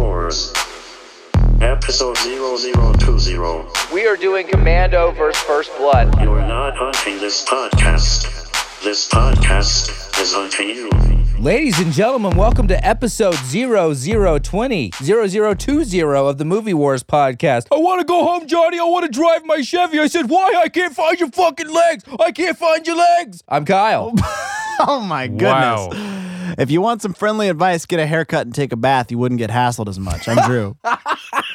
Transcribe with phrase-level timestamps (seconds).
[0.00, 0.50] Wars.
[1.60, 3.94] Episode 0020.
[3.94, 6.18] We are doing Commando versus First Blood.
[6.22, 8.22] You're not hunting this podcast.
[8.82, 10.88] This podcast is hunting you.
[11.38, 17.66] Ladies and gentlemen, welcome to episode 0020, 0020 of the Movie Wars podcast.
[17.70, 18.78] I want to go home, Johnny.
[18.78, 19.98] I want to drive my Chevy.
[19.98, 20.62] I said, Why?
[20.64, 22.04] I can't find your fucking legs.
[22.18, 23.44] I can't find your legs.
[23.46, 24.14] I'm Kyle.
[24.82, 25.94] Oh my goodness.
[25.94, 26.29] Wow.
[26.58, 29.10] If you want some friendly advice, get a haircut and take a bath.
[29.10, 30.28] You wouldn't get hassled as much.
[30.28, 30.76] I'm Drew.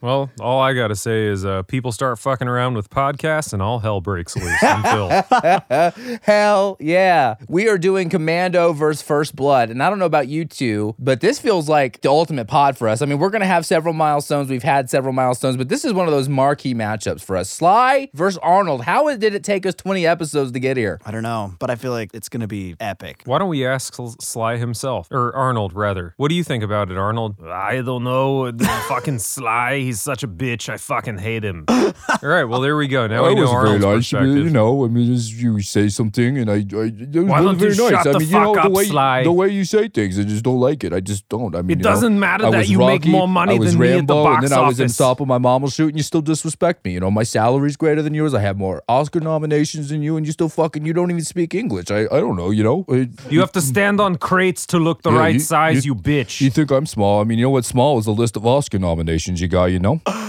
[0.00, 3.60] Well, all I got to say is uh, people start fucking around with podcasts and
[3.60, 4.62] all hell breaks loose.
[4.62, 6.18] I'm Phil.
[6.22, 7.34] Hell yeah.
[7.48, 9.70] We are doing Commando versus First Blood.
[9.70, 12.88] And I don't know about you two, but this feels like the ultimate pod for
[12.88, 13.02] us.
[13.02, 14.48] I mean, we're going to have several milestones.
[14.48, 17.50] We've had several milestones, but this is one of those marquee matchups for us.
[17.50, 18.82] Sly versus Arnold.
[18.82, 21.00] How did it take us 20 episodes to get here?
[21.04, 23.22] I don't know, but I feel like it's going to be epic.
[23.24, 26.14] Why don't we ask Sly himself, or Arnold rather?
[26.18, 27.36] What do you think about it, Arnold?
[27.42, 28.52] I don't know.
[28.88, 30.68] fucking Sly, he's such a bitch.
[30.68, 31.64] I fucking hate him.
[31.68, 33.06] all right, well there we go.
[33.06, 34.14] Now we know was very Arnold's nice.
[34.14, 34.44] I mean, perspective.
[34.44, 37.56] you know, I mean, as you say something, and I, I it was Why don't
[37.58, 37.90] very you nice.
[37.90, 39.22] shut I the mean, you know, fuck the up, way Sly?
[39.24, 40.92] the way you say things, I just don't like it.
[40.92, 41.54] I just don't.
[41.54, 43.54] I mean, It you know, doesn't matter I that was you make Rocky, more money
[43.56, 44.94] I was than me at the Rambo, box and then I was in office.
[44.94, 46.92] Stop with my mom will shoot, and you still disrespect me.
[46.92, 48.34] You know, my salary's greater than yours.
[48.34, 51.54] I have more Oscar nominations than you, and you still fucking you don't even speak
[51.54, 51.90] English.
[51.90, 52.50] I, I don't know.
[52.50, 55.40] You know, I- You have to stand on crates to look the Yeah, right you-
[55.40, 56.40] size, you, you- bitch.
[56.40, 57.20] you think I'm small?
[57.20, 57.64] I mean, you know what?
[57.64, 59.66] Small is the list of Oscar nominations you got.
[59.66, 60.00] You know.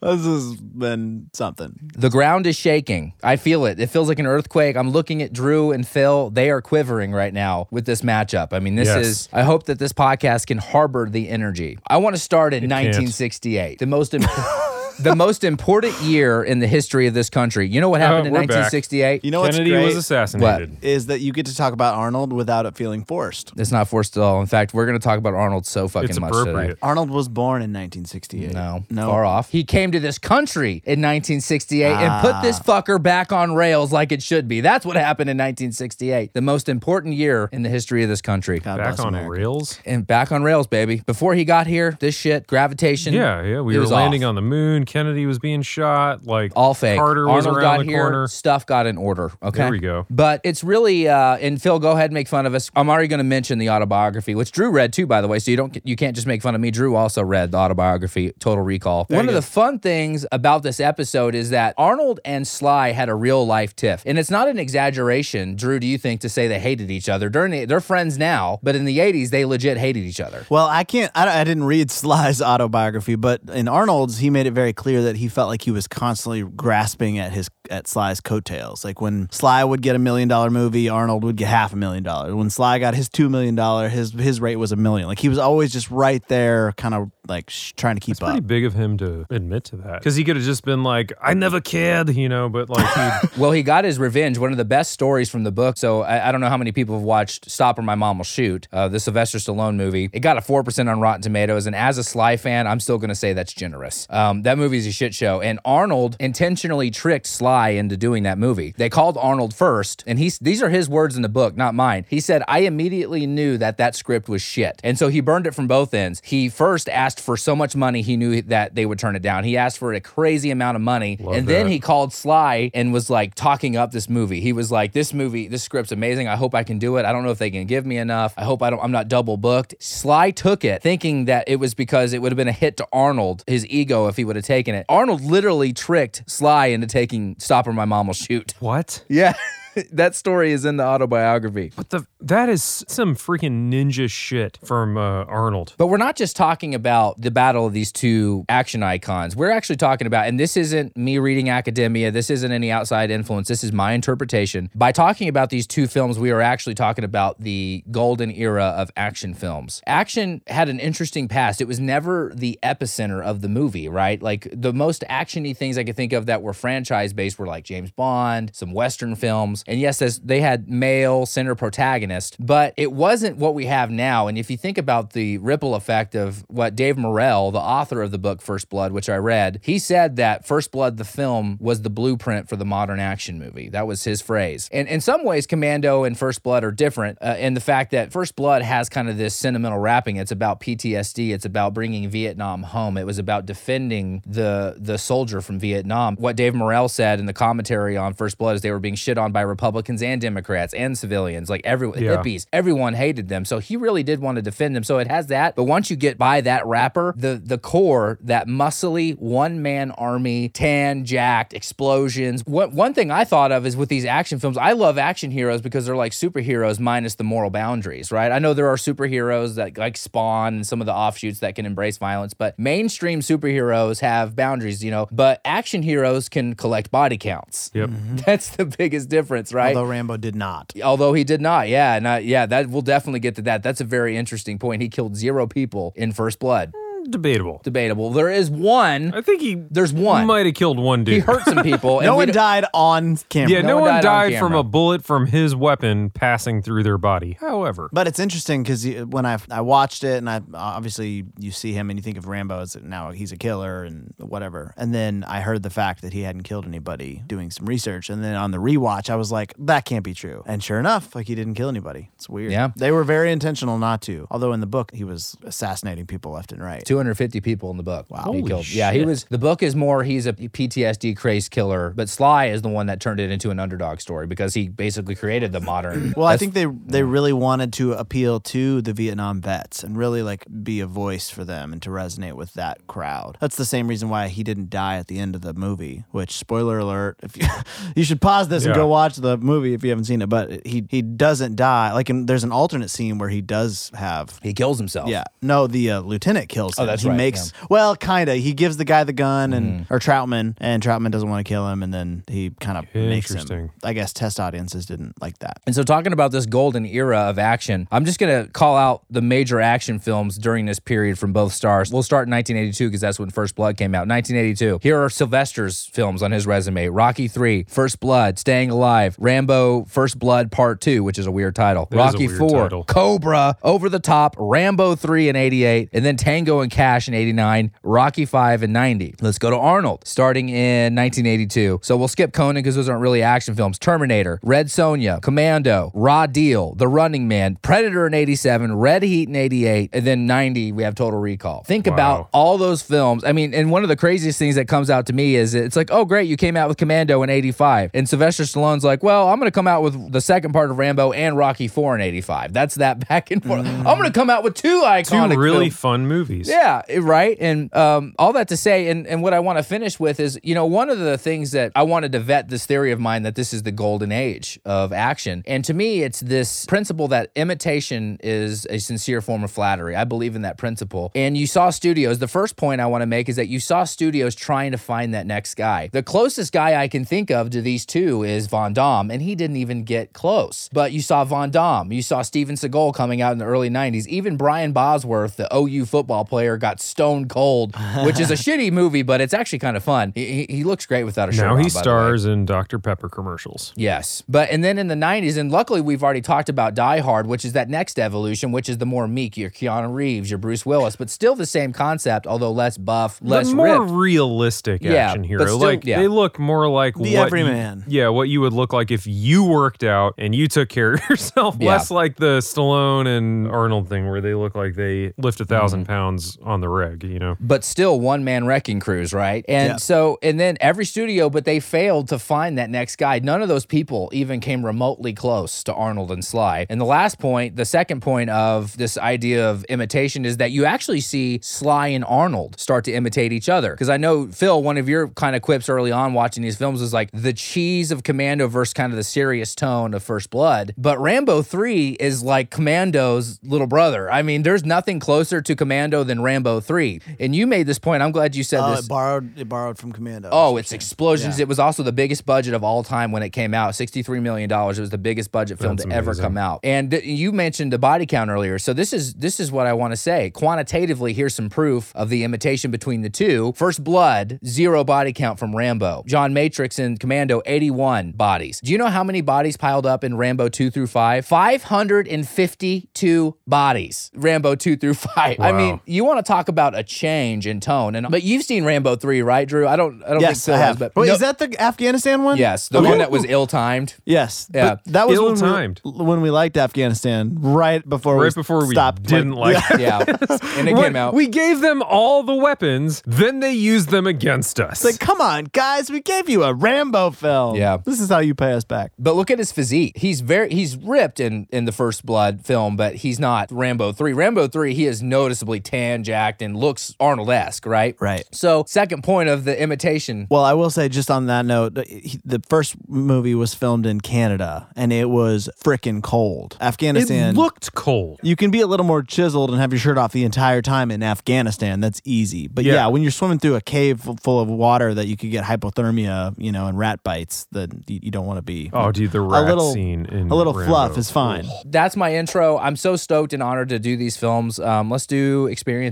[0.00, 1.78] This has been something.
[1.94, 3.12] The ground is shaking.
[3.22, 3.78] I feel it.
[3.78, 4.76] It feels like an earthquake.
[4.76, 6.30] I'm looking at Drew and Phil.
[6.30, 8.54] They are quivering right now with this matchup.
[8.54, 9.04] I mean, this Yes.
[9.06, 11.78] is, I hope that this podcast can harbor the energy.
[11.86, 12.70] I want to start in can't.
[12.86, 14.22] 1968, the most, im-
[14.98, 17.66] the most important year in the history of this country.
[17.68, 18.48] You know what happened in we're back.
[18.50, 19.24] 1968?
[19.24, 20.76] You know what's Kennedy great was assassinated.
[20.82, 23.52] is that you get to talk about Arnold without it feeling forced.
[23.56, 24.40] It's not forced at all.
[24.40, 26.74] In fact, we're going to talk about Arnold so fucking It's much today.
[26.82, 28.52] Arnold was born in 1968.
[28.52, 29.08] No, no.
[29.08, 29.50] far off.
[29.50, 32.62] He came to this country in 1968 and put this Ah.
[32.80, 34.60] fucker back on rails like it should be.
[34.60, 38.60] That's what happened in 1968, the most important year in the history of this country.
[38.60, 39.30] God Back on America.
[39.30, 39.78] rails.
[39.84, 41.02] And back on rails, baby.
[41.06, 43.12] Before he got here, this shit, gravitation.
[43.14, 43.60] Yeah, yeah.
[43.60, 44.28] We were landing off.
[44.30, 44.83] on the moon.
[44.84, 46.26] Kennedy was being shot.
[46.26, 46.98] Like all fake.
[46.98, 48.26] Carter was around got the here, corner.
[48.28, 49.32] stuff got in order.
[49.42, 50.06] Okay, There we go.
[50.10, 52.70] But it's really, uh, and Phil, go ahead and make fun of us.
[52.74, 55.38] I'm already going to mention the autobiography, which Drew read too, by the way.
[55.38, 56.70] So you don't, you can't just make fun of me.
[56.70, 59.06] Drew also read the autobiography, Total Recall.
[59.08, 63.14] One of the fun things about this episode is that Arnold and Sly had a
[63.14, 65.56] real life tiff, and it's not an exaggeration.
[65.56, 67.28] Drew, do you think to say they hated each other?
[67.28, 70.44] During the, they're friends now, but in the '80s they legit hated each other.
[70.50, 71.10] Well, I can't.
[71.14, 75.16] I, I didn't read Sly's autobiography, but in Arnold's, he made it very clear that
[75.16, 78.84] he felt like he was constantly grasping at his at Sly's coattails.
[78.84, 82.02] Like when Sly would get a million dollar movie, Arnold would get half a million
[82.02, 82.34] dollars.
[82.34, 85.08] When Sly got his two million dollar, his his rate was a million.
[85.08, 88.26] Like he was always just right there, kind of like sh- trying to keep Pretty
[88.30, 88.34] up.
[88.34, 90.00] Pretty big of him to admit to that.
[90.00, 92.86] Because he could have just been like, I never cared, you know, but like,
[93.22, 94.36] he, Well, he got his revenge.
[94.36, 95.78] One of the best stories from the book.
[95.78, 98.24] So I, I don't know how many people have watched Stop or My Mom Will
[98.24, 100.10] Shoot, uh, the Sylvester Stallone movie.
[100.12, 101.66] It got a 4% on Rotten Tomatoes.
[101.66, 104.06] And as a Sly fan, I'm still going to say that's generous.
[104.10, 105.40] Um, that is a shit show.
[105.40, 108.74] And Arnold intentionally tricked Sly into doing that movie.
[108.76, 110.04] They called Arnold first.
[110.06, 112.04] And he's, these are his words in the book, not mine.
[112.08, 114.80] He said, I immediately knew that that script was shit.
[114.84, 116.20] And so he burned it from both ends.
[116.24, 119.44] He first asked for so much money, he knew that they would turn it down.
[119.44, 121.16] He asked for a crazy amount of money.
[121.38, 124.40] and then he called Sly and was like talking up this movie.
[124.40, 126.28] He was like, "This movie, this script's amazing.
[126.28, 127.04] I hope I can do it.
[127.04, 128.34] I don't know if they can give me enough.
[128.36, 128.80] I hope I don't.
[128.82, 132.36] I'm not double booked." Sly took it, thinking that it was because it would have
[132.36, 134.84] been a hit to Arnold, his ego, if he would have taken it.
[134.88, 139.04] Arnold literally tricked Sly into taking "Stop or My Mom Will Shoot." what?
[139.08, 139.34] Yeah.
[139.92, 141.72] that story is in the autobiography.
[141.74, 142.06] But the?
[142.20, 145.74] That is some freaking ninja shit from uh, Arnold.
[145.76, 149.36] But we're not just talking about the battle of these two action icons.
[149.36, 153.48] We're actually talking about, and this isn't me reading academia, this isn't any outside influence,
[153.48, 154.70] this is my interpretation.
[154.74, 158.90] By talking about these two films, we are actually talking about the golden era of
[158.96, 159.82] action films.
[159.86, 161.60] Action had an interesting past.
[161.60, 164.22] It was never the epicenter of the movie, right?
[164.22, 167.64] Like the most actiony things I could think of that were franchise based were like
[167.64, 169.63] James Bond, some Western films.
[169.66, 174.26] And yes, they had male center protagonist, but it wasn't what we have now.
[174.26, 178.10] And if you think about the ripple effect of what Dave Morrell, the author of
[178.10, 181.82] the book First Blood, which I read, he said that First Blood, the film, was
[181.82, 183.68] the blueprint for the modern action movie.
[183.68, 184.68] That was his phrase.
[184.72, 188.12] And in some ways, Commando and First Blood are different uh, in the fact that
[188.12, 190.16] First Blood has kind of this sentimental wrapping.
[190.16, 191.32] It's about PTSD.
[191.32, 192.96] It's about bringing Vietnam home.
[192.96, 196.16] It was about defending the the soldier from Vietnam.
[196.16, 199.18] What Dave Morrell said in the commentary on First Blood is they were being shit
[199.18, 202.16] on by Republicans and Democrats and civilians, like everyone, Yeah.
[202.16, 203.44] hippies, everyone hated them.
[203.44, 204.82] So he really did want to defend them.
[204.82, 205.54] So it has that.
[205.54, 210.48] But once you get by that wrapper, the the core, that muscly one man army,
[210.48, 212.42] tan, jacked, explosions.
[212.46, 215.60] What one thing I thought of is with these action films, I love action heroes
[215.60, 218.32] because they're like superheroes minus the moral boundaries, right?
[218.32, 221.64] I know there are superheroes that like Spawn and some of the offshoots that can
[221.66, 225.06] embrace violence, but mainstream superheroes have boundaries, you know.
[225.12, 227.70] But action heroes can collect body counts.
[227.74, 227.90] Yep.
[228.26, 229.76] That's the biggest difference, right?
[229.76, 230.72] Although Rambo did not.
[230.82, 233.62] Although he did not, yeah, and I, yeah, that we'll definitely get to that.
[233.62, 234.82] That's a very interesting point.
[234.82, 236.72] He killed zero people in First Blood.
[237.10, 237.60] Debatable.
[237.62, 238.10] Debatable.
[238.10, 239.12] There is one.
[239.14, 240.22] I think he There's one.
[240.22, 241.14] He might have killed one dude.
[241.14, 242.00] He hurt some people.
[242.04, 243.50] No we one died on camera.
[243.50, 246.82] Yeah, no, one one died on died, from a bullet from his weapon passing through
[246.82, 247.36] their body.
[247.40, 251.72] However, But it's interesting because when I I watched it and I obviously you see
[251.72, 255.24] him and you think of Rambo as now he's a killer and whatever, and then
[255.26, 258.50] I heard the fact that he hadn't killed anybody doing some research, and then on
[258.50, 261.54] the rewatch I was like that can't be true, and sure enough, like he didn't
[261.54, 262.10] kill anybody.
[262.16, 262.52] It's weird.
[262.52, 262.70] Yeah.
[262.76, 264.26] they were very intentional not to.
[264.30, 266.84] Although in the book he was assassinating people left and right.
[266.94, 268.06] 250 people in the book.
[268.08, 268.18] Wow.
[268.18, 268.68] He Holy killed.
[268.68, 269.24] Yeah, he was.
[269.24, 270.04] The book is more.
[270.04, 273.58] He's a PTSD crazed killer, but Sly is the one that turned it into an
[273.58, 276.12] underdog story because he basically created the modern.
[276.24, 280.22] Well, I think they they really wanted to appeal to the Vietnam vets and really
[280.22, 283.36] like be a voice for them and to resonate with that crowd.
[283.40, 286.04] That's the same reason why he didn't die at the end of the movie.
[286.12, 287.46] Which spoiler alert, if you
[287.96, 290.28] you should pause this and go watch the movie if you haven't seen it.
[290.28, 291.92] But he he doesn't die.
[291.92, 294.38] Like in, there's an alternate scene where he does have.
[294.42, 295.08] he kills himself.
[295.08, 296.83] Yeah, no, the uh, lieutenant kills him.
[296.84, 298.36] Oh, that's he right, makes well, kind of.
[298.36, 299.94] He gives the guy the gun and mm-hmm.
[299.94, 303.30] or Troutman, and Troutman doesn't want to kill him, and then he kind of makes
[303.30, 303.38] him.
[303.38, 303.70] Interesting.
[303.82, 305.60] I guess test audiences didn't like that.
[305.66, 309.04] And so, talking about this golden era of action, I'm just going to call out
[309.10, 311.92] the major action films during this period from both stars.
[311.92, 314.06] We'll start in 1982 because that's when First Blood came out.
[314.08, 314.80] 1982.
[314.82, 320.18] Here are Sylvester's films on his resume Rocky 3, First Blood, Staying Alive, Rambo, First
[320.18, 322.84] Blood Part 2, which is a weird title, That is a Rocky weird 4, title.
[322.84, 327.70] Cobra, Over the Top, Rambo 3 in 88, and then Tango and Cash in 89,
[327.84, 329.14] Rocky 5 in 90.
[329.20, 331.80] Let's go to Arnold, starting in 1982.
[331.82, 333.78] So we'll skip Conan because those aren't really action films.
[333.78, 339.36] Terminator, Red Sonja, Commando, Raw Deal, The Running Man, Predator in 87, Red Heat in
[339.36, 341.62] 88, and then 90, we have Total Recall.
[341.62, 343.22] Think about all those films.
[343.22, 345.76] I mean, and one of the craziest things that comes out to me is it's
[345.76, 347.92] like, oh, great, you came out with Commando in 85.
[347.94, 350.78] And Sylvester Stallone's like, well, I'm going to come out with the second part of
[350.78, 352.52] Rambo and Rocky 4 in 85.
[352.52, 353.64] That's that back and forth.
[353.64, 353.86] Mm.
[353.86, 355.80] I'm going to come out with two iconic two really films.
[355.80, 356.48] fun movies.
[356.48, 357.36] Yeah, it- right.
[357.40, 360.38] And um, all that to say, and, and what I want to finish with is,
[360.42, 363.22] you know, one of the things that I wanted to vet this theory of mine
[363.22, 365.42] that this is the golden age of action.
[365.46, 369.96] And to me, it's this principle that imitation is a sincere form of flattery.
[369.96, 371.12] I believe in that principle.
[371.14, 373.84] And you saw studios, the first point I want to make is that you saw
[373.84, 375.88] studios trying to find that next guy.
[375.92, 379.34] The closest guy I can think of to these two is Van Damme, and he
[379.34, 380.68] didn't even get close.
[380.72, 384.06] But you saw Van Damme, you saw Steven Seagal coming out in the early 90s.
[384.06, 389.02] Even Brian Bosworth, the OU football player, got stone cold, which is a shitty movie,
[389.02, 390.12] but it's actually kind of fun.
[390.14, 392.78] He, he, he looks great without a shirt Now on, he by stars in Dr.
[392.78, 393.72] Pepper commercials.
[393.76, 394.22] Yes.
[394.28, 397.44] But and then in the 90s, and luckily we've already talked about Die Hard, which
[397.44, 400.96] is that next evolution, which is the more meek, your Keanu Reeves, your Bruce Willis,
[400.96, 403.92] but still the same concept, although less buff, less the more ripped.
[403.92, 405.44] realistic Yeah, action but hero.
[405.46, 406.00] still- like yeah.
[406.00, 407.84] they look more like The what you- everyman.
[407.86, 411.00] yeah, what you would look like if you worked out and you took care of
[411.10, 411.56] yourself.
[411.60, 411.68] Yeah.
[411.70, 415.74] Less like the Stallone and Arnold thing where they look like they lift a 1000
[415.80, 415.86] Mm-hmm.
[415.86, 417.36] pounds on the rig, You know.
[417.40, 419.44] but still one man wrecking crews, right?
[419.48, 419.76] And Yeah.
[419.76, 423.18] so, and then every studio, but they failed to find that next guy.
[423.18, 426.66] None of those people even came remotely close to Arnold and Sly.
[426.68, 430.64] And the last point, the second point of this idea of imitation is that you
[430.64, 433.72] actually see Sly and Arnold start to imitate each other.
[433.72, 436.80] Because I know, Phil, one of your kind of quips early on watching these films
[436.80, 440.74] was like the cheese of Commando versus kind of the serious tone of First Blood.
[440.78, 444.10] But Rambo 3 is like Commando's little brother.
[444.10, 447.00] I mean, there's nothing closer to Commando than Rambo 3.
[447.20, 448.02] And you made this point.
[448.02, 448.86] I'm glad you said Oh, this.
[448.86, 450.30] it borrowed it borrowed from Commando.
[450.32, 451.38] Oh, it's explosions.
[451.38, 451.42] Yeah.
[451.42, 453.72] It was also the biggest budget of all time when it came out.
[453.74, 454.50] $63 million.
[454.50, 456.60] It was the biggest budget film That's to ever come out.
[456.64, 458.58] And th- you mentioned the body count earlier.
[458.58, 460.30] So this is this is what I want to say.
[460.30, 463.52] Quantitatively, here's some proof of the imitation between the two.
[463.56, 466.04] First Blood, zero body count from Rambo.
[466.06, 468.60] John Matrix and Commando, 81 bodies.
[468.62, 471.26] Do you know how many bodies piled up in Rambo 2 through 5?
[471.26, 474.10] 552 bodies.
[474.14, 475.40] Rambo 2 through 5.
[475.40, 477.94] I mean, you want want to talk about a change in tone.
[477.94, 479.66] And but you've seen Rambo three, right, Drew?
[479.66, 480.02] I don't.
[480.04, 480.68] I don't Yes, think I have.
[480.68, 482.36] has, but Wait, No- is that the Afghanistan one?
[482.38, 482.88] yes, the Okay.
[482.88, 483.94] one that was ill timed.
[484.04, 484.48] Yes.
[484.54, 484.76] Yeah.
[484.84, 485.80] But that was Ill-timed.
[485.84, 489.02] we, when we liked Afghanistan, right before Right we before we stopped.
[489.02, 489.80] didn't like it.
[489.80, 489.98] Yeah,
[490.56, 491.14] and it What- came out.
[491.14, 494.72] We gave them all the weapons, then they used them against us.
[494.72, 497.56] It's like, come on, guys, we gave you a Rambo film.
[497.56, 497.78] Yeah.
[497.84, 498.92] This is how you pay us back.
[498.98, 499.96] But look at his physique.
[499.96, 504.12] He's very he's ripped in in the First Blood film, but he's not Rambo 3.
[504.12, 505.60] Rambo 3, he is noticeably
[506.04, 507.96] tan jacked and looks Arnold-esque, right?
[508.00, 508.24] Right.
[508.32, 510.26] So, second point of the imitation.
[510.30, 514.68] Well, I will say, just on that note, the first movie was filmed in Canada
[514.76, 516.56] and it was frickin' cold.
[516.60, 517.34] it Afghanistan.
[517.34, 518.20] looked cold.
[518.22, 520.90] you can be a little more chiseled and have your shirt off the entire time
[520.90, 521.80] in Afghanistan.
[521.80, 522.48] That's easy.
[522.48, 522.86] But yeah, Yeah.
[522.88, 526.52] when you're swimming through a cave full of water that you could get hypothermia, you
[526.52, 528.70] know, and rat bites, then you, you don't want to be.
[528.72, 530.70] Oh, dude, the rat little- scene in a little Rambo.
[530.70, 531.46] fluff is fine.
[531.64, 532.58] That's my intro.
[532.58, 534.58] I'm so stoked and honored to do these films.
[534.58, 535.46] Um, let's do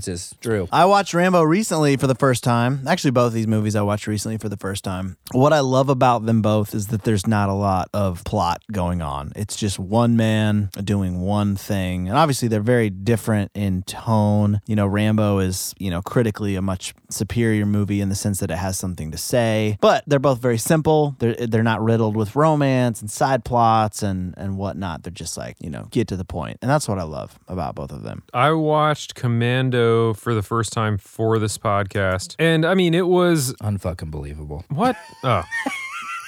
[0.08, 0.68] experiences, Drew.
[0.72, 2.86] I watched Rambo recently for the first time.
[2.86, 5.16] Actually, both these movies I watched recently for the first time.
[5.32, 9.02] What I love about them both is that there's not a lot of plot going
[9.02, 9.32] on.
[9.36, 12.08] It's just one man doing one thing.
[12.08, 14.60] And obviously, they're very different in tone.
[14.66, 18.50] You know, Rambo is, you know, critically a much superior movie in the sense that
[18.50, 19.78] it has something to say.
[19.80, 21.16] But they're both very simple.
[21.18, 25.02] They're, they're not riddled with romance and side plots and, and whatnot.
[25.02, 26.58] They're just like, you know, get to the point.
[26.62, 28.22] And that's what I love about both of them.
[28.34, 32.34] I watched Commando for the first time for this podcast.
[32.38, 34.64] And I mean, it was Unfucking believable.
[34.68, 34.96] what?
[35.24, 35.42] Oh.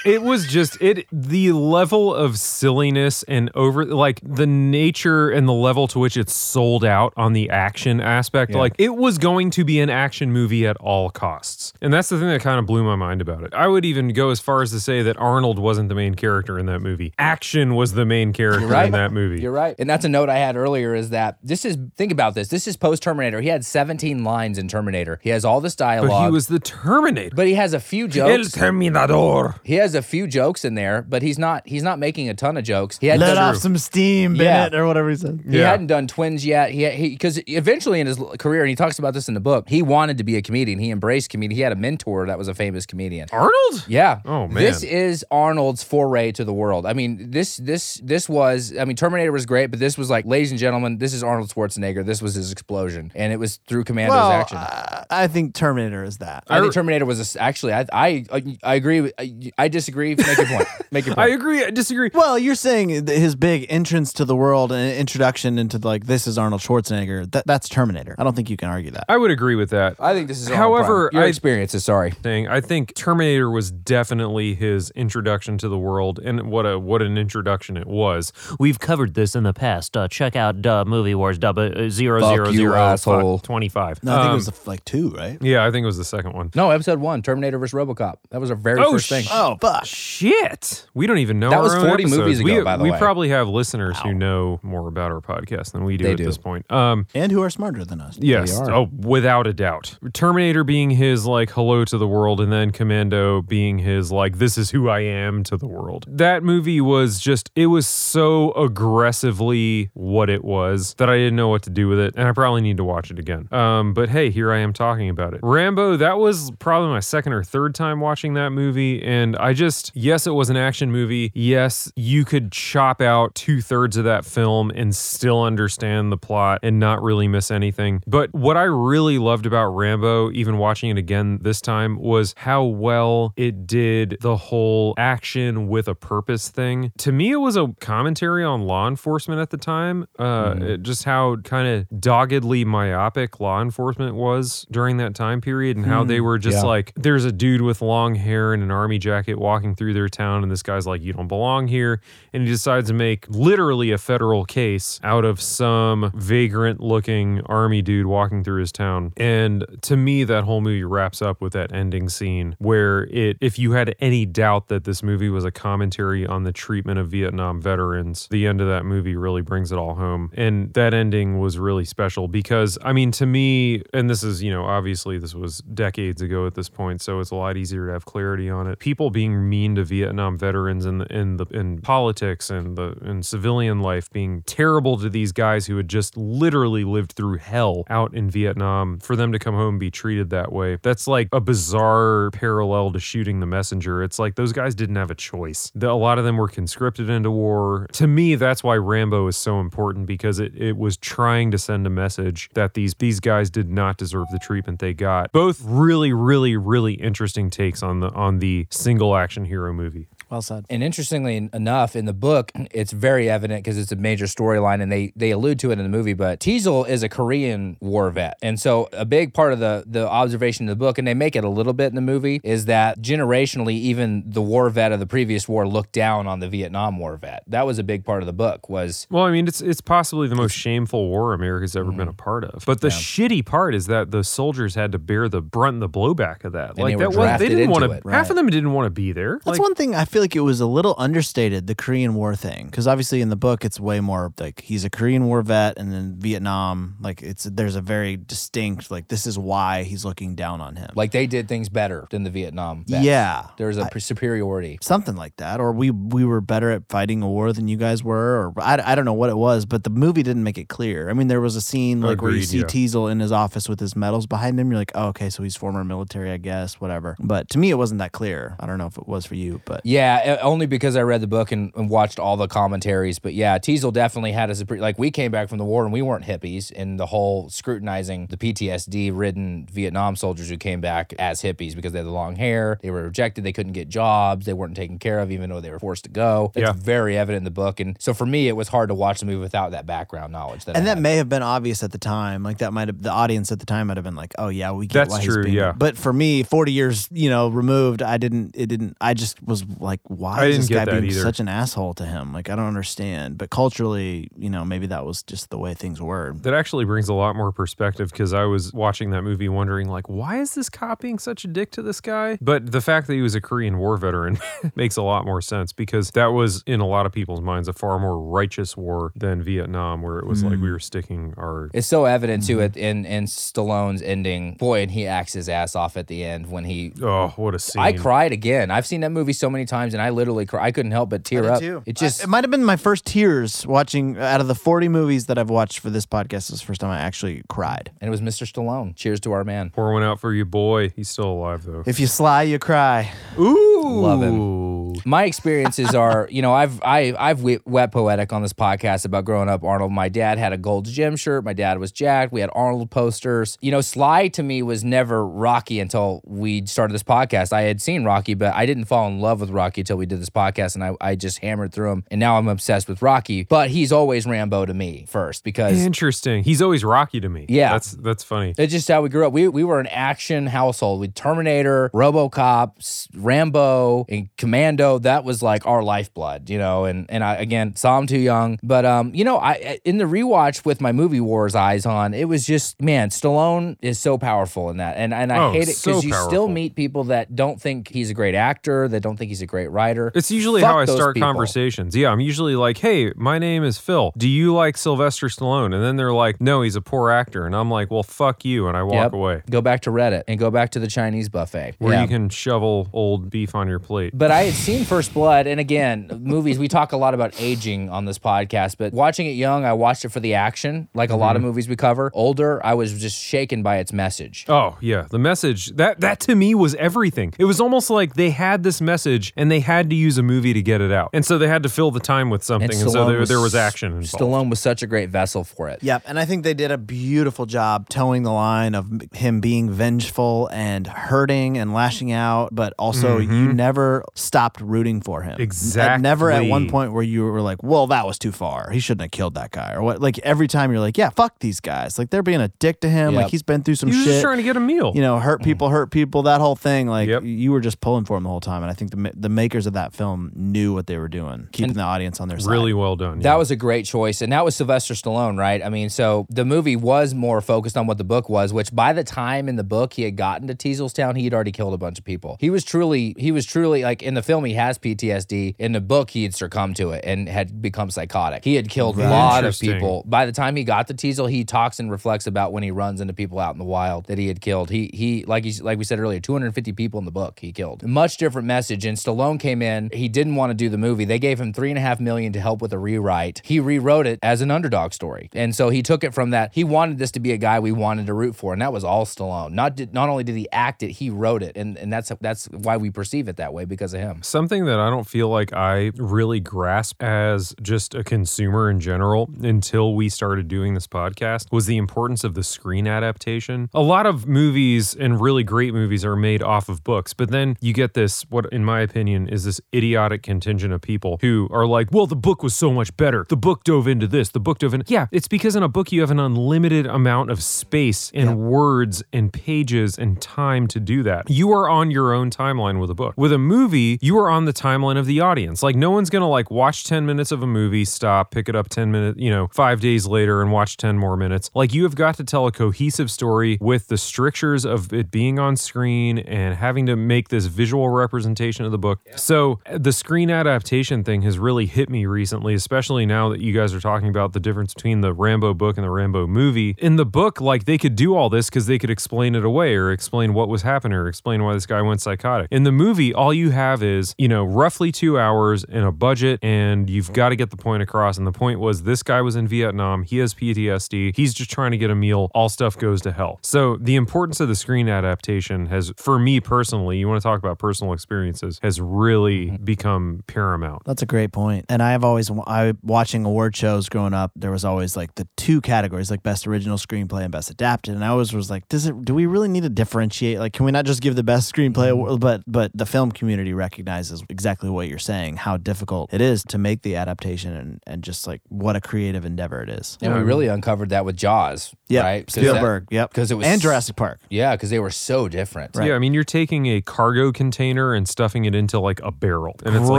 [0.04, 5.52] It was just it the level of silliness and over like the nature and the
[5.52, 8.54] level to which it's sold out on the action aspect.
[8.54, 11.72] Like it was going to be an action movie at all costs.
[11.80, 13.52] And that's the thing that kind of blew my mind about it.
[13.54, 16.58] I would even go as far as to say that Arnold wasn't the main character
[16.58, 17.12] in that movie.
[17.18, 18.86] Action was the main character right.
[18.86, 19.40] in that movie.
[19.40, 19.74] You're right.
[19.78, 22.48] And that's a note I had earlier is that this is, think about this.
[22.48, 23.40] This is post Terminator.
[23.40, 25.18] He had 17 lines in Terminator.
[25.22, 26.10] He has all this dialogue.
[26.10, 27.34] But he was the Terminator.
[27.34, 28.56] but he has a few jokes El jokes.
[28.56, 29.58] Terminador.
[29.64, 32.56] He has a few jokes in there, but he's not he's not making a ton
[32.56, 32.98] of jokes.
[33.00, 34.68] He had Let done, off some steam, Yeah.
[34.68, 35.40] Bennett, or whatever he said.
[35.48, 35.70] he Yeah.
[35.70, 36.70] hadn't done twins yet.
[36.70, 39.68] He he because eventually in his career, and he talks about this in the book,
[39.68, 40.78] he wanted to be a comedian.
[40.78, 41.56] He embraced comedian.
[41.56, 43.28] He had a mentor that was a famous comedian.
[43.32, 43.84] Arnold?
[43.88, 44.20] Yeah.
[44.24, 44.54] Oh, man.
[44.62, 46.86] This is Arnold's foray to the world.
[46.86, 50.24] I mean, this this this was I mean, Terminator was great, but this was like,
[50.26, 52.04] ladies and gentlemen, this is Arnold Schwarzenegger.
[52.04, 54.58] This was his explosion, and it was through Commando's Well, action.
[54.58, 56.44] uh, I think Terminator is that.
[56.48, 57.72] I think Terminator was a s actually.
[57.72, 58.24] I I
[58.62, 59.00] I agree.
[59.00, 60.14] With, I, I disagree.
[60.14, 60.68] Make your point.
[60.90, 61.30] Make your point.
[61.30, 61.64] I agree.
[61.64, 62.10] I disagree.
[62.14, 66.26] Well, you're saying that his big entrance to the world and introduction into like this
[66.26, 67.30] is Arnold Schwarzenegger.
[67.32, 68.14] That that's Terminator.
[68.18, 69.04] I don't think you can argue that.
[69.08, 69.96] I would agree with that.
[69.98, 70.48] I think this is.
[70.48, 71.20] However, Prime.
[71.32, 71.84] your I- is.
[71.84, 72.10] Sorry.
[72.10, 72.48] thing.
[72.48, 77.16] I think Terminator was definitely his introduction to the world, and what a what an
[77.18, 78.32] introduction it was.
[78.58, 79.96] We've covered this in the past.
[79.96, 82.74] Uh, check out uh, Movie Wars double uh, zero Fuck zero you, zero.
[82.76, 83.38] asshole.
[83.38, 84.02] twenty five.
[84.04, 85.38] No, I think it was the, like two, right?
[85.40, 86.50] yeah, I think it was the second one.
[86.54, 87.72] No, episode one, Terminator vs.
[87.74, 88.16] RoboCop.
[88.30, 89.24] That was our very Oh, first thing.
[89.24, 89.84] sh- Oh, fuck.
[89.86, 91.50] Shit, we don't even know.
[91.50, 92.96] That our was own 40 movies ago, We, by the we way.
[92.96, 96.16] We probably have listeners who know more about our podcast than we do They at
[96.18, 96.24] do.
[96.24, 96.70] this point.
[96.70, 98.18] Um, And who are smarter than us?
[98.20, 98.58] Yes.
[98.58, 98.70] are.
[98.70, 99.98] Oh, without a doubt.
[100.12, 104.58] Terminator being his like hello to the world, and then Commando being his like this
[104.58, 106.04] is who I am to the world.
[106.08, 111.48] That movie was just it was so aggressively what it was that I didn't know
[111.48, 113.48] what to do with it, and I probably need to watch it again.
[113.52, 115.40] Um, but hey, here I am talking about it.
[115.42, 115.96] Rambo.
[115.96, 120.26] That was probably my second or third time watching that movie, and I just yes,
[120.26, 121.30] it was an action movie.
[121.34, 126.60] Yes, you could chop out two thirds of that film and still understand the plot
[126.62, 128.02] and not really miss anything.
[128.06, 132.64] But what I really loved about Rambo, even watching it again this time, was how
[132.64, 136.92] well it did the whole action with a purpose thing.
[136.98, 141.04] To me, it was a commentary on law enforcement at the time, uh, it- just
[141.04, 146.20] how kind of doggedly myopic law enforcement was during that time period and how they
[146.20, 146.62] were just Yeah.
[146.68, 150.44] like, there's a dude with long hair and an army jacket walking through their town,
[150.44, 152.00] and this guy's like, you don't belong here.
[152.32, 157.82] And he decides to make literally a federal case out of some vagrant looking army
[157.82, 159.12] dude walking through his town.
[159.16, 163.58] And to me, that whole movie wraps up with that ending scene where it, if
[163.58, 167.60] you had any doubt that this movie was a commentary on the treatment of Vietnam
[167.60, 170.30] veterans, the end of that movie really brings it all home.
[170.34, 174.52] And that ending was really special because, I mean, to me, and this is, you
[174.52, 177.92] know, obviously this was decades ago at this point, so it's a lot easier to
[177.92, 178.78] have clarity on it.
[178.78, 183.80] People being mean to Vietnam veterans in, in the in politics and the in civilian
[183.80, 188.30] life, being terrible to these guys who had just literally lived through hell out in
[188.30, 188.98] Vietnam.
[189.00, 192.92] For them to come home and be treated that way, that's like a bizarre parallel
[192.92, 194.02] to shooting the messenger.
[194.02, 195.70] It's like those guys didn't have a choice.
[195.74, 197.86] The- a lot of them were conscripted into war.
[197.92, 201.86] To me, that's why Rambo is so important because it, it was trying to send
[201.86, 205.32] a message that these these guys did not deserve the treatment they got.
[205.32, 210.08] Both really, really, really interesting takes on the on the single action hero movie.
[210.30, 210.66] Well said.
[210.70, 214.90] And interestingly enough, in the book, it's very evident because it's a major storyline, and
[214.90, 216.12] they they allude to it in the movie.
[216.12, 220.08] But Teasle is a Korean war vet, and so a big part of the the
[220.08, 222.66] observation in the book, and they make it a little bit in the movie, is
[222.66, 226.98] that generationally, even the war vet of the previous war looked down on the Vietnam
[226.98, 227.42] War vet.
[227.46, 228.68] That was a big part of the book.
[228.68, 232.10] Was Well, I mean, it's it's possibly the most shameful war America's ever been mm-hmm.
[232.10, 232.64] a part of.
[232.66, 235.88] But the shitty part is that the soldiers had to bear the brunt and the
[235.88, 236.76] blowback of that.
[236.76, 238.10] they like were that was they didn't into want it, to.
[238.10, 238.30] Half right.
[238.30, 239.40] of them didn't want to be there.
[239.44, 242.36] That's Like, one thing I feel like it was a little understated, the Korean War
[242.36, 242.66] thing.
[242.66, 245.92] Because obviously in the book, it's way more like he's a Korean War vet, and
[245.92, 250.60] then Vietnam, like it's there's a very distinct like this is why he's looking down
[250.60, 250.90] on him.
[250.94, 252.84] like they did things better than the Vietnam.
[252.86, 253.04] Vets.
[253.04, 253.46] Yeah.
[253.56, 254.78] there's was a superiority.
[254.82, 258.02] something like that, or we we were better at fighting a war than you guys
[258.02, 260.68] were, or I, I don't know what it was, but the movie didn't make it
[260.68, 261.10] clear.
[261.10, 262.64] I mean, there was a scene like where you see yeah.
[262.64, 264.70] Teasle in his office with his medals behind him.
[264.70, 267.16] You're like, oh, okay, so he's former military, I guess, whatever.
[267.18, 268.56] But to me, it wasn't that clear.
[268.60, 271.20] I don't know if it was for you, but Yeah, uh, only because I read
[271.20, 273.18] the book and, and watched all the commentaries.
[273.18, 275.84] But yeah, Teasle definitely had us a pretty like we came back from the war
[275.84, 280.80] and we weren't hippies, and the whole scrutinizing the PTSD ridden Vietnam soldiers who came
[280.80, 283.88] back as hippies because they had the long hair, they were rejected, they couldn't get
[283.88, 286.52] jobs, they weren't taken care of, even though they were forced to go.
[286.54, 286.72] It's Yeah.
[286.72, 289.26] very evident in the book, and so for me, it was hard to watch the
[289.26, 290.64] movie without that background knowledge.
[290.64, 291.02] That and I that had.
[291.02, 292.42] may have been obvious at the time.
[292.42, 294.72] Like that might have the audience at the time might have been like, oh yeah,
[294.72, 295.56] we get That's why true, he's being.
[295.56, 295.72] yeah.
[295.76, 298.54] But for me, forty years, you know, removed, I didn't.
[298.54, 298.96] It didn't.
[299.00, 301.20] I just was like, why I is this guy being either.
[301.20, 302.32] such an asshole to him?
[302.32, 303.38] Like I don't understand.
[303.38, 306.34] But culturally, you know, maybe that was just the way things were.
[306.42, 310.08] That actually brings a lot more perspective because I was watching that movie wondering, like,
[310.08, 312.38] why is this cop being such a dick to this guy?
[312.40, 314.38] But the fact that he was a Korean War veteran
[314.74, 317.72] makes a lot more sense because that was, in a lot of people's minds, a
[317.72, 321.70] far more righteous war than Vietnam, where it was like we were sticking our.
[321.74, 322.58] It's so evident Mm-hmm.
[322.58, 324.54] to it in in Stallone's ending.
[324.54, 327.58] Boy, and he acts his ass off at the end when he Oh, what a
[327.58, 327.82] scene!
[327.82, 328.70] I cried again.
[328.70, 330.64] I've seen that movie so many times, and I literally cry.
[330.64, 331.62] I couldn't help but tear up.
[331.86, 335.26] It just it might have been my first tears watching out of the 40 movies
[335.26, 336.30] that I've watched for this podcast.
[336.30, 337.90] This is the first time I actually cried.
[338.00, 338.46] and it was Mr.
[338.50, 338.94] Stallone.
[338.96, 339.70] Cheers to our man.
[339.70, 340.90] Pour one out for you, boy.
[340.90, 341.82] He's still alive though.
[341.86, 343.12] If you sly, you cry.
[343.38, 348.52] Ooh, Love My experiences are, you know, I've I I've we- wet poetic on this
[348.52, 349.64] podcast about growing up.
[349.64, 351.44] Arnold, my dad had a gold Gym shirt.
[351.44, 352.32] My dad was jacked.
[352.32, 353.56] We had Arnold posters.
[353.60, 357.52] You know, Sly to me was never Rocky until we started this podcast.
[357.52, 360.20] I had seen Rocky, but I didn't fall in love with Rocky until we did
[360.20, 363.44] this podcast, and I I just hammered through him, and now I'm obsessed with Rocky.
[363.44, 366.44] But he's always Rambo to me first because Interesting.
[366.44, 367.46] He's always Rocky to me.
[367.48, 367.72] Yeah.
[367.72, 368.54] that's that's funny.
[368.56, 369.32] It's just how we grew up.
[369.32, 374.98] We we were an action household with Terminator, RoboCop, Rambo, and Commando.
[374.98, 376.84] That was like our lifeblood, you know.
[376.84, 380.04] And and I again saw him too young, but um, you know, I in the
[380.04, 384.70] rewatch with my movie wars eyes on, it was just man, Stallone is so powerful
[384.70, 387.34] in that, and and I Oh, hate it so because you still meet people that
[387.34, 390.10] don't think he's a great actor, that don't think he's a great writer.
[390.14, 391.26] It's usually Fuck how I start people.
[391.28, 391.96] conversations.
[391.96, 394.12] Yeah, I'm usually like, "Hey, my name is Phil.
[394.16, 397.54] Do you like Sylvester Stallone?" And then they're like, "No, he's a poor actor." And
[397.54, 399.12] I'm like, "Well, fuck you," and I walk Yep.
[399.12, 399.42] away.
[399.50, 402.02] Go back to Reddit and go back to the Chinese buffet Where Yeah.
[402.02, 404.12] you can shovel old beef on your plate.
[404.16, 406.58] But I had seen First Blood, and again, movies.
[406.58, 410.04] We talk a lot about aging on this podcast, but watching it young, I watched
[410.04, 411.36] it for the action, like a lot Mm-hmm.
[411.36, 412.10] of movies we cover.
[412.14, 414.44] Older, I was just shaken by its message.
[414.48, 417.32] Oh yeah, the message that that to me was everything.
[417.38, 420.52] It was almost like they had this message and they had to use a movie
[420.52, 422.78] to get it out, and so they had to fill the time with something, and,
[422.78, 424.12] so Stallone there, there was action involved.
[424.12, 425.82] Stallone was such a great vessel for it.
[425.82, 429.70] Yep, and I think they did a beautiful job toeing the line of him being
[429.70, 433.32] vengeful and hurting and lashing out, but also mm-hmm.
[433.32, 435.40] you never stopped rooting for him.
[435.76, 438.70] At- never at one point where you were like, "Well, that was too far.
[438.70, 440.00] He shouldn't have killed that guy," or what.
[440.00, 441.98] Like every time you're like, "Yeah, fuck these guys.
[441.98, 443.14] Like they're being a dick to him.
[443.14, 443.22] Yep.
[443.22, 444.92] Like he's been through some He was shit." just trying to get a meal.
[444.94, 446.86] you know, hurt people, hurt people, that whole thing.
[446.86, 447.22] Like Yep.
[447.24, 449.66] you were just pulling for him the whole time, and I think the the makers
[449.66, 452.50] of that film knew what they were doing, keeping the audience on their side.
[452.50, 453.20] really well done.
[453.20, 454.20] That was a great choice.
[454.20, 455.64] And that was Sylvester Stallone, right?
[455.64, 458.92] I mean, so the movie was more focused on what the book was, which by
[458.92, 461.78] the time in the book he had gotten to Teaselstown, he had already killed a
[461.78, 462.36] bunch of people.
[462.38, 465.54] He was truly, he was truly like in the film, he he has PTSD.
[465.58, 468.44] In the book, he had succumbed to it and had become psychotic.
[468.44, 470.04] He had killed a lot of people.
[470.06, 473.00] By the time he got to Teasle, he talks and reflects about when he runs
[473.00, 474.70] into people out in the wild that he had killed.
[474.70, 477.86] He he like he like we said earlier, 250 people in the book he killed.
[477.86, 478.84] Much different message.
[478.84, 479.90] And Stallone came in.
[479.92, 481.04] He didn't want to do the movie.
[481.04, 483.40] They gave him three and a half million to help with a rewrite.
[483.44, 486.50] He rewrote it as an underdog story, and so he took it from that.
[486.54, 488.84] He wanted this to be a guy we wanted to root for, and that was
[488.84, 489.52] all Stallone.
[489.52, 492.46] Not did, not only did he act it, he wrote it, and and that's that's
[492.46, 494.22] why we perceive it that way because of him.
[494.22, 499.30] Something that I don't feel like I really grasp as just a consumer in general
[499.42, 503.70] until we started doing this podcast was the importance of the screen adaptation.
[503.74, 507.56] A lot of movies and really great movies are made off of books, but then
[507.60, 511.66] you get this, what in my opinion is this idiotic contingent of people who are
[511.66, 513.26] like, well, the book was so much better.
[513.28, 514.82] The book dove into this, the book dove in.
[514.86, 519.02] Yeah, it's because in a book you have an unlimited amount of space and words
[519.12, 521.28] and pages and time to do that.
[521.30, 523.14] You are on your own timeline with a book.
[523.16, 525.62] With a movie, you are on the timeline of the audience.
[525.62, 528.68] Like no one's gonna like watch 10 minutes of a movie, stop, pick it up
[528.68, 531.50] 10 minutes, you know, five days later and watch 10 more minutes.
[531.54, 535.38] Like you have got to tell a cohesive story with the strictures of it being
[535.38, 539.00] on screen and having to make this visual representation of the book.
[539.16, 543.52] So uh, the screen adaptation thing has really hit me recently, especially now that you
[543.52, 546.74] guys are talking about the difference between the Rambo book and the Rambo movie.
[546.78, 549.74] In the book, like they could do all this because they could explain it away
[549.74, 552.48] or explain what was happening or explain why this guy went psychotic.
[552.50, 556.38] In the movie, all you have is, you know, roughly two hours and a budget,
[556.42, 557.14] and you've mm-hmm.
[557.14, 558.18] got to get the point across.
[558.18, 561.72] And the point was this guy was in Vietnam, he has PTSD, he's just trying
[561.72, 563.38] to get a meal, all stuff goes to hell.
[563.42, 567.38] So the importance of the screen adaptation has, for me personally, you want to talk
[567.38, 569.64] about personal experiences, has really Mm-hmm.
[569.64, 570.82] become paramount.
[570.84, 571.66] That's a great point.
[571.68, 575.26] And I have always, I watching award shows growing up, there was always like the
[575.36, 577.94] two categories, like best original screenplay and best adapted.
[577.94, 580.38] And I always was like, does it, do we really need to differentiate?
[580.38, 582.00] Like, can we not just give the best screenplay mm-hmm.
[582.00, 582.20] award?
[582.20, 586.58] But, but the film community recognizes exactly what you're saying, how difficult it is to
[586.58, 589.96] make the adaptation and, and just like what a creative endeavor it is.
[590.02, 590.54] And we really mm-hmm.
[590.54, 592.02] uncovered that with Jaws, Yeah.
[592.02, 592.26] right?
[592.26, 592.86] 'Cause that- Spielberg.
[592.90, 593.12] yep.
[593.12, 594.20] 'cause it was- and Jurassic Park.
[594.30, 595.76] Yeah, because they were so different.
[595.76, 595.88] Right.
[595.88, 599.54] Yeah, I mean, you're taking a cargo container and stuffing it into like a barrel,
[599.64, 599.98] and it's like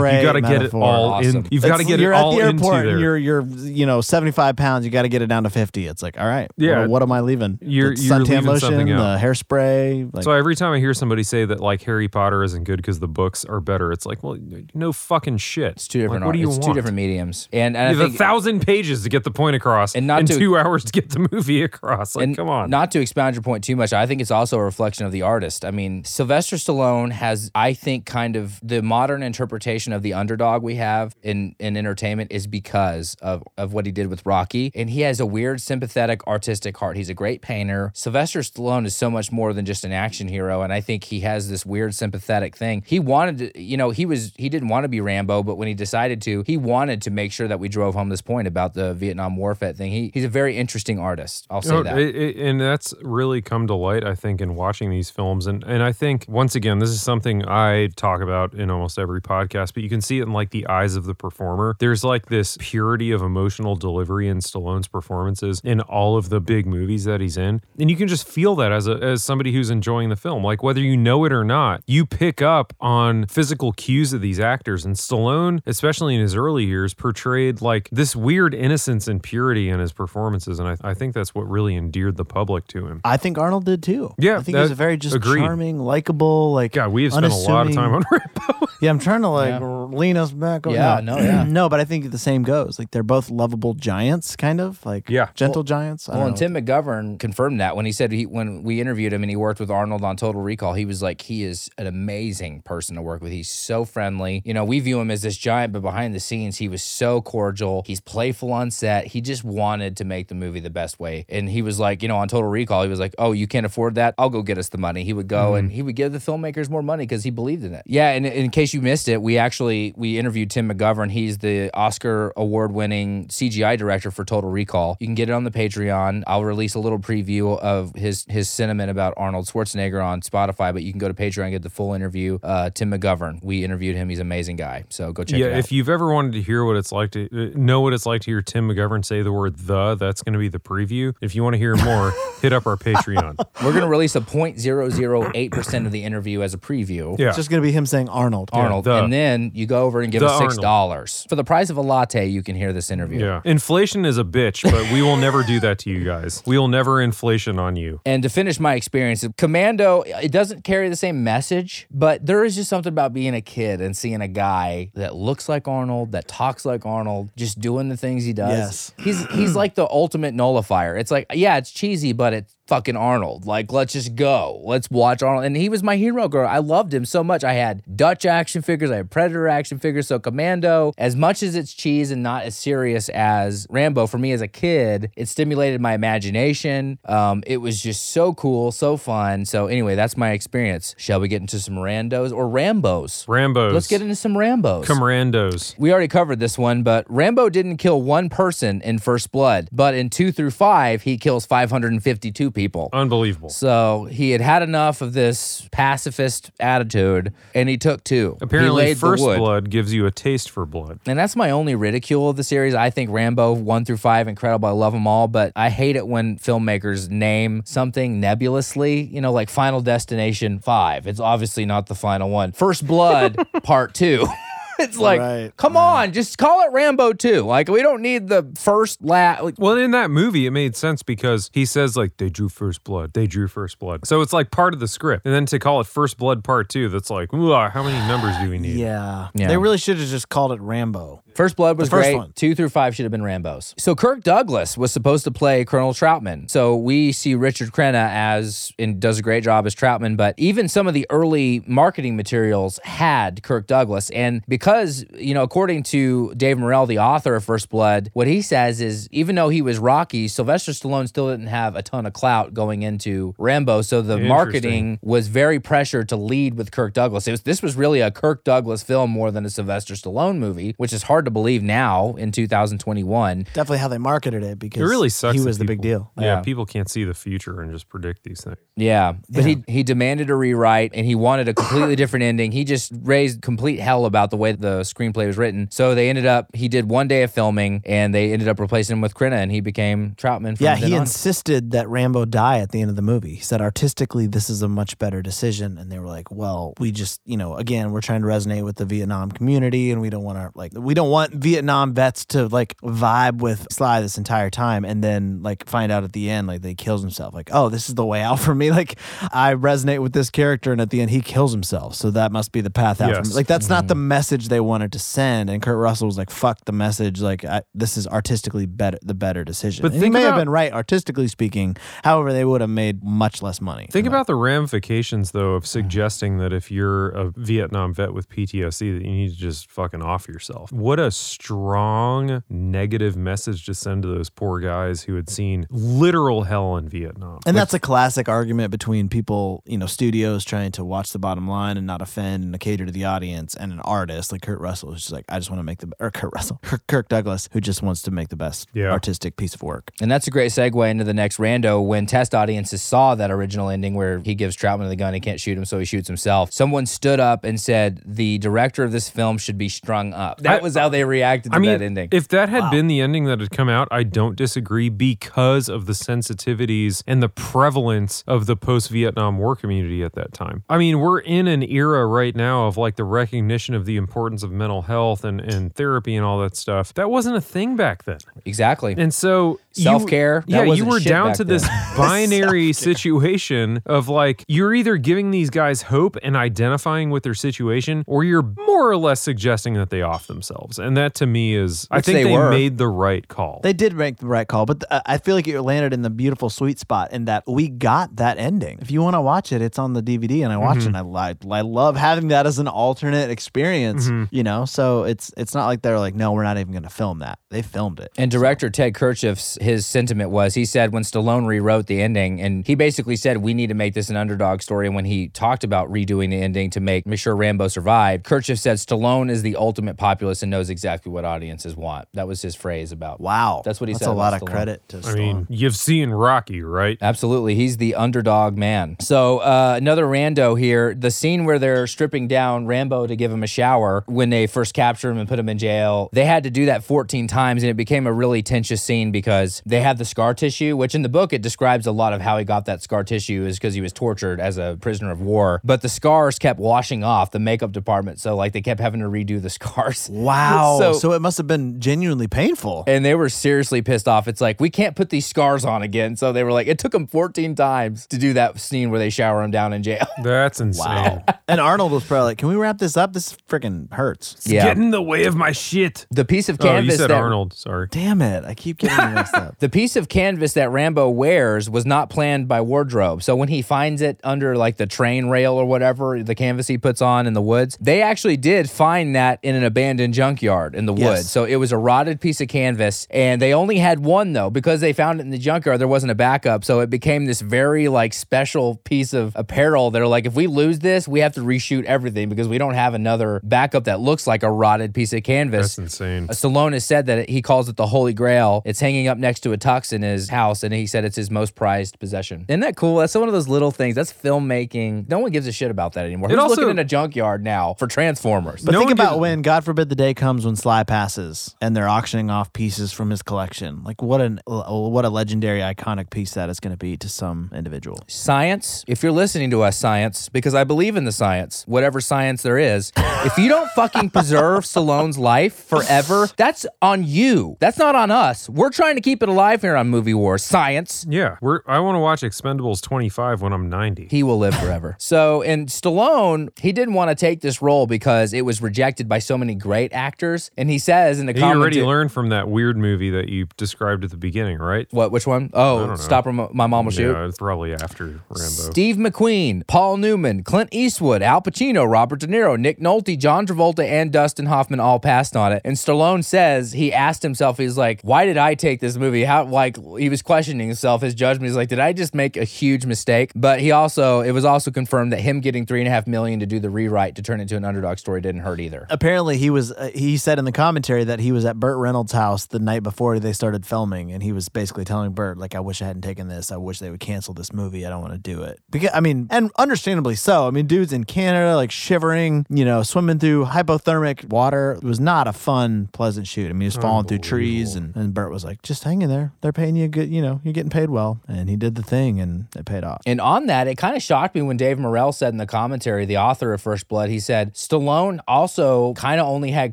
[0.02, 0.82] Great you got to get it metaphor.
[0.82, 1.28] all in.
[1.28, 1.46] Awesome.
[1.50, 2.90] You've got to It's- get it you're all at the into airport there.
[2.92, 5.86] and you're you're you know 75 pounds you got to get it down to 50
[5.86, 6.80] it's like all right Yeah.
[6.80, 9.20] what, what am i leaving You're- The you're suntan leaving lotion something the out.
[9.20, 12.76] hairspray like so every time I hear somebody say that like Harry Potter isn't good
[12.76, 14.36] because the books are better, it's like, well,
[14.74, 15.72] no fucking shit.
[15.72, 16.22] It's two different.
[16.22, 16.64] Like, what do you it's want?
[16.64, 19.30] two different mediums, and, and You I have think a thousand pages to get the
[19.30, 22.14] point across, And not and to- two hours to get the movie across.
[22.16, 22.70] Like, and come on.
[22.70, 25.22] Not to expound your point too much, I think it's also a reflection of the
[25.22, 25.64] artist.
[25.64, 30.62] I mean, Sylvester Stallone has, I think, kind of the modern interpretation of the underdog
[30.62, 34.70] we have in, in entertainment is because of, of what he did with Rocky.
[34.74, 36.96] And he has a weird, sympathetic, artistic heart.
[36.96, 37.90] He's a great painter.
[37.94, 40.62] Sylvester Stallone is so much more than just an action hero.
[40.62, 42.82] And I think he has this weird, sympathetic thing.
[42.86, 45.68] He wanted to, you know, he was, he didn't want to be Rambo, but when
[45.68, 48.74] he decided to, he wanted to make sure that we drove home this point about
[48.74, 49.90] the Vietnam War vet thing.
[49.92, 51.46] He, he's a very interesting artist.
[51.50, 51.98] I'll say No, that.
[51.98, 55.46] it- it- and that's really come to light, I think, in watching these films.
[55.46, 59.20] And and I think once again, this is something I talk about in almost every
[59.20, 61.76] podcast, but you can see it in like the eyes of the performer.
[61.80, 66.66] There's like this purity of emotional delivery in Stallone's performances in all of the big
[66.66, 67.60] movies that he's in.
[67.78, 70.44] And you can just feel that as a as somebody who's enjoying the film.
[70.44, 74.38] Like whether you know it or not, you pick up on physical cues of these
[74.40, 74.84] actors.
[74.84, 79.80] And Stallone, especially in his early years, portrayed like this weird innocence and purity in
[79.80, 80.58] his performances.
[80.58, 83.00] And I, I think that's what really endeared the public to him.
[83.04, 85.40] i think arnold did too Yeah, i think he was a very just agreed.
[85.40, 88.51] charming likable like God, we have spent a lot of time on Rambo.
[88.80, 89.60] Yeah i'm trying to like
[89.92, 91.44] lean us back over- Yeah, no, yeah.
[91.44, 95.08] no but i think the same goes like they're both lovable giants kind of like
[95.08, 95.28] Yeah.
[95.34, 96.60] gentle giants I Well, don't and know.
[96.60, 99.60] Tim McGovern confirmed that when he said he when we interviewed him and he worked
[99.60, 103.22] with Arnold on Total Recall, he was like, he is an amazing person to work
[103.22, 103.32] with.
[103.32, 104.42] He's so friendly.
[104.44, 107.20] You know, we view him as this giant, but behind the scenes, he was so
[107.20, 107.82] cordial.
[107.86, 109.06] He's playful on set.
[109.08, 111.24] He just wanted to make the movie the best way.
[111.28, 113.66] And he was like, you know, on Total Recall, he was like, oh, you can't
[113.66, 114.14] afford that?
[114.18, 115.04] I'll go get us the money.
[115.04, 115.56] He would go mm-hmm.
[115.56, 117.82] and he would give the filmmakers more money because he believed in it.
[117.86, 121.10] Yeah, and in case you missed it, we actually we interviewed Tim McGovern.
[121.10, 124.96] He's the Oscar award winning CGI director for Total Recall.
[125.00, 126.24] You can get it on the Patreon.
[126.26, 130.82] I'll release a little preview of his his sentiment about Arnold Schwarzenegger on Spotify, but
[130.82, 132.38] you can go to Patreon and get the full interview.
[132.42, 133.42] Uh, Tim McGovern.
[133.42, 134.08] We interviewed him.
[134.08, 134.84] He's an amazing guy.
[134.88, 135.58] So go check yeah, it out.
[135.58, 138.22] if you've ever wanted to hear what it's like to uh, know what it's like
[138.22, 141.14] to hear Tim McGovern say the word the, that's going to be the preview.
[141.20, 143.36] If you want to hear more, hit up our Patreon.
[143.62, 147.18] We're gonna release a 0.008% of the interview as a preview.
[147.18, 147.28] Yeah.
[147.28, 149.02] it's just gonna be him saying arnold Arnold, the.
[149.02, 151.28] and then you go over and give The us $6.
[151.28, 152.26] for the price of a latte.
[152.26, 153.20] You can hear this interview.
[153.24, 153.40] Yeah.
[153.44, 156.42] Inflation is a bitch, but we will never do that to you guys.
[156.46, 158.00] We will never inflation on you.
[158.06, 162.54] And to finish my experience, Commando, it doesn't carry the same message, but there is
[162.54, 166.28] just something about being a kid and seeing a guy that looks like Arnold, that
[166.28, 168.50] talks like Arnold, just doing the things he does.
[168.52, 168.92] Yes.
[168.98, 170.96] He's he's like the ultimate nullifier.
[170.96, 173.46] It's like, yeah, it's cheesy, but it's fucking Arnold.
[173.46, 174.60] Like, let's just go.
[174.64, 175.44] Let's watch Arnold.
[175.44, 176.48] And he was my hero girl.
[176.48, 177.44] I loved him so much.
[177.44, 180.06] I had Dutch action figures, I had Predator action figures.
[180.06, 184.32] So Commando, as much as it's cheese and not as serious as Rambo, for me
[184.32, 186.98] as a kid, it stimulated my imagination.
[187.04, 189.44] Um, it was just so cool, so fun.
[189.44, 190.94] So anyway, that's my experience.
[190.98, 193.26] Shall we get into some randos or Rambos?
[193.26, 193.72] Rambos.
[193.72, 194.84] Let's get into some Rambos.
[194.84, 195.76] Comrandos.
[195.78, 199.94] We already covered this one, but Rambo didn't kill one person in First Blood, but
[199.94, 202.88] in two through five, he kills 552 people.
[202.92, 203.48] Unbelievable.
[203.48, 208.36] So he had had enough of this pacifist attitude, and he took two.
[208.40, 209.22] Apparently, First.
[209.22, 211.00] Blood gives you a taste for blood.
[211.06, 212.74] And that's my only ridicule of the series.
[212.74, 214.68] I think Rambo 1 through 5 incredible.
[214.68, 219.32] I love them all, but I hate it when filmmakers name something nebulously, you know,
[219.32, 221.06] like Final Destination 5.
[221.06, 222.52] It's obviously not the final one.
[222.52, 224.26] First Blood Part 2.
[224.78, 227.42] It's like, Right, come on, just call it Rambo 2.
[227.42, 231.02] Like, we don't need the first la Like, Well, in that movie, it made sense
[231.02, 233.12] because he says, like, they drew first blood.
[233.12, 234.06] They drew first blood.
[234.06, 235.26] So it's like part of the script.
[235.26, 238.50] And then to call it First Blood Part 2, that's like, how many numbers do
[238.50, 238.76] we need?
[238.76, 239.28] Yeah.
[239.34, 239.48] Yeah.
[239.48, 241.21] They really should have just called it Rambo.
[241.34, 242.16] First Blood was first great.
[242.16, 242.32] one.
[242.32, 243.74] Two through five should have been Rambo's.
[243.78, 246.50] So Kirk Douglas was supposed to play Colonel Troutman.
[246.50, 250.68] So we see Richard Crenna as and does a great job as Troutman, but even
[250.68, 254.10] some of the early marketing materials had Kirk Douglas.
[254.10, 258.42] And because, you know, according to Dave Morrell, the author of First Blood, what he
[258.42, 262.12] says is even though he was Rocky, Sylvester Stallone still didn't have a ton of
[262.12, 263.82] clout going into Rambo.
[263.82, 267.26] So the marketing was very pressured to lead with Kirk Douglas.
[267.26, 270.74] It was this was really a Kirk Douglas film more than a Sylvester Stallone movie,
[270.76, 273.46] which is hard to believe now in 2021.
[273.54, 275.34] Definitely how they marketed it because It really sucks.
[275.34, 276.10] he that was the big deal.
[276.18, 276.40] Yeah, Yeah.
[276.40, 278.56] people can't see the future and just predict these things.
[278.76, 282.52] Yeah, but he he demanded a rewrite and he wanted a completely different ending.
[282.52, 285.68] He just raised complete hell about the way the screenplay was written.
[285.70, 288.96] So they ended up he did one day of filming and they ended up replacing
[288.96, 290.56] him with Crenna and he became Troutman.
[290.56, 291.02] From Yeah, he on.
[291.02, 293.34] insisted that Rambo die at the end of the movie.
[293.34, 296.90] He said artistically this is a much better decision and they were like, "Well, we
[296.92, 300.24] just, you know, again, we're trying to resonate with the Vietnam community and we don't
[300.24, 304.50] want to like we don't want Vietnam vets to like vibe with Sly this entire
[304.50, 307.34] time and then like find out at the end like they kills himself.
[307.34, 308.98] Like, "Oh, this is the way out for me." Like
[309.30, 311.94] I resonate with this character and at the end he kills himself.
[311.94, 313.34] So that must be the path out for me.
[313.34, 314.08] Like that's not the mm-hmm.
[314.08, 317.20] message they wanted to send and Kurt Russell was like, "Fuck the message.
[317.20, 320.36] Like I, this is artistically better the better decision." But And he think may have
[320.36, 321.76] been right artistically speaking.
[322.02, 323.88] However, they would have made much less money.
[323.90, 324.16] Think from that.
[324.16, 325.66] about the ramifications, though, of mm.
[325.66, 330.00] suggesting that if you're a Vietnam vet with PTSD, that you need to just fucking
[330.00, 330.72] off yourself.
[330.72, 336.42] What a strong negative message to send to those poor guys who had seen literal
[336.44, 337.40] hell in Vietnam.
[337.46, 341.46] And that's a classic argument between people, you know, studios trying to watch the bottom
[341.48, 344.92] line and not offend and cater to the audience, and an artist like Kurt Russell
[344.92, 347.48] who's just like, I just want to make the or Kurt Russell, Kirk, Kirk Douglas,
[347.52, 348.90] who just wants to make the best Yeah.
[348.90, 349.90] artistic piece of work.
[350.00, 353.68] And that's a great segue into the next rando when test audiences saw that original
[353.68, 356.52] ending where he gives Troutman the gun, he can't shoot him, so he shoots himself.
[356.52, 360.38] Someone stood up and said the director of this film should be strung up.
[360.42, 362.08] That I- was how they reacted to I mean, that ending.
[362.12, 365.86] if that had been the ending that had come out, I don't disagree because of
[365.86, 370.64] the sensitivities and the prevalence of the post Vietnam War community at that time.
[370.68, 374.42] I mean, we're in an era right now of like the recognition of the importance
[374.42, 376.94] of mental health and, and therapy and all that stuff.
[376.94, 378.18] That wasn't a thing back then.
[378.44, 378.94] exactly.
[378.96, 381.86] And so you- Self-care, Yeah, you wasn't were shit down back to this then.
[381.96, 388.04] binary situation of like you're either giving these guys hope and identifying with their situation,
[388.06, 390.78] or you're more or less suggesting that they off themselves.
[390.78, 393.60] And that to me is, I think they they, made the right call.
[393.62, 396.10] They did make the right call, but th- I feel like it landed in the
[396.10, 398.78] beautiful sweet spot in that we got that ending.
[398.80, 400.94] If you want to watch it, it's on the DVD, and I watch mm-hmm.
[400.94, 400.98] it.
[401.00, 404.06] And I, li- I love having that as an alternate experience.
[404.06, 404.34] Mm-hmm.
[404.34, 406.90] You know, so it's it's not like they're like, no, we're not even going to
[406.90, 407.38] film that.
[407.50, 408.12] They filmed it.
[408.16, 412.66] And director Ted Kotcheff's his sentiment was he said when Stallone rewrote the ending, and
[412.66, 414.86] he basically said we need to make this an underdog story.
[414.86, 418.58] And when he talked about redoing the ending to make make sure Rambo survived, Kotcheff
[418.58, 422.08] said Stallone is the ultimate populist and knows exactly what audiences want.
[422.14, 423.20] That was his phrase about.
[423.20, 424.52] Wow, That's what he That's said a lot about of Stallone.
[424.52, 425.02] credit to.
[425.04, 426.98] I mean, you've seen Rocky, right?
[427.00, 427.54] Absolutely.
[427.54, 428.96] He's the underdog man.
[429.00, 430.94] So, uh, another rando here.
[430.94, 434.02] The scene where they're stripping down Rambo to give him a shower.
[434.06, 436.82] When they first capture him and put him in jail, they had to do that
[436.84, 440.76] 14 times, and it became a really tense scene because they have the scar tissue,
[440.76, 443.44] which in the book it describes a lot of how he got that scar tissue
[443.44, 445.60] is because he was tortured as a prisoner of war.
[445.64, 449.06] But the scars kept washing off the makeup department, so like they kept having to
[449.06, 450.08] redo the scars.
[450.10, 450.76] Wow.
[450.80, 452.84] So- So, it must have been genuinely painful.
[452.86, 454.28] And they were seriously pissed off.
[454.28, 456.16] It's like, we can't put these scars on again.
[456.16, 459.10] So they were like, it took them 14 times to do that scene where they
[459.10, 460.06] shower him down in jail.
[460.22, 460.84] That's insane.
[460.86, 461.24] Wow.
[461.48, 463.12] and Arnold was probably like, "Can we wrap this up?
[463.12, 464.64] This freaking hurts." Yeah.
[464.64, 466.06] Get in the way of my shit.
[466.10, 466.80] The piece of canvas.
[466.80, 467.52] Oh, you said that Arnold.
[467.54, 467.88] Sorry.
[467.90, 468.44] Damn it!
[468.44, 469.58] I keep getting it mixed up.
[469.58, 473.22] the piece of canvas that Rambo wears was not planned by wardrobe.
[473.22, 476.78] So when he finds it under like the train rail or whatever, the canvas he
[476.78, 480.86] puts on in the woods, they actually did find that in an abandoned junkyard in
[480.86, 481.08] the Yes.
[481.08, 481.30] woods.
[481.30, 484.80] So it was a rotted piece of canvas and they only had one though because
[484.80, 486.64] they found it in the junkyard there wasn't a backup.
[486.64, 489.90] So it became this very like special piece of apparel.
[489.90, 492.94] They're like if we lose this, we have to reshoot everything because we don't have
[492.94, 495.76] another backup that looks like a rotted piece of canvas.
[495.76, 496.24] That's insane.
[496.28, 498.62] Uh, Stallone has said that he calls it the Holy Grail.
[498.64, 501.30] It's hanging up next to a tux in his house, and he said it's his
[501.30, 502.44] most prized possession.
[502.48, 502.96] Isn't that cool?
[502.96, 503.94] That's one of those little things.
[503.94, 505.08] That's filmmaking.
[505.08, 506.28] No one gives a shit about that anymore.
[506.30, 508.62] It Who's also- looking in a junkyard now for Transformers?
[508.62, 511.76] But No think about gives- when, God forbid, the day comes when Sly passes and
[511.76, 513.82] they're auctioning off pieces from his collection.
[513.84, 517.50] Like what an what a legendary, iconic piece that is going to be to some
[517.54, 517.98] individual.
[518.08, 522.42] science, if you're listening to us, science, because I believe in the science, whatever science
[522.42, 522.92] there is,
[523.24, 527.56] if you don't fucking preserve Stallone's life forever, that's on you.
[527.60, 528.48] That's not on us.
[528.48, 530.38] We're trying to keep it alive here on Movie War.
[530.38, 531.06] Science.
[531.08, 531.60] Yeah, we're.
[531.66, 534.08] I want to watch Expendables 25 when I'm 90.
[534.10, 534.96] He will live forever.
[534.98, 539.18] so, and Stallone, he didn't want to take this role because it was rejected by
[539.18, 540.50] so many great actors.
[540.56, 544.04] And he says in the He already learned from that weird movie that you described
[544.04, 544.86] at the beginning, right?
[544.90, 545.12] what?
[545.12, 545.50] Which one?
[545.54, 545.94] Oh.
[545.96, 547.12] Stop Mo- My Mom Will Shoot.
[547.12, 548.20] Yeah, it's probably after Rambo.
[548.30, 553.84] Steve McQueen, Paul Newman, Clint Eastwood, Al Pacino, Robert De Niro, Nick Nolte, John Travolta,
[553.84, 555.62] and Dustin Hoffman all passed on it.
[555.64, 559.11] And Stallone says he asked himself, he's like, why did I take this movie?
[559.20, 561.50] How, like, he was questioning himself, his judgment.
[561.50, 563.32] He's like, did I just make a huge mistake?
[563.36, 566.40] But he also, it was also confirmed that him getting three and a half million
[566.40, 568.86] to do the rewrite to turn it into an underdog story didn't hurt either.
[568.88, 569.72] Apparently, he was.
[569.72, 572.82] Uh, he said in the commentary that he was at Burt Reynolds' house the night
[572.82, 576.02] before they started filming, and he was basically telling Burt, like, "I wish I hadn't
[576.02, 576.50] taken this.
[576.50, 577.84] I wish they would cancel this movie.
[577.86, 580.46] I don't want to do it." Because I mean, and understandably so.
[580.46, 584.72] I mean, dude's in Canada, like shivering, you know, swimming through hypothermic water.
[584.72, 586.46] It was not a fun, pleasant shoot.
[586.46, 589.08] I mean, he was falling through trees, and and Burt was like, "Just hang in
[589.08, 589.32] there.
[589.40, 590.10] They're paying you good.
[590.10, 593.02] You know, you're getting paid well." And he did the thing, and it paid off.
[593.06, 596.04] And on that, it kind of shocked me when Dave Morrell said in the commentary,
[596.04, 599.72] the author of First Blood, he said Stallone also kind of only had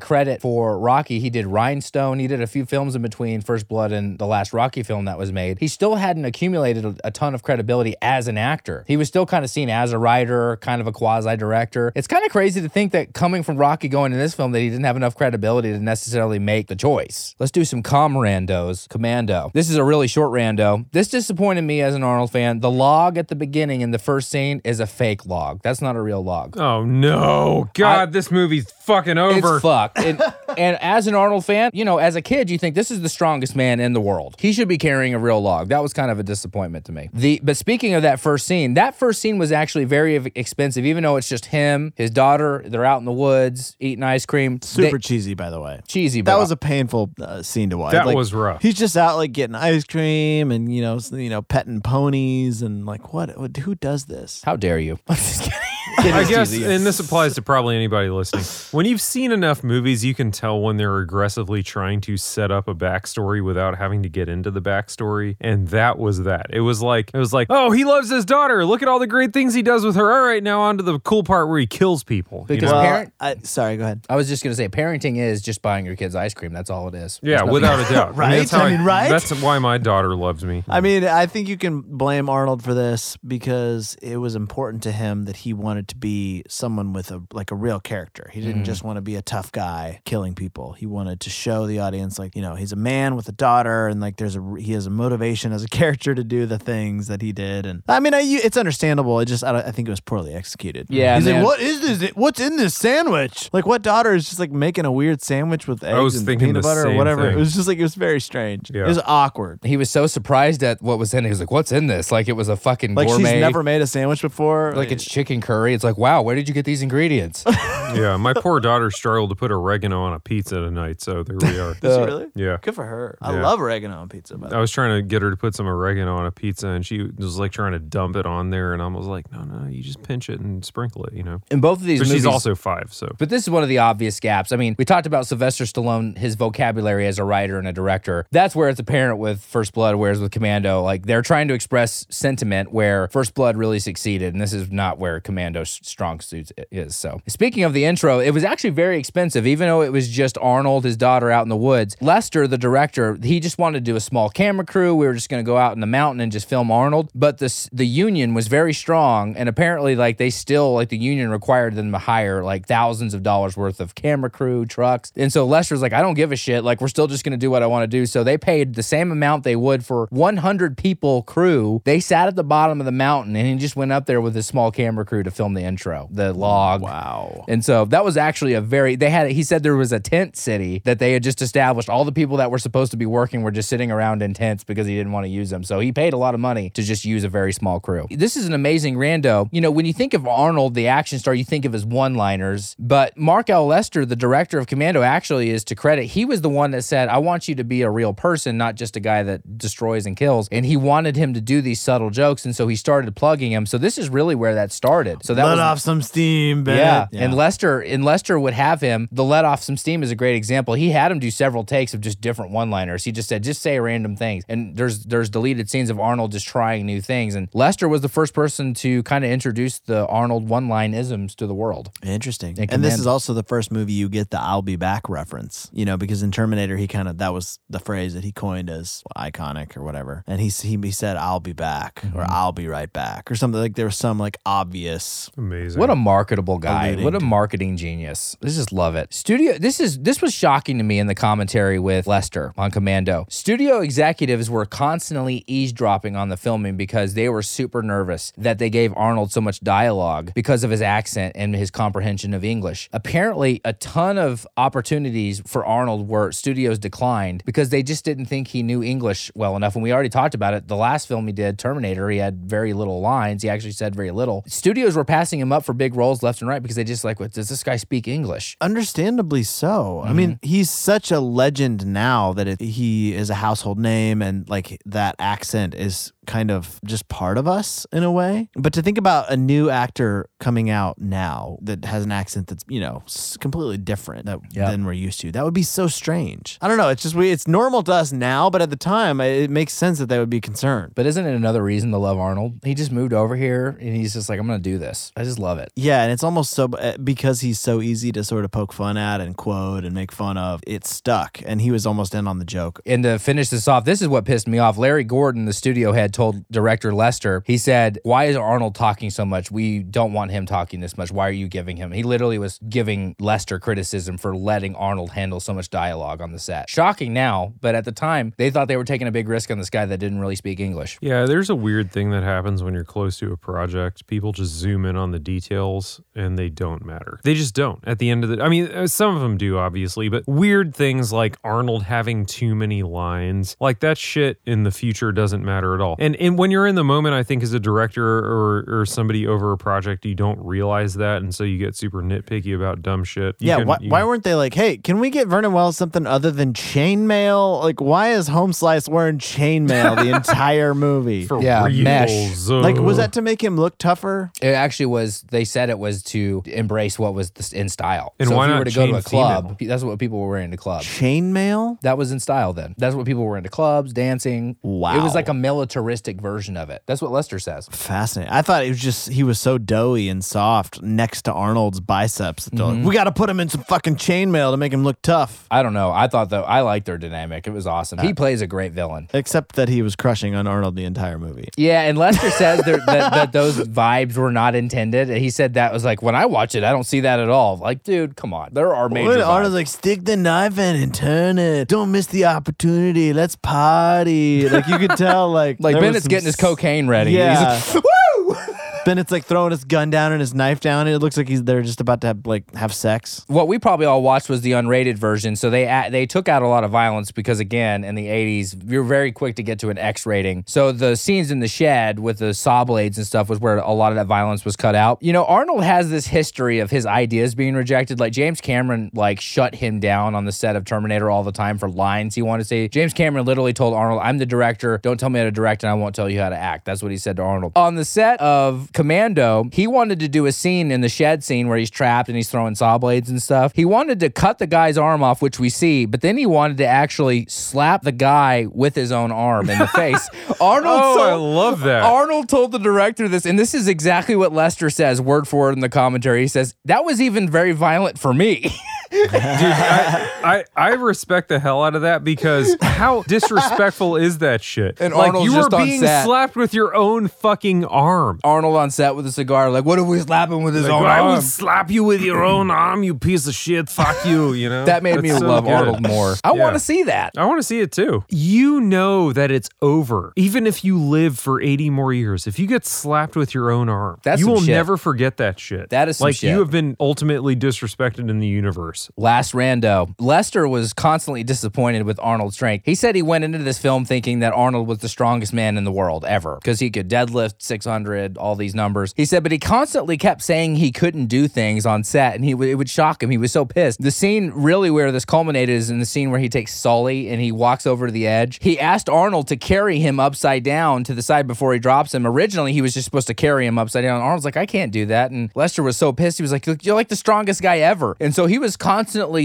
[0.00, 1.20] credit for Rocky.
[1.20, 2.18] He did Rhinestone.
[2.18, 5.18] He did a few films in between First Blood and the last Rocky film that
[5.18, 5.58] was made.
[5.58, 8.84] He still hadn't accumulated a, a ton of credibility as an actor.
[8.86, 11.92] He was still kind of seen as a writer, kind of a quasi director.
[11.94, 14.60] It's kind of crazy to think that coming from Rocky going to this film, that
[14.60, 17.34] he didn't have enough credibility to necessarily make the choice.
[17.38, 18.88] Let's do some com randos.
[19.10, 19.50] Commando.
[19.54, 20.86] This is a really short rando.
[20.92, 22.60] This disappointed me as an Arnold fan.
[22.60, 25.60] The log at the beginning in the first scene is a fake log.
[25.62, 26.56] That's not a real log.
[26.56, 29.56] Oh no, God, this movie's fucking over.
[29.56, 29.98] It's fucked.
[29.98, 30.22] And,
[30.56, 33.08] and as an Arnold fan, you know, as a kid, you think this is the
[33.08, 34.36] strongest man in the world.
[34.38, 35.68] He should be carrying a real log.
[35.70, 37.10] That was kind of a disappointment to me.
[37.12, 41.02] The but speaking of that first scene, that first scene was actually very expensive, even
[41.02, 42.62] though it's just him, his daughter.
[42.64, 44.60] They're out in the woods eating ice cream.
[44.62, 45.80] Super They- cheesy, by the way.
[45.88, 46.20] cheesy.
[46.22, 47.92] That was a painful uh, scene to watch.
[47.92, 48.62] That Like, was rough.
[48.62, 52.86] He's just out like getting ice cream and you know, you know, petting ponies and
[52.86, 53.36] like what?
[53.38, 54.42] what- Who does this?
[54.44, 54.98] How dare you?
[55.08, 55.56] I'm just kidding.
[55.98, 58.44] I guess, and this applies to probably anybody listening.
[58.70, 62.68] When you've seen enough movies, you can tell when they're aggressively trying to set up
[62.68, 65.36] a backstory without having to get into the backstory.
[65.40, 66.46] And that was that.
[66.50, 68.64] It was like, it was like, oh, he loves his daughter.
[68.64, 70.10] Look at all the great things he does with her.
[70.12, 72.40] All right, now on to the cool part where he kills people.
[72.48, 72.76] you Because know?
[72.76, 74.04] Well, parent- I, sorry, go ahead.
[74.08, 76.52] I was just gonna say, parenting is just buying your kids ice cream.
[76.52, 77.20] That's all it is.
[77.22, 77.90] yeah, There's nothing without else.
[77.90, 78.16] a doubt.
[78.16, 78.38] Right?
[78.38, 79.08] that's I mean, right?
[79.10, 80.64] That's why my daughter loves me.
[80.68, 84.92] I mean, I think you can blame Arnold for this because it was important to
[84.92, 88.30] him that he wanted to be someone with a like a real character.
[88.32, 88.66] He didn't mm.
[88.66, 90.72] just want to be a tough guy killing people.
[90.72, 93.88] He wanted to show the audience like, you know, he's a man with a daughter
[93.88, 97.08] and like there's a he has a motivation as a character to do the things
[97.08, 97.66] that he did.
[97.66, 99.20] And I mean, I, you- it's understandable.
[99.20, 100.86] It just I, don't- I think it was poorly executed.
[100.90, 101.36] Yeah, He's man.
[101.36, 102.10] like, "What is this?
[102.10, 105.82] What's in this sandwich?" Like what daughter is just like making a weird sandwich with
[105.84, 107.22] eggs was and thinking peanut butter or whatever.
[107.22, 107.32] thing.
[107.32, 108.70] It was just like it was very strange.
[108.72, 108.84] Yeah.
[108.84, 109.60] It was awkward.
[109.64, 111.28] He was so surprised at what was in it.
[111.28, 113.32] He was like, "What's in this?" Like it was a fucking Like gourmet.
[113.32, 114.72] she's never made a sandwich before.
[114.74, 115.74] like it's chicken curry story.
[115.74, 117.44] It's like, wow, where did you get these ingredients?
[117.94, 121.58] yeah, my poor daughter struggled to put oregano on a pizza tonight, so there we
[121.58, 121.74] are.
[121.74, 122.26] Did she uh, really?
[122.34, 122.58] Yeah.
[122.62, 123.18] Good for her.
[123.20, 123.42] I Yeah.
[123.42, 124.38] love oregano on pizza.
[124.38, 124.60] By the I way.
[124.62, 127.38] was trying to get her to put some oregano on a pizza, and she was
[127.38, 130.02] like trying to dump it on there, and I was like, "No, no, you just
[130.02, 131.40] pinch it and sprinkle it," you know.
[131.50, 133.68] In both of these But movies, she's also five, so But this is one of
[133.68, 134.52] the obvious gaps.
[134.52, 138.26] I mean, we talked about Sylvester Stallone, his vocabulary as a writer and a director.
[138.30, 142.06] That's where it's apparent with First Blood, whereas with Commando, like they're trying to express
[142.08, 145.20] sentiment where First Blood really succeeded, and this is not where
[145.50, 146.94] Commando's strong suit is.
[146.94, 150.38] So, speaking of the intro, it was actually very expensive, even though it was just
[150.38, 151.96] Arnold, his daughter, out in the woods.
[152.00, 154.94] Lester, the director, he just wanted to do a small camera crew.
[154.94, 157.10] We were just going to go out in the mountain and just film Arnold.
[157.14, 161.30] But this the union was very strong, and apparently, like they still like the union
[161.30, 165.44] required them to hire like thousands of dollars worth of camera crew, trucks, and so
[165.46, 166.62] Lester's like, I don't give a shit.
[166.62, 168.06] Like we're still just going to do what I want to do.
[168.06, 171.82] So they paid the same amount they would for 100 people crew.
[171.84, 174.36] They sat at the bottom of the mountain, and he just went up there with
[174.36, 176.82] a small camera crew to film the intro, the log.
[176.82, 177.46] Wow.
[177.48, 180.36] And so that was actually a very they had he said there was a tent
[180.36, 181.88] city that they had just established.
[181.88, 184.64] All the people that were supposed to be working were just sitting around in tents
[184.64, 185.64] because he didn't want to use them.
[185.64, 188.06] So he paid a lot of money to just use a very small crew.
[188.10, 189.48] This is an amazing rando.
[189.50, 192.76] You know, when you think of Arnold, the action star, you think of his one-liners,
[192.78, 193.66] but Mark L.
[193.66, 196.04] Lester, the director of Commando, actually is to credit.
[196.04, 198.74] He was the one that said, "I want you to be a real person, not
[198.74, 202.10] just a guy that destroys and kills." And he wanted him to do these subtle
[202.10, 203.64] jokes, and so he started plugging him.
[203.64, 205.24] So this is really where that started.
[205.30, 207.06] So that Let was off some steam, yeah.
[207.06, 207.24] Bennett.
[207.24, 209.08] and Lester and Lester would have him.
[209.12, 210.74] The let off some steam is a great example.
[210.74, 213.04] He had him do several takes of just different one-liners.
[213.04, 214.44] He just said, just say random things.
[214.48, 217.34] And there's there's deleted scenes of Arnold just trying new things.
[217.34, 221.46] And Lester was the first person to kind of introduce the Arnold one-line isms to
[221.46, 221.90] the world.
[222.02, 222.58] Interesting.
[222.58, 225.70] And And this is also the first movie you get the I'll be back reference,
[225.72, 228.68] you know, because in Terminator, he kind of, that was the phrase that he coined
[228.70, 230.24] as iconic or whatever.
[230.26, 232.32] And he, he, he said, I'll be back or Mm-hmm.
[232.32, 235.19] I'll be right back or something like there was some like obvious.
[235.36, 235.78] Amazing.
[235.78, 236.88] What a marketable guy.
[236.88, 238.36] Alluding What a marketing genius.
[238.42, 239.12] I just love it.
[239.12, 243.26] Studio this is this was shocking to me in the commentary with Lester on Commando.
[243.28, 248.70] Studio executives were constantly eavesdropping on the filming because they were super nervous that they
[248.70, 252.88] gave Arnold so much dialogue because of his accent and his comprehension of English.
[252.92, 258.48] Apparently, a ton of opportunities for Arnold were studios declined because they just didn't think
[258.48, 259.74] he knew English well enough.
[259.74, 260.68] And we already talked about it.
[260.68, 263.42] The last film he did, Terminator, he had very little lines.
[263.42, 264.44] He actually said very little.
[264.46, 267.18] Studios were passing him up for big roles left and right because they just like,
[267.18, 268.56] what, does this guy speak English?
[268.60, 270.02] Understandably so.
[270.04, 270.16] I mm-hmm.
[270.16, 274.80] mean, he's such a legend now that it, he is a household name and like
[274.86, 278.48] that accent is kind of just part of us in a way.
[278.54, 282.64] But to think about a new actor coming out now that has an accent that's,
[282.68, 283.02] you know,
[283.40, 284.70] completely different that, Yep.
[284.70, 286.56] than we're used to, that would be so strange.
[286.60, 286.88] I don't know.
[286.88, 289.98] It's just, we, it's normal to us now, but at the time, it makes sense
[289.98, 290.92] that they would be concerned.
[290.94, 292.60] But isn't it another reason to love Arnold?
[292.62, 294.99] He just moved over here and he's just like, I'm going to do this.
[295.16, 295.72] I just love it.
[295.76, 298.96] Yeah, and it's almost so uh, because he's so easy to sort of poke fun
[298.96, 300.60] at and quote and make fun of.
[300.66, 302.80] It stuck, and he was almost in on the joke.
[302.86, 304.78] And to finish this off, this is what pissed me off.
[304.78, 309.24] Larry Gordon, the studio head, told director Lester, he said, Why is Arnold talking so
[309.24, 309.50] much?
[309.50, 311.10] We don't want him talking this much.
[311.10, 311.92] Why are you giving him?
[311.92, 316.38] He literally was giving Lester criticism for letting Arnold handle so much dialogue on the
[316.38, 316.68] set.
[316.68, 319.58] Shocking now, but at the time, they thought they were taking a big risk on
[319.58, 320.98] this guy that didn't really speak English.
[321.00, 324.06] Yeah, there's a weird thing that happens when you're close to a project.
[324.06, 327.20] People just zoom in on the details and they don't matter.
[327.24, 327.80] They just don't.
[327.86, 330.74] At the end of the I mean, uh, some of them do obviously, but weird
[330.74, 335.74] things like Arnold having too many lines, like that shit in the future doesn't matter
[335.74, 335.96] at all.
[335.98, 339.26] And and when you're in the moment, I think as a director or or somebody
[339.26, 343.04] over a project, you don't realize that and so you get super nitpicky about dumb
[343.04, 343.36] shit.
[343.38, 345.76] You yeah, can- why, you why weren't they like, hey, can we get Vernon Wells
[345.76, 347.62] something other than chainmail?
[347.62, 351.26] Like, why is Home Slice wearing chainmail the entire movie?
[351.26, 352.08] for Yeah, mesh.
[352.10, 354.30] reals, like, was that to make him look tougher?
[354.42, 358.14] It actually was, they said it was to embrace what was in style.
[358.20, 359.68] And so why if you not were to go to a club, female?
[359.68, 360.86] that's what people were wearing to clubs.
[360.86, 361.80] Chainmail?
[361.80, 362.76] That was in style then.
[362.78, 364.56] That's what people were into clubs, dancing.
[364.62, 364.96] Wow.
[364.96, 366.84] It was like a militaristic version of it.
[366.86, 367.66] That's what Lester says.
[367.72, 368.32] Fascinating.
[368.32, 372.48] I thought it was just he was so doughy and soft next to Arnold's biceps.
[372.48, 372.78] Mm-hmm.
[372.78, 375.48] like, we got to put him in some fucking chainmail to make him look tough.
[375.50, 375.90] I don't know.
[375.90, 377.48] I thought though I liked their dynamic.
[377.48, 377.98] It was awesome.
[377.98, 379.08] He plays a great villain.
[379.12, 381.48] Except that he was crushing on Arnold the entire movie.
[381.56, 385.10] Yeah, and Lester says there, that, that those vibes were not intended.
[385.10, 387.28] And he said that was like when I watch it, I don't see that at
[387.28, 387.56] all.
[387.56, 388.50] Like, dude, come on.
[388.52, 389.08] There are major.
[389.08, 389.20] What?
[389.20, 391.66] Arnold's like, stick the knife in and turn it.
[391.68, 393.12] Don't miss the opportunity.
[393.12, 394.48] Let's party.
[394.48, 397.12] Like you could tell, like Like there was Bennett's some getting his cocaine ready.
[397.12, 397.56] Yeah.
[397.56, 397.84] He's like,
[398.28, 398.36] Woo!
[398.84, 400.86] Bennett's like throwing his gun down and his knife down.
[400.86, 403.24] And it looks like he's they're just about to have, like have sex.
[403.28, 405.36] what we probably all watched was the unrated version.
[405.36, 408.70] So they a- they took out a lot of violence because again, in the 80s,
[408.70, 410.44] you're very quick to get to an X rating.
[410.46, 413.72] So the scenes in the shed with the saw blades and stuff was where a
[413.72, 415.02] lot of that violence was cut out.
[415.02, 418.00] You know, Arnold has this history of his ideas being rejected.
[418.00, 421.58] Like James Cameron like shut him down on the set of Terminator all the time
[421.58, 422.68] for lines he wanted to say.
[422.68, 424.78] James Cameron literally told Arnold, "I'm the director.
[424.82, 426.82] Don't tell me how to direct and I won't tell you how to act." That's
[426.82, 427.52] what he said to Arnold.
[427.56, 431.48] On the set of Commando, he wanted to do a scene in the shed scene
[431.48, 433.52] where he's trapped and he's throwing saw blades and stuff.
[433.54, 436.58] He wanted to cut the guy's arm off, which we see, but then he wanted
[436.58, 440.08] to actually slap the guy with his own arm in the face.
[440.40, 441.82] Arnold Oh, I love that.
[441.82, 445.54] Arnold told the director this, and this is exactly what Lester says, word for word
[445.54, 446.20] in the commentary.
[446.20, 448.54] He says, That was even very violent for me.
[448.90, 454.42] Dude, I, I I respect the hell out of that because how disrespectful is that
[454.42, 454.80] shit?
[454.80, 456.04] And like Arnold's you just are on being set.
[456.04, 458.20] slapped with your own fucking arm.
[458.24, 460.72] Arnold on set with a cigar, like, What if we slap him with his Like,
[460.72, 461.14] own I arm?
[461.14, 463.68] would slap you with your own arm, you piece of shit.
[463.68, 464.32] Fuck you.
[464.32, 465.52] You know That made me That's so love good.
[465.52, 466.16] Arnold more.
[466.24, 467.12] I want to see that.
[467.16, 468.04] I want to see it too.
[468.08, 470.12] You know that it's over.
[470.16, 473.68] Even if you live for 80 more years, if you get slapped with your own
[473.68, 474.48] arm, That's you some will shit.
[474.54, 475.70] never forget that shit.
[475.70, 476.30] That is some like shit.
[476.30, 478.79] you have been ultimately disrespected in the universe.
[478.96, 479.94] Last rando.
[479.98, 482.64] Lester was constantly disappointed with Arnold's strength.
[482.64, 485.64] He said he went into this film thinking that Arnold was the strongest man in
[485.64, 488.94] the world ever because he could deadlift 600, all these numbers.
[488.96, 492.32] He said, but he constantly kept saying he couldn't do things on set and he
[492.32, 493.10] w- it would shock him.
[493.10, 493.80] He was so pissed.
[493.80, 497.20] The scene really where this culminated is in the scene where he takes Sully and
[497.20, 498.38] he walks over to the edge.
[498.40, 502.06] He asked Arnold to carry him upside down to the side before he drops him.
[502.06, 504.00] Originally, he was just supposed to carry him upside down.
[504.00, 505.10] Arnold's like, I can't do that.
[505.10, 506.18] And Lester was so pissed.
[506.18, 507.96] He was like, You're like the strongest guy ever.
[508.00, 508.69] And so he was constantly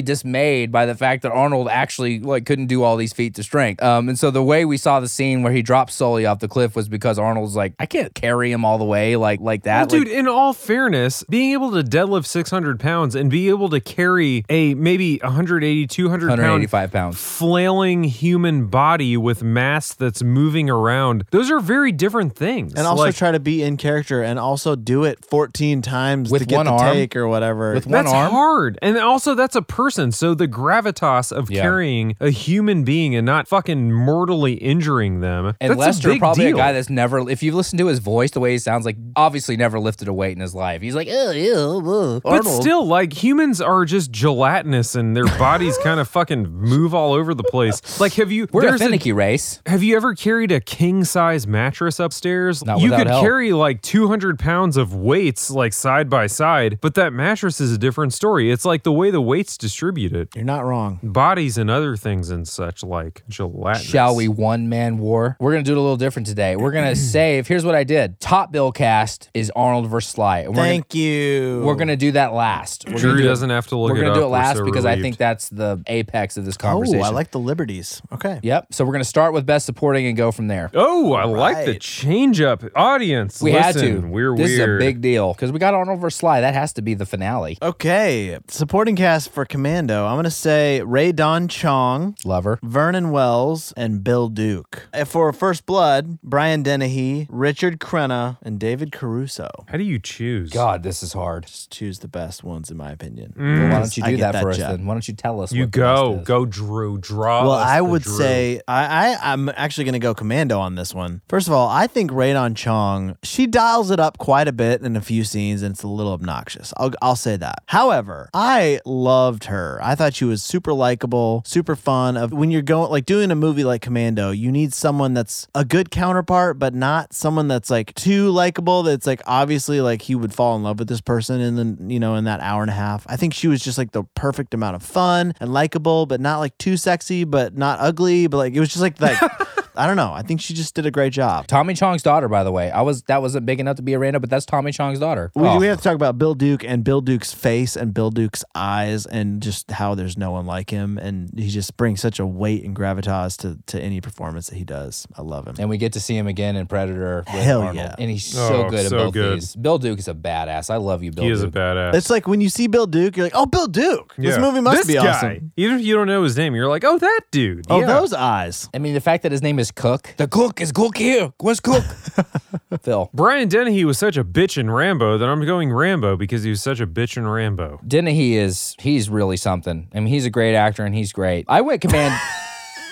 [0.01, 3.81] dismayed by the fact that Arnold actually like couldn't do all these feats of strength.
[3.83, 6.47] Um, and so the way we saw the scene where he dropped Sully off the
[6.47, 9.89] cliff was because Arnold's like, I can't carry him all the way like like that.
[9.91, 13.69] Well, Like, dude, in all fairness, being able to deadlift 600 pounds and be able
[13.69, 17.17] to carry a maybe 180, 200 pound pounds.
[17.19, 22.73] flailing human body with mass that's moving around, those are very different things.
[22.73, 26.41] And also Like, try to be in character and also do it 14 times With
[26.41, 26.93] to get one the arm?
[26.93, 27.73] take or whatever.
[27.73, 28.31] With one that's arm?
[28.31, 28.79] hard.
[28.81, 30.11] And also, that's a person.
[30.11, 31.61] So the gravitas of Yeah.
[31.61, 35.53] carrying a human being and not fucking mortally injuring them.
[35.61, 36.55] And that's Lester, a big probably deal.
[36.55, 38.97] a guy that's never, if you listen to his voice, the way he sounds like,
[39.15, 40.81] obviously never lifted a weight in his life.
[40.81, 41.55] He's like, oh, ew,
[41.89, 42.61] ugh, But Arnold.
[42.61, 47.33] still, like humans are just gelatinous and their bodies kind of fucking move all over
[47.33, 47.99] the place.
[47.99, 48.47] Like, have you?
[48.51, 49.61] we're a finicky race.
[49.65, 52.63] Have you ever carried a king size mattress upstairs?
[52.65, 53.21] Not you could help.
[53.23, 57.77] carry like 200 pounds of weights like side by side, but that mattress is a
[57.77, 58.51] different story.
[58.51, 60.29] It's like the way the weights distributed.
[60.35, 60.99] You're not wrong.
[61.03, 63.87] Bodies and other things and such like gelatinous.
[63.87, 65.35] Shall we one man war?
[65.39, 66.55] We're gonna do it a little different today.
[66.55, 67.47] We're gonna save.
[67.47, 68.19] Here's what I did.
[68.19, 70.39] Top bill cast is Arnold versus Sly.
[70.39, 71.55] And we're Thank you.
[71.55, 72.85] Gonna, we're gonna do that last.
[72.85, 74.15] We're gonna Drew do it- doesn't have to look We're it gonna up.
[74.15, 75.03] do it We're last so because I relieved.
[75.03, 77.01] think that's the apex of this conversation.
[77.01, 78.01] Oh, I like the liberties.
[78.13, 78.39] Okay.
[78.43, 78.67] Yep.
[78.73, 80.69] So we're gonna start with best supporting and go from there.
[80.73, 81.81] Oh, I like the right.
[81.81, 82.63] change up.
[82.75, 83.99] Audience, We had to.
[83.99, 84.69] We're this weird.
[84.69, 86.41] is a big deal because we got Arnold versus Sly.
[86.41, 87.57] That has to be the finale.
[87.61, 88.37] Okay.
[88.47, 90.05] Supporting cast for Commando.
[90.05, 92.59] I'm going to say Rae Dawn Chong, Lover.
[92.61, 94.87] Vernon Wells, and Bill Duke.
[94.93, 99.49] Uh, For First Blood, Brian Dennehy, Richard Crenna, and David Caruso.
[99.69, 100.49] How do you choose?
[100.51, 101.45] God, this is hard.
[101.45, 103.33] Just choose the best ones, in my opinion.
[103.37, 104.71] Well, why don't you do get that, for that us job.
[104.71, 104.85] then?
[104.85, 105.53] Why don't you tell us?
[105.53, 106.27] You what the go, best is?
[106.27, 106.97] go, Drew.
[106.97, 107.43] Draw.
[107.43, 108.17] Well, us I the would Drew.
[108.17, 111.21] say I, I I'm actually gonna go commando on this one.
[111.29, 114.51] First of all, I think Ray Rae Dawn Chong she dials it up quite a
[114.51, 116.73] bit in a few scenes, and it's a little obnoxious.
[116.77, 117.59] I'll I'll say that.
[117.67, 119.79] However, I loved her.
[119.83, 122.17] I thought she was super likable, super fun.
[122.17, 125.63] Of when you're going like doing a movie like Commando, you need someone that's a
[125.63, 128.81] good counterpart, but not someone that's like too likable.
[128.81, 131.99] That's like obviously like he would fall in love with this person in the you
[131.99, 133.05] know in that hour and a half.
[133.07, 136.39] I think she was just like the perfect amount of fun and likable, but not
[136.39, 138.25] like too sexy, but not ugly.
[138.25, 139.19] But like it was just like like
[139.77, 140.11] I don't know.
[140.13, 141.47] I think she just did a great job.
[141.47, 142.71] Tommy Chong's daughter, by the way.
[142.71, 145.31] I was that wasn't big enough to be a random, but that's Tommy Chong's daughter.
[145.35, 145.59] We, Oh.
[145.59, 149.05] we have to talk about Bill Duke and Bill Duke's face and Bill Duke's eyes
[149.05, 152.63] and just how there's no one like him and he just brings such a weight
[152.63, 155.07] and gravitas to, to any performance that he does.
[155.17, 155.55] I love him.
[155.59, 157.17] and we get to see him again in Predator.
[157.25, 157.75] With Hell Arnold.
[157.77, 157.95] yeah.
[157.99, 159.37] And he's so Oh, good at so both good.
[159.37, 159.55] these.
[159.55, 160.69] Bill Duke is a badass.
[160.69, 161.29] I love you, Bill Duke.
[161.29, 161.93] he is a badass.
[161.95, 164.13] It's like when you see Bill Duke, you're like, oh, Bill Duke.
[164.17, 164.41] This Yeah.
[164.41, 165.51] movie must This be guy, awesome.
[165.57, 167.65] Even if you don't know his name, you're like, oh, that dude.
[167.69, 167.87] Oh, yeah.
[167.87, 168.69] those eyes.
[168.73, 170.13] I mean, the fact that his name is Cook.
[170.17, 171.33] The cook is Cook here.
[171.39, 171.83] Where's Cook?
[172.81, 173.09] Phil.
[173.13, 176.61] Brian Dennehy was such a bitch in Rambo that I'm going Rambo because he was
[176.61, 177.79] such a bitch in Rambo.
[177.87, 179.87] Dennehy is he's really something.
[179.93, 181.45] I mean, he's a great actor and he's great.
[181.47, 182.19] I went command.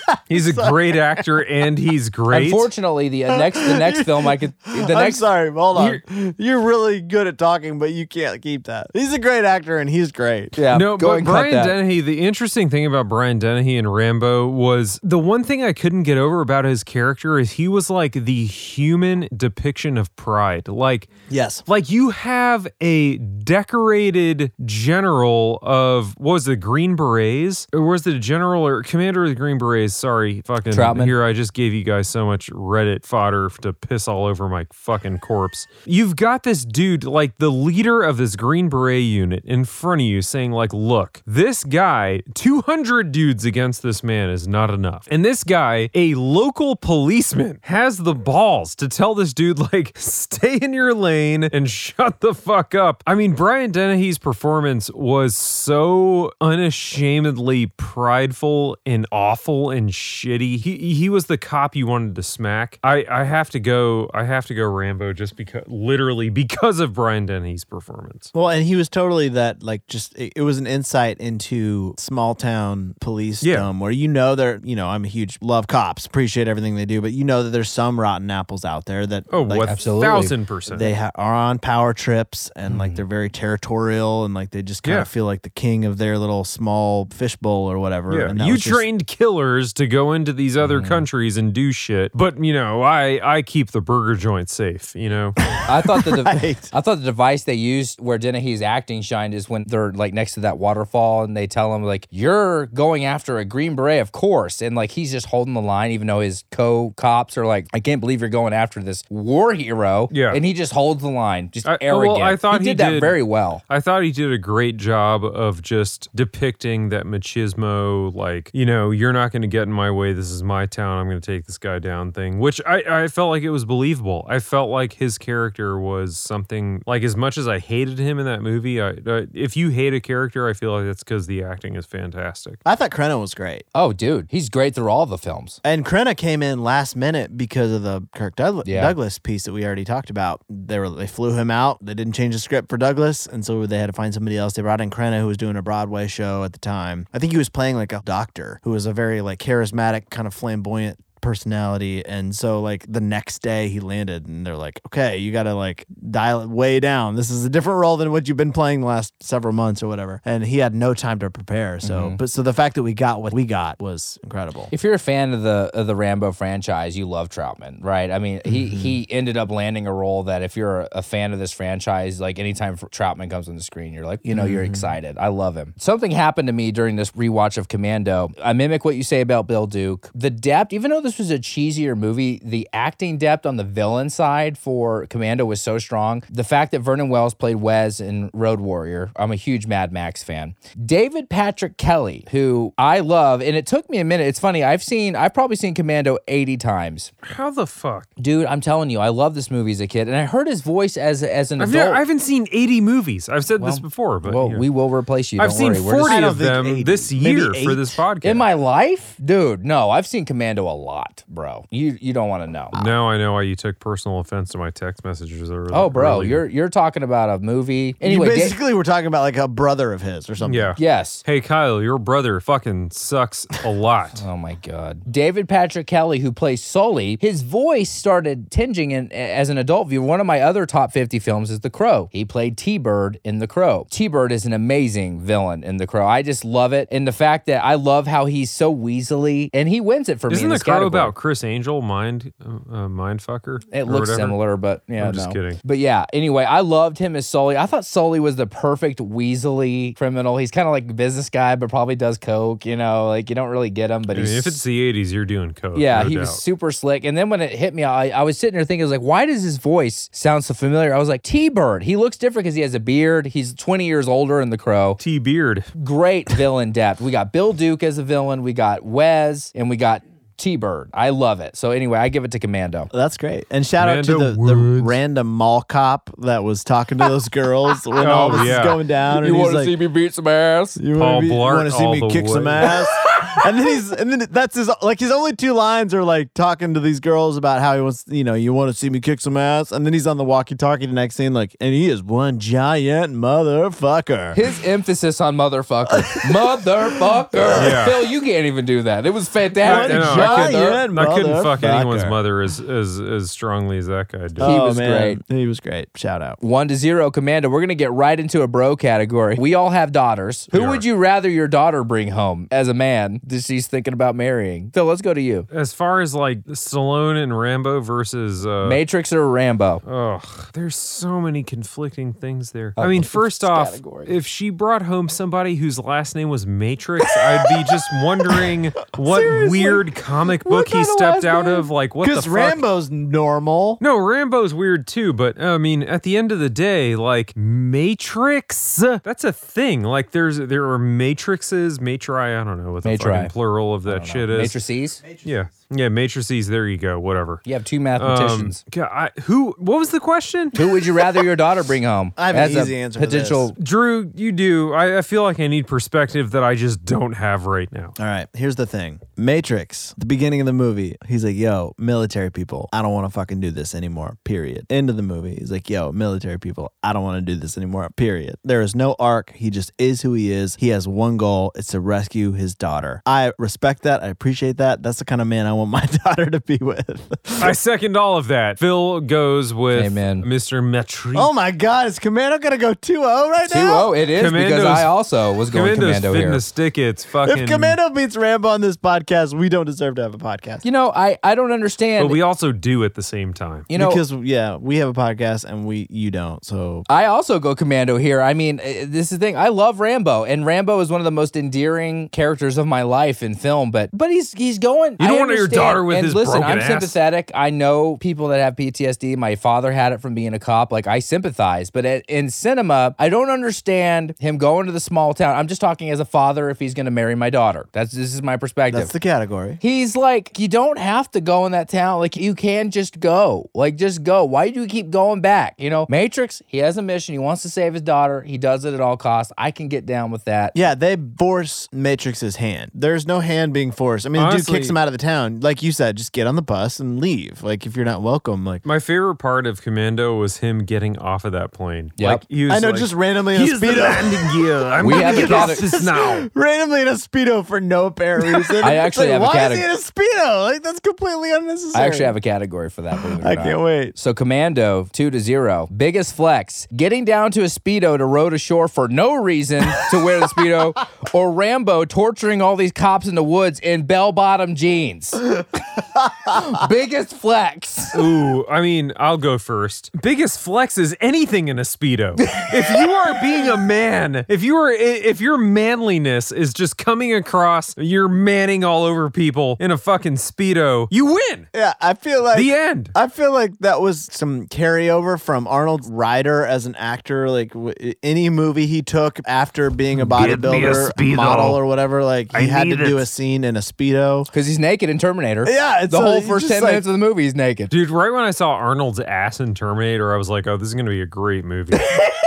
[0.28, 2.46] He's a great actor and he's great.
[2.46, 6.36] Unfortunately, the uh, next the next film I could the I'm next sorry, hold on.
[6.38, 8.88] You're, really good at talking, but you can't keep that.
[8.94, 10.58] He's a great actor and he's great.
[10.58, 11.68] yeah no, go but and Brian.
[11.68, 16.04] Dennehy, the interesting thing about Brian Dennehy and Rambo was the one thing I couldn't
[16.04, 20.68] get over about his character is he was like the human depiction of pride.
[20.68, 21.64] Like, Yes.
[21.68, 27.68] like you have a decorated general of what was it, Green Berets?
[27.74, 29.93] Or was it a general or commander of the Green Berets?
[29.96, 31.06] Sorry, fucking Trautman.
[31.06, 31.24] here.
[31.24, 35.20] I just gave you guys so much Reddit fodder to piss all over my fucking
[35.20, 35.68] corpse.
[35.86, 40.08] You've got this dude, like the leader of this Green Beret unit, in front of
[40.08, 45.08] you saying, like, look, this guy, 200 dudes against this man is not enough.
[45.12, 50.58] And this guy, a local policeman, has the balls to tell this dude, like, stay
[50.58, 53.04] in your lane and shut the fuck up.
[53.06, 60.58] I mean, Brian Dennehy's performance was so unashamedly prideful and awful and shitty.
[60.60, 62.80] He he was the cop you wanted to smack.
[62.84, 64.10] I I have to go.
[64.14, 68.32] I have to go Rambo just because, literally because of Brian Dennehy's performance.
[68.34, 72.36] Well, and he was totally that, like, just it, it was an insight into small
[72.36, 73.58] town police Yeah.
[73.58, 76.86] dome where you know they're, you know, I'm a huge love cops, appreciate everything they
[76.86, 79.70] do, but you know that there's some rotten apples out there that, Oh, like, what
[79.70, 80.08] absolutely.
[80.08, 80.80] thousand percent.
[80.80, 82.96] they ha- are on power trips and like mm-hmm.
[82.98, 85.02] they're very territorial and like they just kind Yeah.
[85.02, 88.18] of feel like the king of their little small fishbowl or whatever.
[88.20, 90.88] Yeah, and you was just- trained killers to go into these other mm.
[90.88, 94.96] countries and do shit, but you know, I I keep the burger joint safe.
[94.96, 96.70] You know, I thought the de- Right.
[96.74, 100.34] I thought the device they used where Dennehy's acting shined is when they're like next
[100.36, 104.12] to that waterfall and they tell him like you're going after a green beret, of
[104.12, 107.68] course, and like he's just holding the line, even though his co cops are like,
[107.74, 110.10] I can't believe you're going after this war hero.
[110.12, 110.34] Yeah.
[110.34, 112.20] and he just holds the line, just I- arrogant.
[112.20, 113.64] well, I thought he he did that very well.
[113.70, 118.92] I thought he did a great job of just depicting that machismo, like, you know,
[118.92, 120.14] you're not going to get in my way.
[120.14, 121.00] This is my town.
[121.00, 123.66] I'm going to take this guy down thing, which I, I felt like it was
[123.66, 124.26] believable.
[124.30, 128.26] I felt like his character was something, like, as much as I hated him in
[128.26, 131.44] that movie, I, I if you hate a character, I feel like that's because the
[131.44, 132.60] acting is fantastic.
[132.66, 133.64] I thought Crenna was great.
[133.76, 135.60] Oh, dude, he's great through all the films.
[135.64, 138.82] And Crenna came in last minute because of the Kirk Douglas, Yeah.
[138.82, 140.42] Douglas piece that we already talked about.
[140.50, 141.84] They were they flew him out.
[141.84, 144.54] They didn't change the script for Douglas, and so they had to find somebody else.
[144.54, 147.08] They brought in Crenna, who was doing a Broadway show at the time.
[147.14, 150.28] I think he was playing like a doctor who was a very like charismatic, kind
[150.28, 155.18] of flamboyant personality and so like the next day he landed and they're like okay
[155.18, 158.38] you gotta like dial it way down this is a different role than what you've
[158.38, 161.80] been playing the last several months or whatever and he had no time to prepare
[161.80, 164.94] so but so the fact that we got what we got was incredible If you're
[164.94, 168.12] a fan of the of the Rambo franchise, you love Trautman, right?
[168.12, 168.78] I mean, he Mm-hmm.
[168.78, 172.38] he ended up landing a role that if you're a fan of this franchise, like
[172.40, 174.54] anytime Trautman comes on the screen, you're like, you know, Mm-hmm.
[174.54, 175.18] you're excited.
[175.18, 175.74] I love him.
[175.78, 178.32] Something happened to me during this rewatch of Commando.
[178.44, 180.10] I mimic what you say about Bill Duke.
[180.14, 184.10] The depth, even though this was a cheesier movie, the acting depth on the villain
[184.10, 186.24] side for Commando was so strong.
[186.30, 190.24] The fact that Vernon Wells played Wez in Road Warrior, I'm a huge Mad Max
[190.24, 190.56] fan.
[190.84, 194.28] David Patrick Kelly, who I love, and it took me a minute.
[194.28, 197.12] It's funny, I've seen, I've probably seen Commando 80 times.
[197.22, 198.08] How the fuck?
[198.22, 200.62] Dude, I'm telling you, I love this movie as a kid, and I heard his
[200.62, 201.86] voice as as an I've adult.
[201.86, 203.30] never, I haven't seen 80 movies.
[203.30, 204.60] I've said this before, but well, you know.
[204.60, 205.42] we will replace you.
[205.42, 205.82] I've don't seen worry.
[205.82, 206.84] We're just- 40 of them 80.
[206.84, 208.26] this year for this podcast.
[208.26, 209.66] in my life, dude.
[209.66, 211.66] No, I've seen Commando a lot, bro.
[211.70, 212.70] You you don't want to know.
[212.84, 215.52] now I know why you took personal offense to my text messages.
[215.52, 215.74] Earlier.
[215.76, 216.30] Oh, bro, earlier.
[216.30, 217.96] you're you're talking about a movie.
[218.02, 220.76] Anyway, you Da- basically were talking about like a brother of his or something yeah.
[220.78, 221.24] yes.
[221.26, 224.22] Hey Kyle, your brother fucking sucks a lot.
[224.34, 225.12] Oh my God.
[225.12, 230.06] David Patrick Kelly, who plays Sully, his voice started tinging in, as an adult viewer.
[230.06, 232.10] One of my other top 50 films is The Crow.
[232.12, 233.86] He played T Bird in The Crow.
[233.92, 236.08] T Bird is an amazing villain in The Crow.
[236.08, 236.88] I just love it.
[236.92, 240.30] And the fact that I love how he's so weaselly and he wins it for
[240.30, 240.36] me.
[240.36, 240.88] Isn't in the crow category.
[240.94, 243.64] About Criss Angel, mind, uh, uh, mind fucker?
[243.72, 244.16] It looks whatever?
[244.16, 245.34] similar, but yeah, I'm just no.
[245.34, 245.60] kidding.
[245.64, 247.58] But yeah, anyway, I loved him as Sully.
[247.58, 250.38] I thought Sully was the perfect weaselly criminal.
[250.38, 252.66] He's kind of like a business guy, but probably does coke.
[252.66, 255.12] You know, like you don't really get him, but I mean, if it's the '80s,
[255.12, 255.78] you're doing coke.
[255.78, 256.22] yeah, no he doubt.
[256.22, 257.04] was super slick.
[257.04, 259.02] And then when it hit me, I, I was sitting there thinking, I was like,
[259.02, 260.94] why does his voice sound so familiar?
[260.94, 261.84] I was like, T Bird.
[261.84, 263.28] He looks different because he has a beard.
[263.28, 264.96] He's 20 years older in The Crow.
[265.00, 265.64] T Beard.
[265.84, 267.02] Great villain depth.
[267.02, 268.44] We got Bill Duke as a villain.
[268.44, 270.04] We got Wez, and we got
[270.38, 270.90] T-Bird.
[270.94, 271.56] I love it.
[271.56, 272.90] So anyway, I give it to Commando.
[272.94, 273.46] That's great.
[273.52, 277.86] And shout out to the, the random mall cop that was talking to those girls
[277.86, 278.60] when Oh, all this yeah.
[278.60, 279.26] is going down.
[279.26, 280.78] You want to like, see me beat some ass?
[280.78, 281.26] You want
[281.66, 282.88] to see me the kick some ass?
[283.46, 286.74] and then he's and then that's his like his only two lines are like talking
[286.74, 289.20] to these girls about how he wants you know you want to see me kick
[289.20, 292.04] some ass and then he's on the walkie-talkie the next scene like and he is
[292.04, 294.36] one giant motherfucker.
[294.36, 296.02] His emphasis on motherfucker.
[296.32, 297.34] motherfucker.
[297.64, 297.86] Yeah.
[297.86, 299.06] Phil, you can't even do that.
[299.06, 299.98] It was fantastic.
[299.98, 300.72] One Chuck giant in there.
[300.72, 304.38] Giant I couldn't fuck anyone's mother as, as as strongly as that guy did.
[304.38, 305.24] He oh, was man.
[305.28, 305.90] He was great.
[305.96, 306.42] Shout out.
[306.44, 307.50] One to zero, Commando.
[307.50, 309.36] We're gonna get right into a bro category.
[309.40, 310.50] We all have daughters.
[310.52, 313.94] Who We would you rather your daughter bring home as a man that she's thinking
[313.94, 314.72] about marrying?
[314.72, 315.48] Phil, let's go to you.
[315.52, 319.82] As far as like Stallone and Rambo versus uh, Matrix or Rambo?
[319.86, 322.74] Ugh, there's so many conflicting things there.
[322.78, 324.08] I mean, first off, category.
[324.10, 329.22] if she brought home somebody whose last name was Matrix, I'd be just wondering what
[329.50, 331.56] weird comic book he stepped out name?
[331.56, 331.70] of.
[331.70, 332.28] Like, what Because?
[332.28, 333.78] Rambo's normal.
[333.82, 338.78] no, Rambo's weird too, but I mean, at the end of the day, like Matrix,
[339.04, 339.84] that's a thing.
[339.84, 342.16] Like, there's there are matrices, matri.
[342.16, 343.13] I don't know what the Matri.
[343.16, 344.40] Fucking plural of that shit is.
[344.40, 345.04] Matrices?
[345.24, 345.48] Yeah,
[345.78, 346.48] yeah, matrices.
[346.48, 347.00] There you go.
[347.00, 347.42] Whatever.
[347.46, 348.66] You have two Um, mathematicians.
[348.72, 349.56] God, I, who?
[349.58, 350.52] What was the question?
[350.58, 352.14] Who would you rather your daughter bring home?
[352.18, 353.56] I have an as a easy answer to Potential.
[353.62, 354.74] Drew, you do.
[354.74, 357.94] I, I feel like I need perspective that I just don't have right now.
[358.00, 359.00] All right, here's the thing.
[359.16, 363.10] Matrix, the beginning of the movie, he's like, yo, military people, I don't want to
[363.12, 364.66] fucking do this anymore, period.
[364.70, 367.58] End of the movie, he's like, yo, military people, I don't want to do this
[367.58, 368.36] anymore, period.
[368.44, 369.32] There is no arc.
[369.32, 370.56] He just is who he is.
[370.56, 373.02] He has one goal, it's to rescue his daughter.
[373.06, 374.04] I respect that.
[374.04, 374.84] I appreciate that.
[374.84, 377.02] That's the kind of man I want my daughter to be with.
[377.42, 378.60] I second all of that.
[378.60, 380.24] Phil goes with Amen.
[380.24, 380.62] Mr.
[380.64, 381.14] Metri.
[381.18, 383.92] oh my God, is Commando going to go 2 0 right 2 now?
[383.92, 386.32] 0 it is because I also was going Commando's Commando fitting here.
[386.32, 386.78] the stick.
[386.78, 387.38] It's fucking.
[387.38, 390.66] If Commando beats Rambo on this podcast, we don't deserve to have a podcast.
[390.66, 392.08] You know, I, I don't understand.
[392.08, 393.66] but we also do at the same time.
[393.70, 396.44] you know, because yeah, we have a podcast and we you don't.
[396.46, 398.22] So I also go commando here.
[398.22, 399.36] I mean, this is the thing.
[399.38, 403.22] I love Rambo, and Rambo is one of the most endearing characters of my life
[403.24, 403.72] in film.
[403.72, 404.94] But but he's he's going.
[404.94, 405.53] You don't I want your understand.
[405.54, 406.68] Daughter with and his listen, broken I'm ass.
[406.68, 407.32] sympathetic.
[407.34, 409.18] I know people that have PTSD.
[409.18, 410.72] My father had it from being a cop.
[410.72, 411.70] Like I sympathize.
[411.70, 415.36] But at, in cinema, I don't understand him going to the small town.
[415.36, 416.50] I'm just talking as a father.
[416.50, 418.80] If he's going to marry my daughter, that's this is my perspective.
[418.80, 419.58] that's the category.
[419.62, 422.00] He's like, you don't have to go in that town.
[422.00, 423.50] Like, you can just go.
[423.54, 424.24] Like, just go.
[424.26, 425.56] Why do you keep going back?
[425.58, 427.14] You know, Matrix, he has a mission.
[427.14, 428.22] He wants to save his daughter.
[428.22, 429.32] He does it at all costs.
[429.38, 430.54] I can get down with that.
[430.56, 432.72] Yeah, they force Matrix's hand.
[432.74, 434.06] There's no hand being forced.
[434.06, 435.33] I mean, the dude kicks him out of the town.
[435.42, 437.44] Like you said, just get on the bus and leave.
[437.44, 441.26] Like if you're not welcome, like My favorite part of Commando was him getting off
[441.26, 441.92] of that plane.
[441.98, 442.10] Yep.
[442.22, 444.58] Like, he was I know, like, just randomly in a Here's the speedo, landing gear.
[444.64, 446.30] I'm We have a get off cate- this now.
[446.34, 448.64] randomly in a speedo for no apparent reason.
[448.64, 450.44] I actually like, have a why cate- is he in a speedo?
[450.52, 451.82] Like that's completely unnecessary.
[451.84, 453.02] I actually have a category for that.
[453.02, 453.44] believe it or I not.
[453.44, 453.98] can't wait.
[453.98, 455.68] So, Commando, two to zero.
[455.76, 459.62] Biggest flex getting down to a Speedo to row to shore for no reason
[459.92, 460.74] to wear the Speedo,
[461.14, 465.14] or Rambo torturing all these cops in the woods in bell bottom jeans.
[466.70, 467.96] Biggest flex.
[467.96, 469.92] Ooh, I mean, I'll go first.
[470.02, 472.16] Biggest flex is anything in a speedo.
[472.20, 477.14] if you are being a man, if you are, if your manliness is just coming
[477.14, 481.48] across, you're manning all over people in a fucking speedo, you win.
[481.54, 482.90] Yeah, I feel like The end.
[482.96, 487.30] I feel like that was some carryover from Arnold Ryder as an actor.
[487.30, 491.66] Like w- any movie he took after being a Give me a bodybuilder model or
[491.66, 493.02] whatever, like he I had to need do it.
[493.02, 494.26] a scene in a speedo.
[494.26, 495.46] Because he's naked in Terminator.
[495.50, 497.70] Yeah, it's the whole it's first 10 like- minutes of the movie, he's naked.
[497.70, 500.74] Dude, right when I saw Arnold's ass in Terminator, I was like, oh, this is
[500.74, 501.78] going to be a great movie.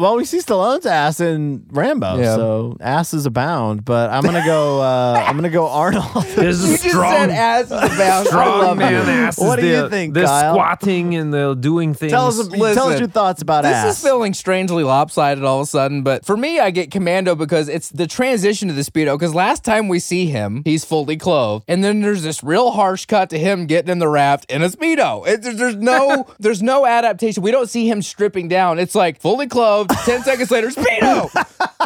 [0.00, 2.34] Well, we see Stallone's ass in Rambo, Yeah.
[2.36, 3.84] so asses abound.
[3.84, 4.80] But I'm gonna go.
[4.80, 6.04] Uh, I'm gonna go Arnold.
[6.36, 7.90] There's a You just said strong, ass is about.
[8.00, 8.98] I Strong love man you.
[8.98, 9.38] ass.
[9.38, 10.54] What is do you the- think, The Kyle?
[10.54, 12.12] squatting and the doing things.
[12.12, 12.36] tell us.
[12.36, 13.84] tell us Listen, your thoughts about ass.
[13.84, 13.98] This ass.
[13.98, 17.68] is feeling strangely lopsided all of a sudden, but for me, I get Commando because
[17.68, 19.14] it's the transition to the Speedo.
[19.18, 23.06] Because last time we see him, he's fully clothed, and then there's this real harsh
[23.06, 25.26] cut to him getting in the raft in a Speedo.
[25.26, 27.42] It, there's, there's no there's no adaptation.
[27.42, 28.78] We don't see him stripping down.
[28.78, 29.85] It's like fully clothed.
[30.04, 31.30] Ten seconds later, Speedo.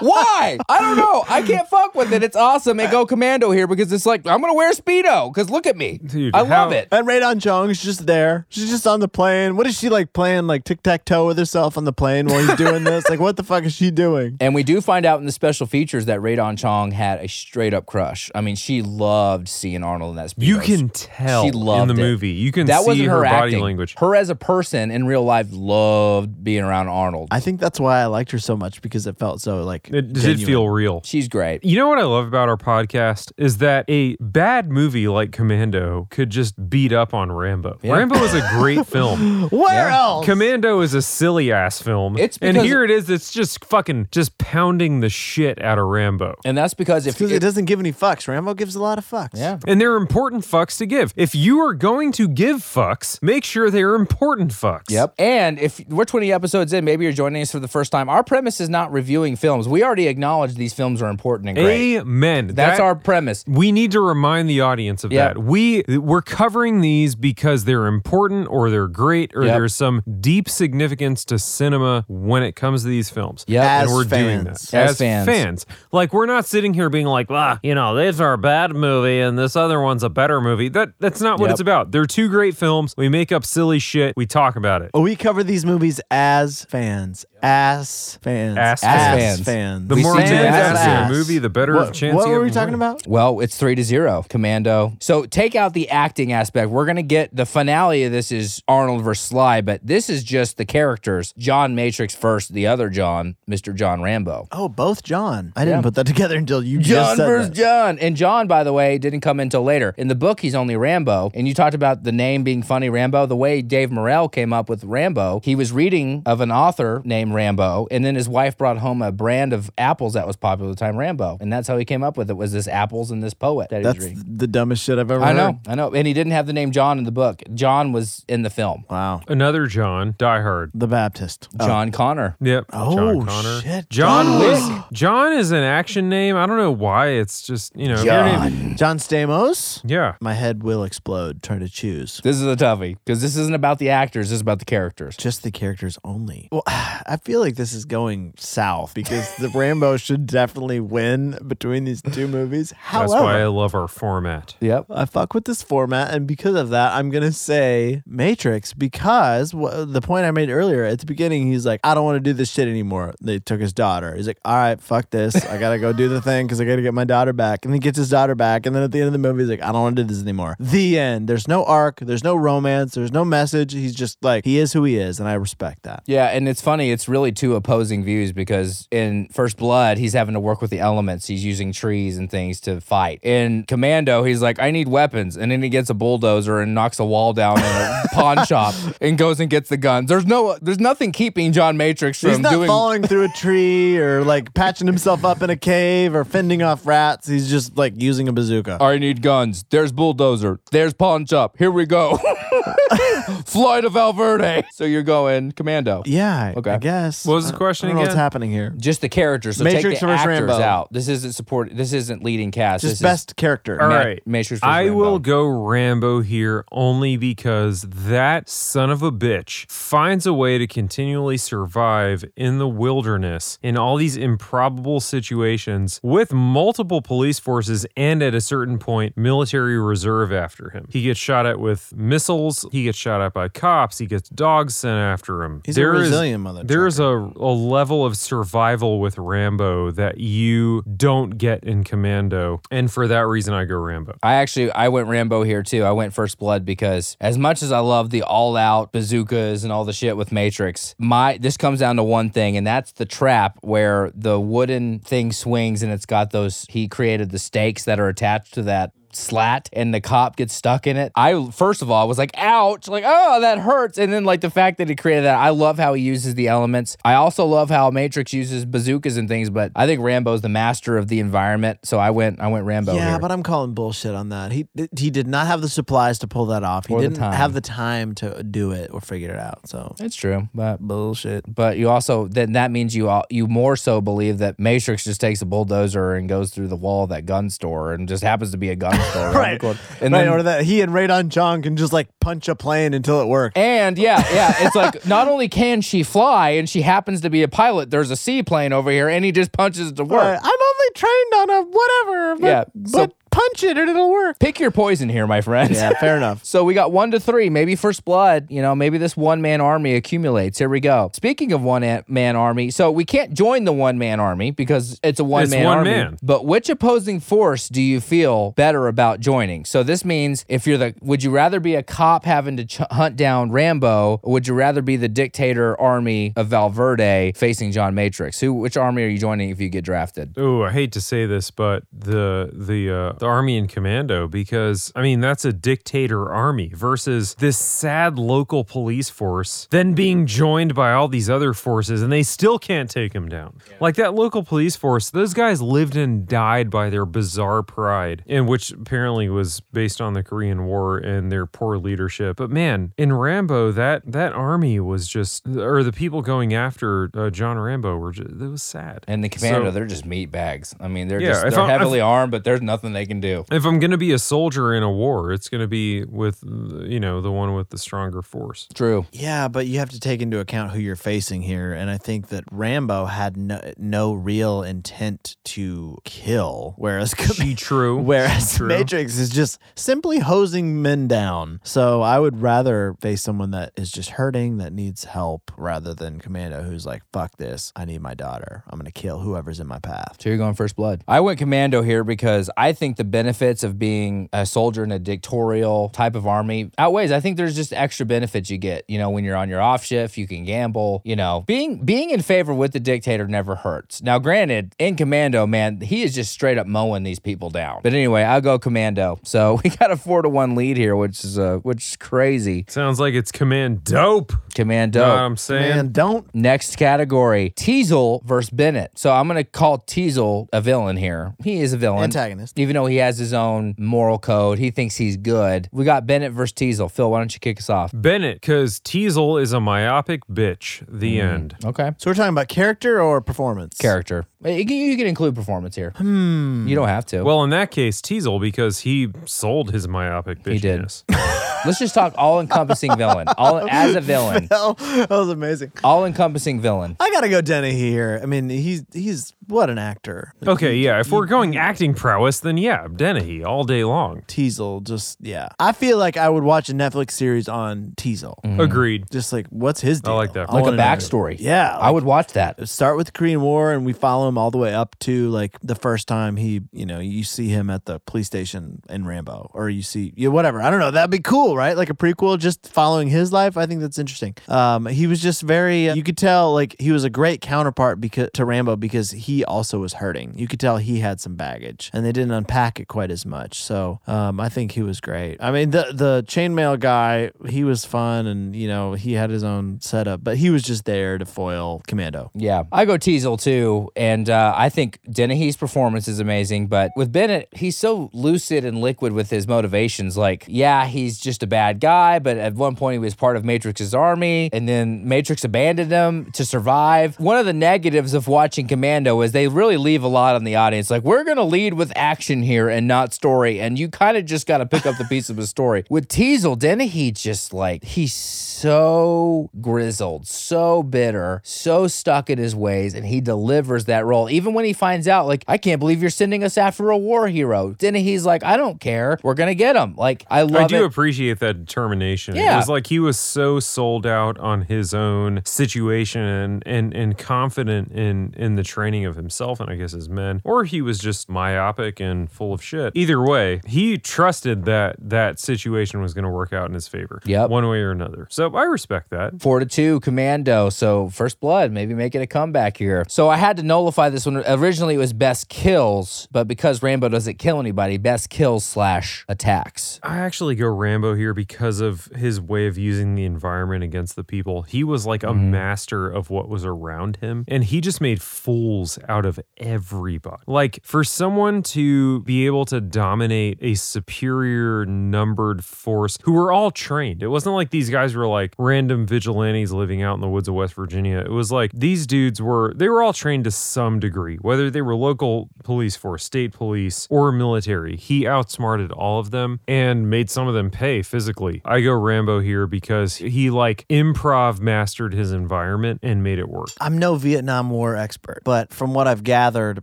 [0.01, 0.59] Why?
[0.69, 1.25] I don't know.
[1.29, 2.23] I can't fuck with it.
[2.23, 2.81] It's awesome.
[2.81, 5.99] And go Commando here because it's like I'm gonna wear Speedo because look at me.
[6.05, 6.89] Dude, I love it.
[6.91, 8.47] and Rae Dawn Chong's just there.
[8.49, 9.57] She's just on the plane.
[9.57, 12.39] What is she like playing like tic tac toe with herself on the plane while
[12.47, 13.09] he's doing this?
[13.09, 14.37] Like, what the fuck is she doing?
[14.41, 17.29] And we do find out in the special features that Rae Dawn Chong had a
[17.29, 18.31] straight up crush.
[18.35, 20.31] I mean, she loved seeing Arnold in that.
[20.31, 20.47] Speedos.
[20.47, 22.07] You can tell She loved in the it.
[22.07, 22.31] movie.
[22.31, 23.61] You can that see wasn't her, body acting.
[23.61, 23.95] language.
[23.99, 27.29] Her as a person in real life loved being around Arnold.
[27.31, 29.89] I think that's why why I liked her so much because it felt so like
[29.89, 30.47] It did genuine.
[30.47, 31.03] feel real.
[31.05, 31.65] She's great.
[31.65, 36.07] You know what I love about our podcast is that a bad movie like Commando
[36.11, 37.79] could just beat up on Rambo.
[37.83, 39.49] Rambo is a great film.
[39.49, 39.97] Where Yeah.
[39.99, 40.27] else?
[40.27, 42.17] Commando is a silly ass film.
[42.17, 43.11] It's and here it is.
[43.11, 46.37] It's just fucking just pounding the shit out of Rambo.
[46.45, 48.29] And that's because if because it doesn't give any fucks.
[48.29, 49.31] Rambo gives a lot of fucks.
[49.35, 49.59] yeah.
[49.67, 51.13] And they're important fucks to give.
[51.17, 54.91] If you are going to give fucks, make sure they're important fucks.
[54.91, 55.15] Yep.
[55.19, 58.09] And if we're 20 episodes in, maybe you're joining us for the first time.
[58.11, 59.67] Our premise is not reviewing films.
[59.69, 61.97] We already acknowledge these films are important and great.
[61.99, 62.49] Amen.
[62.49, 63.45] That's That- our premise.
[63.47, 65.35] We need to remind the audience of Yep.
[65.37, 65.43] that.
[65.43, 69.55] We we're covering these because they're important or they're great or Yep.
[69.57, 73.45] there's some deep significance to cinema when it comes to these films.
[73.49, 74.75] Yeah, and we're doing that fans.
[74.75, 75.27] As fans.
[75.27, 75.67] fans.
[75.93, 79.21] Like we're not sitting here being like, ah, you know, these are a bad movie
[79.21, 80.69] and this other one's a better movie.
[80.69, 81.51] That that's not what Yep.
[81.53, 81.93] it's about.
[81.93, 82.95] They're two great films.
[82.97, 84.15] We make up silly shit.
[84.17, 84.91] We talk about it.
[84.95, 87.25] Oh, we cover these movies as fans.
[87.43, 88.57] As fans.
[88.59, 89.41] Ass, fans.
[89.41, 89.89] fans.
[89.89, 91.11] The We more see fans it as after ass.
[91.11, 92.15] a movie, the better What, chance.
[92.15, 92.89] what you were have we of talking winning.
[92.91, 93.07] about?
[93.07, 94.95] Well, it's three to zero, Commando.
[95.01, 96.71] So take out the acting aspect.
[96.71, 100.57] We're gonna get the finale of this is Arnold versus Sly, but this is just
[100.57, 101.33] the characters.
[101.39, 103.75] John Matrix first, the other John, Mr.
[103.75, 104.49] John Rambo.
[104.53, 105.53] Oh, both John.
[105.57, 105.83] I didn't Yeah.
[105.83, 107.57] put that together until you John just said versus that.
[107.57, 107.99] John.
[107.99, 109.95] And John, by the way, didn't come until later.
[109.97, 111.31] In the book, he's only Rambo.
[111.35, 113.27] And you talked about the name being funny, Rambo.
[113.27, 117.30] The way Dave Morrell came up with Rambo, he was reading of an author named
[117.33, 120.77] Rambo, and then his wife brought home a brand of apples that was popular at
[120.77, 121.39] the time, Rambo.
[121.41, 123.83] And that's how he came up with it, was this apples and this poet that
[123.83, 125.37] That's the dumbest shit I've ever I heard.
[125.37, 125.93] know, I know.
[125.95, 127.43] And he didn't have the name John in the book.
[127.55, 128.85] John was in the film.
[128.91, 129.21] Wow.
[129.29, 130.71] Another John, Die Hard.
[130.75, 131.49] The Baptist.
[131.59, 131.67] Oh.
[131.67, 132.37] John Connor.
[132.41, 132.67] Yep.
[132.73, 133.61] Oh, John Connor.
[133.61, 133.91] shit.
[133.91, 136.37] John John was John is an action name.
[136.37, 137.09] I don't know why.
[137.09, 137.95] It's just you know.
[137.95, 139.81] if your name- John Stamos.
[139.85, 140.17] yeah.
[140.21, 142.21] My head will explode trying to choose.
[142.25, 145.17] This is a toughie because this isn't about the actors, this is about the characters.
[145.17, 146.49] Just the characters only.
[146.51, 151.85] Well, I feel like this is going south because the Rambo should definitely win between
[151.85, 152.73] these two movies.
[152.77, 154.57] However, That's why I love our format.
[154.61, 154.87] Yep.
[154.91, 159.85] I fuck with this format, and because of that, I'm gonna say Matrix because wh-
[159.87, 162.33] the point I made earlier at the beginning, he's like, I don't want to do
[162.33, 163.15] this shit anymore.
[163.21, 164.15] They took his daughter.
[164.15, 165.37] He's like, All right, fuck this.
[165.47, 167.65] I gotta go do the thing because I gotta get my daughter back.
[167.65, 169.51] And he gets his daughter back, and then at the end of the movie, he's
[169.51, 170.57] like, I don't want to do this anymore.
[170.59, 171.29] The end.
[171.29, 172.01] There's no arc.
[172.01, 172.95] There's no romance.
[172.95, 173.73] There's no message.
[173.73, 176.03] He's just like he is who he is, and I respect that.
[176.07, 176.91] Yeah, and it's funny.
[176.91, 180.79] It's really two opposing views because in First Blood, he's having to work with the
[180.79, 181.27] elements.
[181.27, 183.21] He's using trees and things to fight.
[183.23, 185.37] In Commando, he's like, I need weapons.
[185.37, 188.75] And then he gets a bulldozer and knocks a wall down in a pawn shop
[189.01, 190.09] and goes and gets the guns.
[190.09, 192.69] There's no, there's nothing keeping John Matrix from He's not doing.
[192.69, 196.87] falling through a tree or like patching himself up in a cave or fending off
[196.87, 197.27] rats.
[197.27, 198.79] He's just like using a bazooka.
[198.81, 199.65] I need guns.
[199.71, 200.61] There's bulldozer.
[200.71, 201.57] There's pawn shop.
[201.59, 202.19] Here we go.
[203.47, 204.65] Fly to Valverde.
[204.73, 206.03] So you're going Commando.
[206.07, 206.71] Yeah, Okay.
[206.73, 207.00] I guess.
[207.25, 208.23] What was the I- question I don't know what's again?
[208.23, 208.75] happening here.
[208.77, 209.57] Just the characters.
[209.59, 210.63] So Matrix take the versus actors Rambo.
[210.63, 210.93] out.
[210.93, 211.71] This isn't support.
[211.77, 212.83] This isn't leading cast.
[212.83, 213.81] Just this best character.
[213.81, 214.27] All Ma- right.
[214.27, 214.97] Matrix versus I Rambo.
[214.99, 220.67] will go Rambo here only because that son of a bitch finds a way to
[220.67, 228.23] continually survive in the wilderness in all these improbable situations with multiple police forces and
[228.23, 230.87] at a certain point military reserve after him.
[230.91, 234.77] He gets shot at with missiles, he gets shot at by cops, he gets dogs
[234.77, 235.63] sent after him.
[235.65, 240.19] He's a There is- resilient mother There's a, a level of survival with Rambo that
[240.19, 242.63] you don't get in Commando.
[242.69, 244.19] And for that reason I go Rambo.
[244.25, 245.85] I actually I went Rambo here too.
[245.85, 249.73] I went First Blood because as much as I love the all out bazookas and
[249.73, 253.07] all the shit with Matrix, my this comes down to one thing, and that's the
[253.07, 258.01] trap where the wooden thing swings and it's got those he created the stakes that
[258.01, 261.13] are attached to that slat and the cop gets stuck in it.
[261.17, 263.99] I first of all was like, ouch, like, oh, that hurts.
[263.99, 266.49] And then like the fact that he created that, I love how he uses the
[266.49, 266.97] elements.
[267.05, 270.97] I also love how Matrix uses bazookas and things, but I think Rambo's the master
[270.97, 271.81] of the environment.
[271.85, 272.95] So I went I went Rambo.
[272.95, 273.19] yeah, here.
[273.19, 274.53] but I'm calling bullshit on that.
[274.53, 274.67] He
[274.99, 276.87] he did not have the supplies to pull that off.
[276.87, 277.33] He Or didn't time.
[277.33, 279.67] have the time to do it or figure it out.
[279.69, 281.45] So It's true, but bullshit.
[281.53, 285.21] but you also then that means you all, you more so believe that Matrix just
[285.21, 288.51] takes a bulldozer and goes through the wall of that gun store and just happens
[288.53, 289.61] to be a gun around the Right.
[289.61, 289.79] corner.
[290.01, 292.55] And right, then, or that he and Rae Dawn Chong can just like punch a
[292.55, 293.53] plane until it works.
[293.57, 297.43] and yeah, yeah, it's like not only can she fly and she happens to be
[297.43, 300.21] a pilot, there's a seaplane over here, and he just punches it to work.
[300.23, 302.37] Right, I'm only trained on a whatever.
[302.41, 304.39] But, Yeah, but so- punch it and it'll work.
[304.39, 305.71] Pick your poison here, my friend.
[305.75, 306.45] Yeah, fair enough.
[306.51, 308.47] So we got one to three, maybe first blood.
[308.51, 310.59] You know, maybe this one man army accumulates.
[310.59, 311.11] Here we go.
[311.15, 315.21] Speaking of one man army, so we can't join the one man army because it's
[315.21, 315.91] a one man one army.
[315.91, 316.19] man.
[316.23, 319.65] But which opposing force do you feel better about joining?
[319.65, 322.79] So this means if you're the, would you rather be a cop having to ch-
[322.91, 327.95] hunt down Rambo, or would you rather be the dictator army of Valverde facing John
[327.95, 328.41] Matrix?
[328.41, 330.35] Who, which army are you joining if you get drafted?
[330.37, 334.93] Oh, I hate to say this, but the the uh, the army and commando because
[334.97, 340.75] I mean that's a dictator army versus this sad local police force, then being joined
[340.75, 343.59] by all these other forces, and they still can't take him down.
[343.81, 348.49] Like that local police force, those guys lived and died by their bizarre pride, and
[348.49, 352.37] which apparently was based on the Korean War and their poor leadership.
[352.37, 357.31] But man, in Rambo, that that army was just, or the people going after uh,
[357.31, 359.05] John Rambo were just, it was sad.
[359.07, 360.75] And the commando, So- they're just meat bags.
[360.81, 363.45] I mean, they're Yeah, just they're I'm- heavily armed, but there's nothing they can do.
[363.51, 366.43] If I'm going to be a soldier in a war, it's going to be with,
[366.45, 368.69] you know, the one with the stronger force.
[368.73, 369.07] True.
[369.13, 372.29] Yeah, but you have to take into account who you're facing here, and I think
[372.29, 377.99] that Rambo had no, no real intent to kill, whereas She true.
[378.11, 378.69] whereas True.
[378.69, 381.61] Matrix is just simply hosing men down.
[381.65, 386.21] So I would rather face someone that is just hurting, that needs help, rather than
[386.21, 388.63] Commando, who's like, "Fuck this, I need my daughter.
[388.69, 391.03] I'm gonna kill whoever's in my path." So you're going first blood.
[391.09, 394.99] I went commando here because I think the benefits of being a soldier in a
[394.99, 397.11] dictatorial type of army outweighs.
[397.11, 398.85] I think there's just extra benefits you get.
[398.89, 401.01] You know, when you're on your off shift, you can gamble.
[401.03, 404.03] You know, being being in favor with the dictator never hurts.
[404.03, 407.81] Now, granted, in commando, man, he is just straight up mowing these people down.
[407.83, 409.19] But anyway, I'll go commando.
[409.23, 412.67] So we got a four to one lead here, which is uh, which is crazy.
[412.69, 414.35] Sounds like it's command dope.
[414.55, 415.01] Commando.
[415.01, 415.77] Know what I'm saying?
[415.77, 418.99] Man, don't Next category, Teasle versus Bennett.
[418.99, 421.35] So I'm gonna call Teasle a villain here.
[421.43, 422.05] He is a villain.
[422.05, 422.59] antagonist.
[422.59, 425.69] Even though he has his own moral code, he thinks he's good.
[425.73, 426.91] We got Bennett versus Teasle.
[426.91, 427.91] Phil, why don't you kick us off?
[427.95, 430.85] Bennett, because Teasle is a myopic bitch.
[430.89, 431.57] The end.
[431.65, 431.93] Okay.
[431.99, 433.77] So we're talking about character or performance?
[433.79, 434.27] Character.
[434.45, 435.93] You can, include performance here.
[435.97, 436.67] Hmm.
[436.67, 437.23] You don't have to.
[437.23, 441.05] Well, in that case, Teasle, because he sold his myopic bitchiness.
[441.09, 441.21] He did.
[441.67, 443.29] Let's just talk all encompassing villain.
[443.37, 444.49] All as a villain.
[444.51, 445.73] Oh, that was amazing.
[445.85, 446.97] All encompassing villain.
[446.99, 448.19] I gotta go Denny here.
[448.23, 450.33] I mean, he's he's what an actor.
[450.47, 451.01] Okay, yeah.
[451.01, 454.23] If we're going acting prowess, then yeah, Dennehy all day long.
[454.23, 455.49] Teasle, just yeah.
[455.59, 458.39] I feel like I would watch a Netflix series on Teasle.
[458.61, 459.11] Agreed.
[459.11, 460.15] Just like, what's his deal?
[460.21, 460.53] like that.
[460.53, 460.83] Like a wanna know.
[460.83, 461.37] backstory.
[461.39, 462.69] Yeah, I would watch that.
[462.69, 465.59] start with the Korean War and we follow him all the way up to like
[465.63, 469.51] the first time he, you know, you see him at the police station in Rambo
[469.55, 470.61] or you see, yeah, whatever.
[470.61, 470.91] I don't know.
[470.91, 471.77] That'd be cool, right?
[471.77, 473.57] Like a prequel just following his life.
[473.57, 474.35] I think that's interesting.
[474.49, 478.01] Um, he was just very, uh, you could tell like he was a great counterpart
[478.01, 480.39] because to Rambo because he also was hurting.
[480.39, 483.63] You could tell he had some baggage and they didn't unpack it quite as much.
[483.63, 485.39] So um, I think he was great.
[485.41, 489.43] I mean, the, the chainmail guy, he was fun and, you know, he had his
[489.43, 492.31] own setup, but he was just there to foil Commando.
[492.35, 496.67] Yeah, I go Teasle too, and uh, I think Dennehy's performance is amazing.
[496.67, 500.17] But with Bennett, he's so lucid and liquid with his motivations.
[500.17, 503.45] Like, yeah, he's just a bad guy, but at one point he was part of
[503.45, 507.19] Matrix's army, and then Matrix abandoned him to survive.
[507.19, 510.57] One of the negatives of watching Commando is they really leave a lot on the
[510.57, 510.91] audience.
[510.91, 514.47] Like, we're gonna lead with action here and not story, and you kind of just
[514.47, 515.85] got to pick up the piece of the story.
[515.89, 522.95] With Teasle, Dennehy just like he's so grizzled, so bitter, so stuck in his ways,
[522.95, 524.29] and he delivers that role.
[524.29, 527.29] Even when he finds out, like, I can't believe you're sending us after a war
[527.29, 527.75] hero.
[527.81, 529.19] He's like, I don't care.
[529.23, 529.95] We're gonna get him.
[529.97, 530.87] Like, I love I do it.
[530.87, 532.37] appreciate that determination.
[532.37, 532.55] Yeah.
[532.55, 537.17] It was like he was so sold out on his own situation and, and, and
[537.19, 540.99] confident in, in the training of himself and I guess his men, or he was
[540.99, 542.91] just myopic and full of shit.
[542.97, 547.21] Either way, he trusted that that situation was going to work out in his favor.
[547.27, 547.51] Yep.
[547.51, 548.27] One way or another.
[548.31, 549.43] So I respect that.
[549.43, 550.71] Four to two, Commando.
[550.71, 553.05] So first blood, maybe making a comeback here.
[553.09, 554.39] So I had to nullify this one.
[554.47, 560.01] Originally it was best kills, but because Rambo doesn't kill anybody, best kills slash attacks.
[560.03, 564.25] I actually go Rambo here because of his way of using the environment against the
[564.25, 564.63] people.
[564.63, 565.51] He was like a mm-hmm.
[565.51, 570.43] master of what was around him, and he just made fools out of everybody.
[570.47, 576.71] Like, for someone to be able to dominate a superior numbered force who were all
[576.71, 580.47] trained, it wasn't like these guys were like random vigilantes living out in the woods
[580.47, 581.19] of West Virginia.
[581.19, 584.81] It was like these dudes were, they were all trained to some degree, whether they
[584.81, 587.97] were local police force, state police, or military.
[587.97, 591.63] He outsmarted all of them and made some of them pay physically.
[591.65, 596.69] I go Rambo here because he like improv mastered his environment and made it work.
[596.81, 599.83] I'm no Vietnam War expert, but from what I've gathered,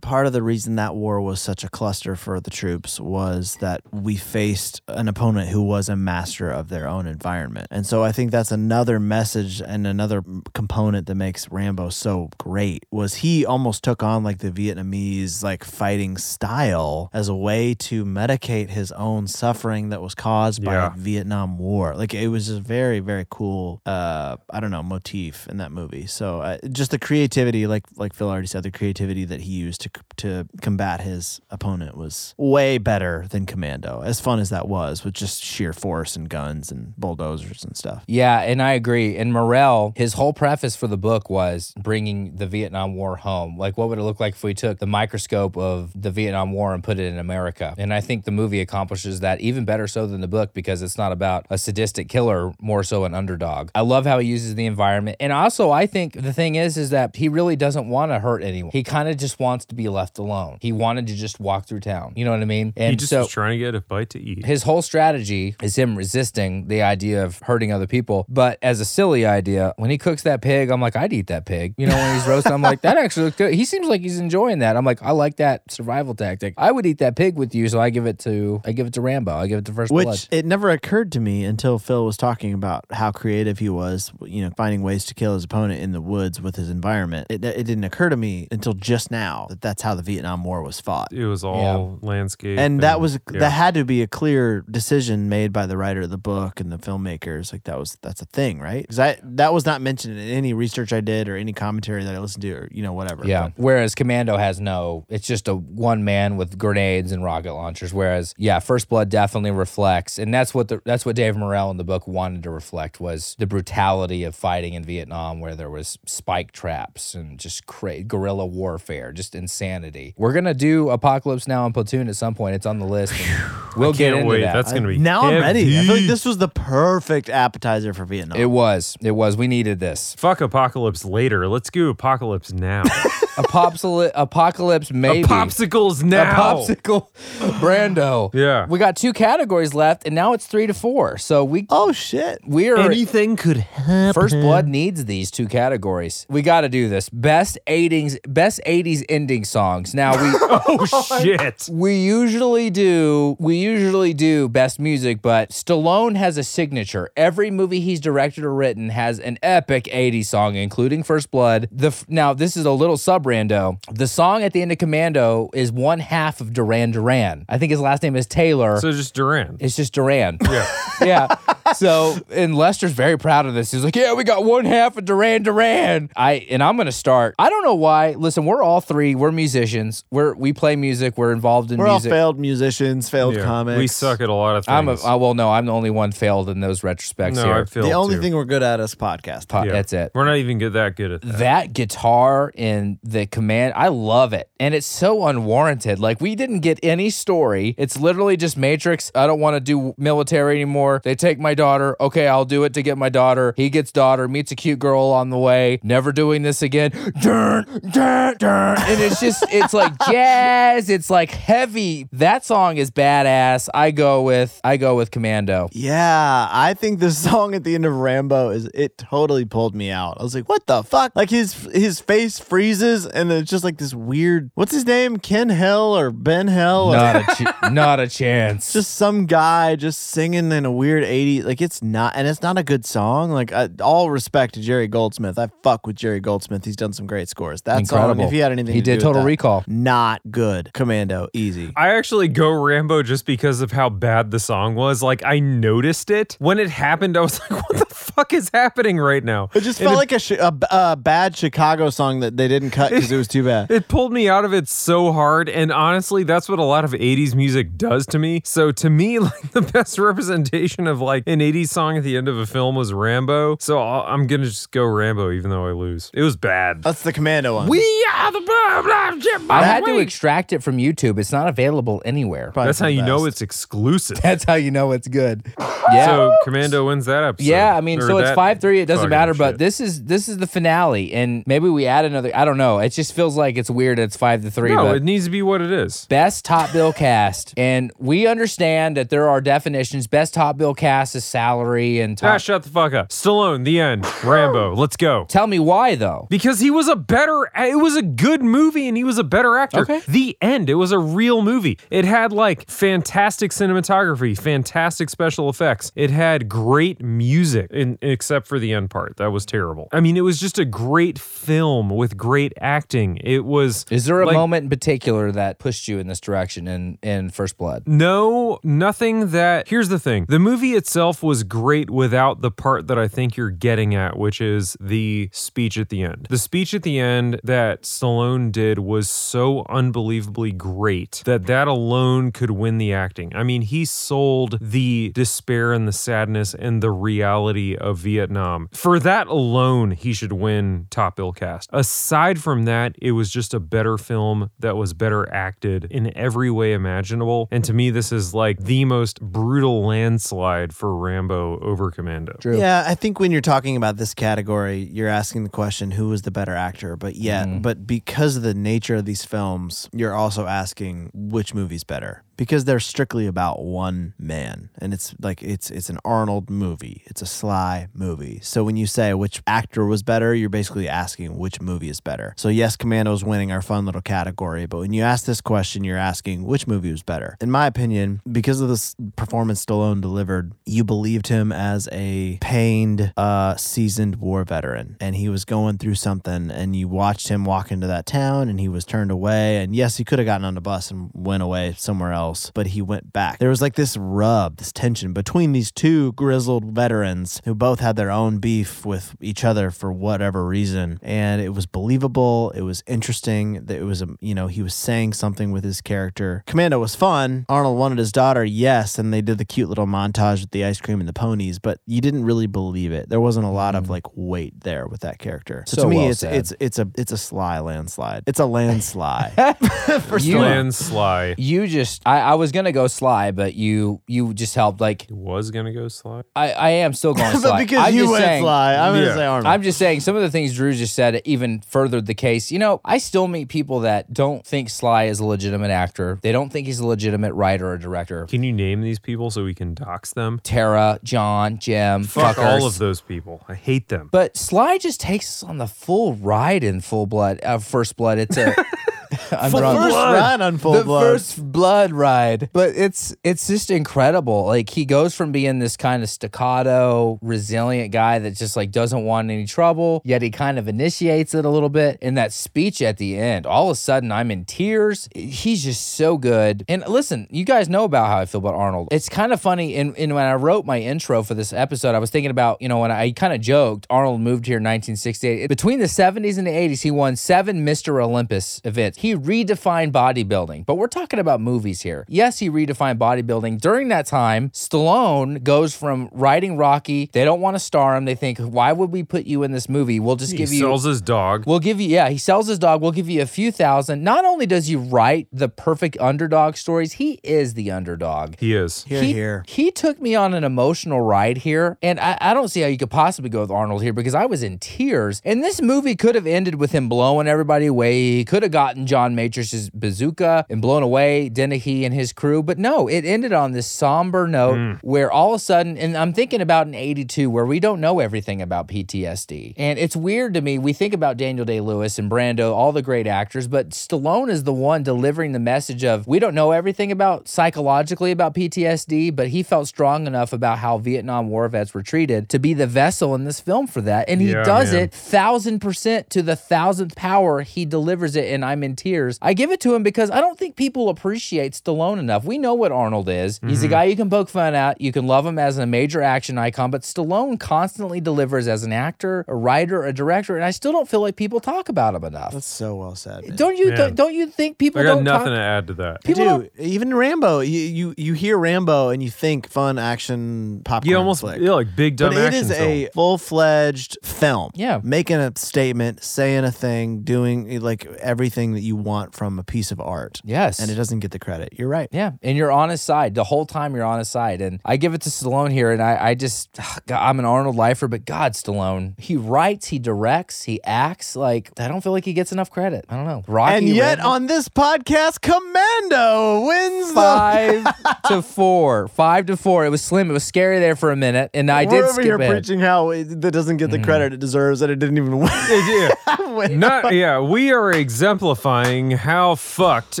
[0.00, 3.56] part of the reason that war was such a cluster for for the troops was
[3.60, 7.66] that we faced an opponent who was a master of their own environment.
[7.70, 10.22] And so I think that's another message and another
[10.54, 15.64] component that makes Rambo so great was he almost took on like the Vietnamese like
[15.64, 20.94] fighting style as a way to medicate his own suffering that was caused by Yeah.
[20.94, 21.96] a Vietnam War.
[21.96, 26.06] Like it was a very very cool uh I don't know motif in that movie.
[26.06, 29.80] So uh, just the creativity like like Phil already said the creativity that he used
[29.80, 34.02] to to combat his opponent was way better than Commando.
[34.02, 38.04] As fun as that was with just sheer force and guns and bulldozers and stuff.
[38.06, 39.16] Yeah, and I agree.
[39.16, 43.56] And Morrell, his whole preface for the book was bringing the Vietnam War home.
[43.58, 46.74] Like, what would it look like if we took the microscope of the Vietnam War
[46.74, 47.74] and put it in America?
[47.78, 50.98] And I think the movie accomplishes that even better so than the book because it's
[50.98, 53.70] not about a sadistic killer, more so an underdog.
[53.74, 55.16] I love how he uses the environment.
[55.20, 58.42] And also, I think the thing is, is that he really doesn't want to hurt
[58.42, 58.72] anyone.
[58.72, 60.58] He kind of just wants to be left alone.
[60.60, 62.12] He wanted to just walk through town.
[62.18, 62.72] You know what I mean?
[62.76, 64.44] And he just so, was trying to get a bite to eat.
[64.44, 68.26] his whole strategy is him resisting the idea of hurting other people.
[68.28, 71.46] But as a silly idea, when he cooks that pig, I'm like, I'd eat that
[71.46, 71.74] pig.
[71.76, 73.54] You know, when he's roasting, I'm like, that actually looks good.
[73.54, 74.76] He seems like he's enjoying that.
[74.76, 76.54] I'm like, I like that survival tactic.
[76.56, 78.94] I would eat that pig with you, so I give it to I give it
[78.94, 79.32] to Rambo.
[79.32, 80.28] I give it to First Which Blood.
[80.32, 84.42] it never occurred to me until Phil was talking about how creative he was, you
[84.42, 87.28] know, finding ways to kill his opponent in the woods with his environment.
[87.30, 90.62] It, it didn't occur to me until just now that that's how the Vietnam War
[90.62, 91.12] was fought.
[91.12, 93.40] it was all landscape, And that was yeah.
[93.40, 96.72] that had to be a clear decision made by the writer of the book and
[96.72, 97.52] the filmmakers.
[97.52, 98.82] Like that was that's a thing, right?
[98.82, 102.14] Because I that was not mentioned in any research I did or any commentary that
[102.14, 103.26] I listened to or you know whatever.
[103.26, 103.50] Yeah.
[103.56, 107.92] Whereas Commando has no, it's just a one man with grenades and rocket launchers.
[107.92, 111.76] Whereas, yeah, First Blood definitely reflects, and that's what the that's what Dave Morrell in
[111.76, 115.98] the book wanted to reflect was the brutality of fighting in Vietnam, where there was
[116.06, 120.14] spike traps and just cra- guerrilla warfare, just insanity.
[120.16, 122.54] We're gonna do Apocalypse Now and Platoon at some point.
[122.54, 123.14] It's on the list.
[123.18, 124.40] And we'll get Can't into wait.
[124.42, 124.52] that.
[124.52, 125.62] That's gonna be Now I'm ready.
[125.62, 126.00] I feel heavy.
[126.00, 128.38] like this was the perfect appetizer for Vietnam.
[128.38, 128.96] it was.
[129.00, 129.36] It was.
[129.36, 130.14] We needed this.
[130.18, 131.48] Fuck apocalypse later.
[131.48, 132.84] Let's go apocalypse now.
[133.38, 135.22] Apocalypse, apocalypse maybe.
[135.28, 136.34] popsicles A now.
[136.56, 137.06] popsicle,
[137.60, 138.34] Brando.
[138.34, 138.66] Yeah.
[138.66, 141.18] we got two categories left, and now it's three to four.
[141.18, 142.40] So we oh shit.
[142.44, 144.12] we are Anything could happen.
[144.12, 146.26] First Blood needs these two categories.
[146.28, 147.08] We got to do this.
[147.10, 149.94] Best 80s best 80s ending songs.
[149.94, 151.68] Now we Oh, oh shit.
[151.88, 157.08] We usually do we usually do best music, but Stallone has a signature.
[157.16, 161.66] Every movie he's directed or written has an epic 80s song including First Blood.
[161.72, 163.82] The f- now this is a little sub rando.
[163.90, 167.46] The song at the end of Commando is one half of Duran Duran.
[167.48, 168.78] I think his last name is Taylor.
[168.80, 169.56] So just Duran.
[169.58, 170.36] It's just Duran.
[170.42, 170.66] Yeah.
[171.00, 171.36] yeah.
[171.74, 173.70] So, and Lester's very proud of this.
[173.70, 176.10] He's like, yeah, we got one half of Duran Duran.
[176.16, 177.34] I and I'm gonna start.
[177.38, 178.12] I don't know why.
[178.12, 179.14] Listen, we're all three.
[179.14, 180.04] We're musicians.
[180.10, 181.16] We're we play music.
[181.18, 182.10] We're involved in We're all music.
[182.10, 183.44] failed musicians, failed Yeah.
[183.44, 183.78] comics.
[183.78, 184.72] We suck at a lot of things.
[184.74, 187.44] I'm a, I uh, well, no, I'm the only one failed in those retrospects no,
[187.44, 187.54] here.
[187.54, 188.22] I feel The only too.
[188.22, 189.48] thing we're good at is podcast.
[189.48, 189.72] Po- Yeah.
[189.72, 190.12] That's it.
[190.14, 191.38] We're not even good that good at that.
[191.38, 194.50] That guitar in the command, I love it.
[194.60, 195.98] And it's so unwarranted.
[195.98, 197.74] Like, we didn't get any story.
[197.78, 199.10] It's literally just Matrix.
[199.14, 201.00] I don't want to do military anymore.
[201.04, 201.94] They take my daughter.
[202.00, 203.52] Okay, I'll do it to get my daughter.
[203.56, 205.78] He gets daughter, meets a cute girl on the way.
[205.82, 206.92] Never doing this again.
[207.20, 208.76] Dun, dun, dun.
[208.80, 210.88] And it's just, it's like jazz.
[210.88, 212.08] It's like heavy.
[212.12, 213.68] That song is badass.
[213.74, 215.68] I go with, I go with Commando.
[215.72, 219.90] Yeah, I think the song at the end of Rambo is it totally pulled me
[219.90, 220.16] out.
[220.20, 223.78] I was like, "What the fuck?" Like his his face freezes, and it's just like
[223.78, 224.50] this weird.
[224.54, 225.16] What's his name?
[225.18, 226.92] Ken Hill or Ben Hill?
[226.92, 228.72] Or Not a, ch- not a chance.
[228.72, 231.44] just some guy just singing in a weird 80s.
[231.48, 233.30] Like it's not, and it's not a good song.
[233.30, 235.38] Like I, all respect to Jerry Goldsmith.
[235.38, 236.64] I fuck with Jerry Goldsmith.
[236.66, 237.62] He's done some great scores.
[237.62, 238.24] That song, Incredible.
[238.26, 239.64] if he had anything, He to do did with Total that, Recall.
[239.66, 240.70] Not good.
[240.74, 241.72] Commando, easy.
[241.74, 245.02] I actually go Rambo just because of how bad the song was.
[245.02, 247.16] Like I noticed it when it happened.
[247.16, 250.12] I was like, "What the fuck is happening right now?" It just And felt like
[250.12, 253.26] a, sh- a, b- a bad Chicago song that they didn't cut because it was
[253.28, 253.70] too bad.
[253.78, 256.90] It pulled me out of it so hard, and honestly, that's what a lot of
[256.92, 258.42] '80s music does to me.
[258.44, 262.28] So to me, like the best representation of like an '80s song at the end
[262.28, 263.56] of a film was Rambo.
[263.60, 266.10] So I'll, I'm gonna just go Rambo, even though I lose.
[266.14, 266.82] It was bad.
[266.82, 267.68] That's the Commando one.
[267.68, 267.78] we
[268.14, 271.18] are the blah, blah, blah, I had to extract it from YouTube.
[271.18, 272.50] It's not available anywhere.
[272.52, 274.20] Probably That's how the you know it's exclusive.
[274.20, 275.42] That's how you know it's good.
[275.58, 276.06] Yeah.
[276.06, 277.48] So Commando wins that episode.
[277.48, 278.80] yeah, I mean, Or so it's five three.
[278.80, 282.04] It doesn't fucking matter, but this is this is the finale, and maybe we add
[282.04, 282.30] another.
[282.34, 282.78] I don't know.
[282.78, 283.98] It just feels like it's weird.
[283.98, 284.74] It's five to three.
[284.74, 286.04] no, but it needs to be what it is.
[286.06, 290.06] best top bill cast, and we understand that there are definitions.
[290.06, 293.10] Best top bill cast is salary and Ah, shut the fuck up.
[293.10, 294.06] Stallone, the end.
[294.24, 295.26] Rambo, let's go.
[295.28, 296.26] Tell me why though.
[296.30, 299.56] Because he was a better, it was a good movie and he was a better
[299.56, 299.80] actor.
[299.80, 300.00] Okay.
[300.08, 301.78] The end, it was a real movie.
[301.90, 305.92] It had like fantastic cinematography, fantastic special effects.
[305.94, 309.16] It had great music, in, except for the end part.
[309.16, 309.88] That was terrible.
[309.92, 313.18] I mean, it was just a great film with great acting.
[313.22, 313.84] It was.
[313.90, 317.30] Is there a like, moment in particular that pushed you in this direction in in
[317.30, 317.84] First Blood?
[317.86, 319.68] No, nothing that.
[319.68, 323.50] Here's the thing the movie itself was great without the part that I think you're
[323.50, 326.26] getting at, which is the speech at the end.
[326.30, 332.32] The speech at the end that Stallone did was so unbelievably great that that alone
[332.32, 333.34] could win the acting.
[333.34, 338.68] I mean, he sold the despair and the sadness and the reality of Vietnam.
[338.72, 341.70] For that alone, he should win top bill cast.
[341.72, 346.50] Aside from that, it was just a better film that was better acted in every
[346.50, 347.48] way imaginable.
[347.50, 352.38] And to me, this is like the most brutal landslide for Rambo over Commando.
[352.44, 356.22] Yeah, I think when you're talking about this category, you're asking the question who was
[356.22, 356.96] the better actor.
[356.96, 357.60] But yeah, mm-hmm.
[357.60, 362.22] but because of the nature of these films, you're also asking which movie's better.
[362.38, 364.70] Because they're strictly about one man.
[364.78, 367.02] And it's like it's it's an Arnold movie.
[367.06, 368.40] It's a sly movie.
[368.42, 372.34] So when you say which actor was better, you're basically asking which movie is better.
[372.36, 375.98] So yes, Commando's winning our fun little category, but when you ask this question, you're
[375.98, 377.36] asking which movie was better.
[377.40, 383.12] In my opinion, because of this performance Stallone delivered, you believed him as a pained,
[383.16, 387.72] uh, seasoned war veteran, and he was going through something, and you watched him walk
[387.72, 390.54] into that town, and he was turned away, and yes, he could have gotten on
[390.54, 393.38] the bus and went away somewhere else, but he went back.
[393.38, 397.96] There was like this rub, this tension between these two grizzled veterans who both had
[397.96, 402.50] their own beef with each other for whatever reason, and it was believable.
[402.54, 403.64] It was interesting.
[403.64, 406.42] That it was, a, you know, he was saying something with his character.
[406.46, 407.46] Commando was fun.
[407.48, 410.80] Arnold wanted his daughter, yes, and they did the cute little montage with the ice
[410.80, 413.08] cream and the ponies, but you didn't really believe it.
[413.08, 413.90] There wasn't a lot of mm.
[413.90, 415.64] like weight there with that character.
[415.66, 416.34] So, So to me, well it's said.
[416.34, 418.24] it's it's a it's a sly landslide.
[418.26, 419.32] It's a landslide.
[420.08, 420.40] For You- Stallone.
[420.40, 421.34] Land Sly.
[421.38, 424.80] You just I, I was gonna go Sly, but you you just helped.
[424.80, 426.22] Like He was gonna go Sly.
[426.36, 427.64] I, I am still going but Sly.
[427.64, 429.00] because I'm you just went saying, sly, I'm Yeah.
[429.02, 429.46] gonna say Arnold.
[429.46, 432.50] I'm just saying some of the things Drew just said even furthered the case.
[432.52, 436.18] You know, I still meet people that don't think Sly is a legitimate actor.
[436.22, 438.26] They don't think he's a legitimate writer or director.
[438.26, 440.40] Can you name these people so we can dox them?
[440.42, 442.60] Tara, John, Jim, Fuck fuckers.
[442.60, 443.44] all of those people.
[443.48, 444.08] I hate them.
[444.12, 448.18] But Sly just takes us on the full ride in Full Blood, uh, First Blood.
[448.18, 448.54] It's a
[449.32, 449.76] I'm Full wrong.
[449.76, 451.02] first run on full the blood.
[451.02, 452.50] first blood ride.
[452.52, 454.46] But it's it's just incredible.
[454.46, 459.04] Like he goes from being this kind of staccato resilient guy that just like doesn't
[459.04, 461.98] want any trouble yet he kind of initiates it a little bit.
[462.00, 465.08] In that speech at the end all of a sudden i'm in tears.
[465.14, 466.64] He's just so good.
[466.68, 468.88] And listen you guys know about how i feel about arnold.
[468.92, 471.98] It's kind of funny and, and when i wrote my intro for this episode i
[471.98, 475.46] was thinking about you know when i kind of joked arnold moved here in 1968
[475.48, 478.98] between the 70s and the 80s he won seven mr olympus events.
[478.98, 484.06] He redefined bodybuilding but we're talking about movies here yes he redefined bodybuilding during that
[484.06, 488.72] time stallone goes from writing rocky they don't want to star him they think why
[488.72, 491.44] would we put you in this movie we'll just he give you sells his dog.
[491.46, 492.82] We'll give you, yeah, he sells his dog.
[492.82, 494.02] We'll give you a few thousand.
[494.02, 498.34] Not only does he write the perfect underdog stories, he is the underdog.
[498.38, 498.84] he is.
[498.84, 499.44] here, he, here.
[499.48, 502.78] he took me on an emotional ride here, and I, I don't see how you
[502.78, 505.22] could possibly go with Arnold here because I was in tears.
[505.24, 508.16] And this movie could have ended with him blowing everybody away.
[508.16, 512.58] He could have gotten John Matrix's bazooka and blown away Dennehy and his crew, but
[512.58, 514.72] no, it ended on this somber note hmm.
[514.82, 518.00] where all of a sudden, and I'm thinking about an '82 where we don't know
[518.00, 520.58] everything about PTSD, and it's weird to me.
[520.58, 524.44] We think about Daniel Day Lewis and Brando, all the great actors, but Stallone is
[524.44, 529.28] the one delivering the message of we don't know everything about psychologically about PTSD, but
[529.28, 533.14] he felt strong enough about how Vietnam War vets were treated to be the vessel
[533.14, 534.08] in this film for that.
[534.08, 534.84] And he Yeah, does man.
[534.84, 537.42] it thousand percent to the thousandth power.
[537.42, 539.18] He delivers it, and I'm in tears.
[539.20, 542.24] I give it to him because I don't think people appreciate Stallone enough.
[542.24, 543.40] We know what Arnold is.
[543.46, 543.66] He's Mm-hmm.
[543.66, 544.80] a guy you can poke fun at.
[544.80, 548.72] You can love him as a major action icon, but Stallone constantly delivers as an
[548.72, 552.04] actor, a writer, a director, and I still don't feel like people talk about him
[552.04, 552.32] enough.
[552.32, 553.26] That's so well said.
[553.26, 553.36] man.
[553.36, 553.68] Don't you?
[553.68, 553.76] Man.
[553.76, 555.34] Don't, don't you think people I got don't nothing talk?
[555.36, 556.04] to add to that.
[556.04, 560.62] People Dude, don't- even Rambo, you, you you hear Rambo and you think fun action
[560.64, 561.40] popcorn You almost flick.
[561.40, 562.68] yeah, like big dumb but it action is film.
[562.70, 564.50] a full fledged film.
[564.54, 564.80] Yeah.
[564.82, 569.70] Making a statement, saying a thing, doing like everything that you want from a piece
[569.70, 570.20] of art.
[570.24, 570.58] Yes.
[570.58, 571.54] And it doesn't get the credit.
[571.56, 571.88] You're right.
[571.92, 573.74] Yeah, and you're on his side the whole time.
[573.74, 575.70] You're on his side, and I give it to Stallone here.
[575.70, 579.78] And I, I just, God, I'm an Arnold lifer, but God, Stallone, he writes, he
[579.78, 581.16] directs, he acts.
[581.16, 582.84] Like I don't feel like he gets enough credit.
[582.88, 583.24] I don't know.
[583.26, 589.36] Rocky And yet Rambo- on this podcast, Commando wins the five to four, five to
[589.36, 589.66] four.
[589.66, 590.10] It was slim.
[590.10, 592.30] It was scary there for a minute, and I We're did over skip here ahead.
[592.30, 593.84] preaching how it, that doesn't get the mm.
[593.84, 595.28] credit it deserves, that it didn't even win.
[595.30, 595.90] Yeah.
[596.28, 596.60] Win.
[596.60, 600.00] Not, yeah, we are exemplifying how fucked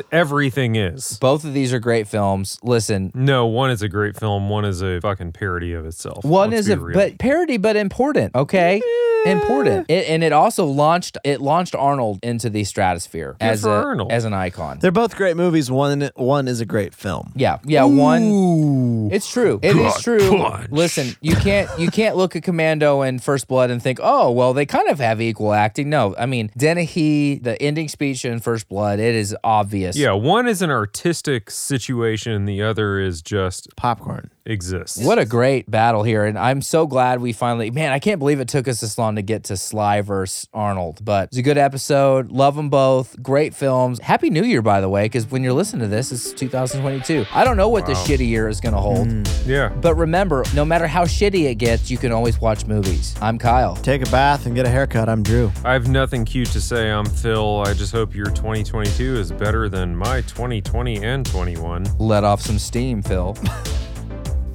[0.12, 1.18] everything is.
[1.20, 2.58] Both of these are great films.
[2.62, 6.24] Listen, No, one is a great film, one is a fucking parody of itself.
[6.24, 6.94] One Let's is be a real.
[6.94, 8.34] but parody, but important.
[8.34, 8.80] Okay,
[9.28, 9.86] important.
[9.88, 14.12] It, and it also launched it launched Arnold into the stratosphere as a, Arnold.
[14.12, 14.78] as an icon.
[14.80, 15.70] They're both great movies.
[15.70, 17.32] One one is a great film.
[17.36, 17.84] yeah, yeah.
[17.84, 19.10] One.
[19.12, 19.60] It's true.
[19.62, 20.44] It is true.
[20.70, 24.52] Listen, you can't you can't look at Commando and First Blood and think, oh, well,
[24.52, 25.90] they kind of have equal acting.
[25.90, 29.96] No, I mean Dennehy, the ending speech in First Blood, it is obvious.
[29.96, 34.30] Yeah, one is an artistic situation, the other is just Popcorn.
[34.48, 35.04] Exists.
[35.04, 36.24] What a great battle here.
[36.24, 39.16] And I'm so glad we finally, man, I can't believe it took us this long
[39.16, 41.04] to get to Sly versus Arnold.
[41.04, 42.30] But it's a good episode.
[42.30, 43.20] Love them both.
[43.22, 44.00] Great films.
[44.00, 47.26] Happy New Year, by the way, because when you're listening to this, it's 2022.
[47.32, 49.08] I don't know what this shitty year is going to hold.
[49.08, 49.68] Mm, yeah.
[49.68, 53.14] But remember, no matter how shitty it gets, you can always watch movies.
[53.20, 53.76] I'm Kyle.
[53.76, 55.08] Take a bath and get a haircut.
[55.08, 55.52] I'm Drew.
[55.64, 56.90] I have nothing cute to say.
[56.90, 57.62] I'm Phil.
[57.66, 61.86] I just hope your 2022 is better than my 2020 and 21.
[61.98, 63.36] let off some steam, Phil.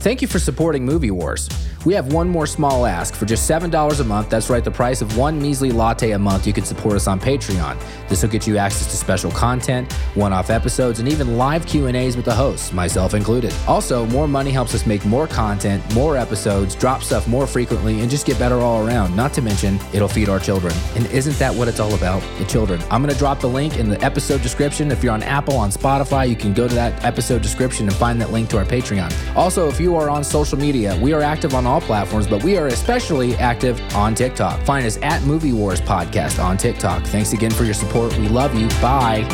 [0.03, 1.47] Thank you for supporting Movie Wars.
[1.85, 3.13] We have one more small ask.
[3.13, 6.47] For just $7 a month, that's right, the price of one measly latte a month,
[6.47, 7.77] you can support us on Patreon.
[8.07, 12.23] This will get you access to special content, one-off episodes, and even live Q&As with
[12.23, 13.53] the hosts, myself included.
[13.67, 18.09] Also, more money helps us make more content, more episodes, drop stuff more frequently, and
[18.09, 19.13] just get better all around.
[19.13, 20.73] Not to mention, it'll feed our children.
[20.95, 22.23] And isn't that what it's all about?
[22.37, 22.81] The children.
[22.89, 24.89] I'm going to drop the link in the episode description.
[24.89, 28.21] If you're on Apple, on Spotify, you can go to that episode description and find
[28.21, 29.11] that link to our Patreon.
[29.35, 32.57] Also, if you are on social media, we are active on all platforms, but we
[32.57, 34.61] are especially active on TikTok.
[34.61, 37.03] Find us at Movie Wars Podcast on TikTok.
[37.05, 38.17] Thanks again for your support.
[38.17, 38.67] We love you.
[38.81, 39.27] Bye.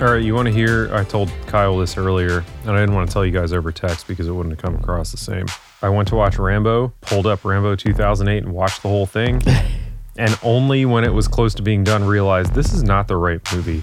[0.00, 0.90] All right, you want to hear?
[0.94, 4.08] I told Kyle this earlier, and I didn't want to tell you guys over text
[4.08, 5.44] because it wouldn't have come across the same.
[5.82, 9.42] I went to watch Rambo, pulled up Rambo 2008 and watched the whole thing.
[10.20, 13.40] and only when it was close to being done realized this is not the right
[13.54, 13.82] movie.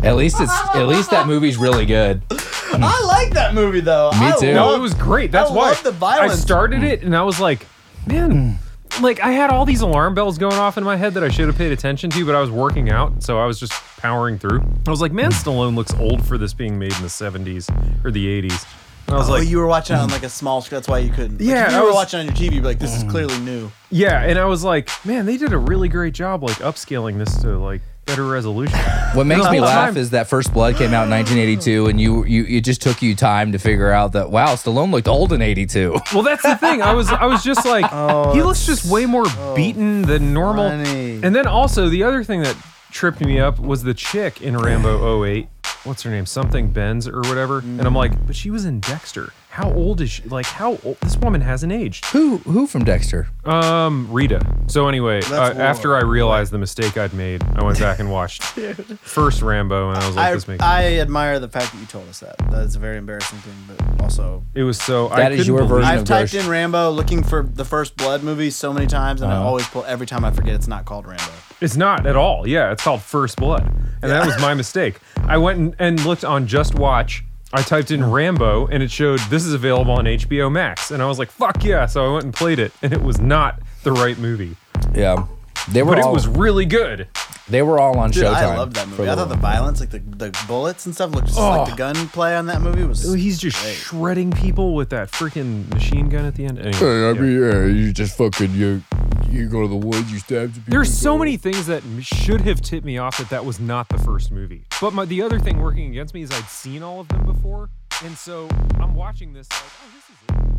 [0.00, 2.22] At least it's at least that movie's really good.
[2.30, 4.10] I like that movie though.
[4.18, 4.54] Me too.
[4.54, 5.30] No, it was great.
[5.30, 6.32] That's I why love the violence.
[6.32, 7.66] I started it and I was like,
[8.06, 8.58] man,
[9.02, 11.48] like I had all these alarm bells going off in my head that I should
[11.48, 14.60] have paid attention to, but I was working out, so I was just powering through.
[14.86, 17.68] I was like, man, Stallone looks old for this being made in the 70s
[18.04, 18.66] or the 80s.
[19.08, 20.12] And I was Oh, like, you were watching it on mm.
[20.12, 20.76] like a small screen.
[20.76, 21.38] That's why you couldn't.
[21.40, 22.42] Like, Yeah, if you I were was- watching on your TV.
[22.56, 23.10] You'd be like, this is mm.
[23.10, 23.70] clearly new.
[23.90, 27.34] yeah, and I was like, man, they did a really great job like upscaling this
[27.42, 28.78] to like better resolution.
[29.14, 32.44] What makes me laugh is that First Blood came out in 1982, and you you
[32.44, 35.96] it just took you time to figure out that wow, Stallone looked old in '82.
[36.12, 36.82] Well, that's the thing.
[36.82, 39.24] I was I was just like, Oh, he looks just way more
[39.56, 40.68] beaten than normal.
[40.68, 41.20] funny.
[41.22, 42.54] And then also the other thing that
[42.90, 45.48] tripped me up was the chick in Rambo 08.
[45.84, 46.26] What's her name?
[46.26, 47.60] Something Benz or whatever.
[47.60, 49.32] And I'm like, but she was in Dexter.
[49.50, 50.22] How old is she?
[50.24, 50.98] Like, how old?
[51.00, 52.04] This woman hasn't aged.
[52.06, 53.28] Who who from Dexter?
[53.44, 54.40] Um, Rita.
[54.68, 58.10] So anyway, uh, That's after I realized the mistake I'd made, I went back and
[58.12, 58.42] watched
[59.02, 60.62] first Rambo, and I was like, I, this makes.
[60.62, 62.36] I admire the fact that you told us that.
[62.50, 64.44] That is a very embarrassing thing, but also.
[64.54, 65.08] it was so.
[65.08, 65.88] That I is your version.
[65.90, 66.44] I've of typed Ghost.
[66.44, 69.46] in Rambo looking for the first Blood movie so many times, and I Uh-huh.
[69.46, 71.24] always pull every time I forget it's not called Rambo.
[71.60, 72.46] It's not at all.
[72.46, 73.66] Yeah, it's called First Blood.
[74.02, 74.98] And that was my mistake.
[75.26, 77.24] I went and, and looked on Just Watch.
[77.52, 80.90] I typed in Rambo and it showed this is available on HBO Max.
[80.90, 81.86] And I was like, fuck yeah.
[81.86, 84.56] So I went and played it and it was not the right movie.
[84.94, 85.26] Yeah,
[85.70, 87.08] they were But it all was really good.
[87.50, 88.34] They were all on Dude, Showtime.
[88.34, 89.04] I loved that movie.
[89.04, 91.76] a I thought the violence, like the, the bullets and stuff, looked just like the
[91.76, 93.02] gunplay on that movie was.
[93.14, 96.58] He's just shredding people with that freaking machine gun at the end.
[96.58, 97.20] Anyway, Hey, I yeah.
[97.20, 98.82] mean, yeah, you just fucking you
[99.30, 100.70] you go to the woods, you stab some people.
[100.70, 103.88] There's so many things that m- should have tipped me off that that was not
[103.90, 104.64] the first movie.
[104.80, 107.68] But my, the other thing working against me is I'd seen all of them before.
[108.04, 108.48] And so
[108.80, 110.16] I'm watching this like, oh, this is
[110.54, 110.57] it.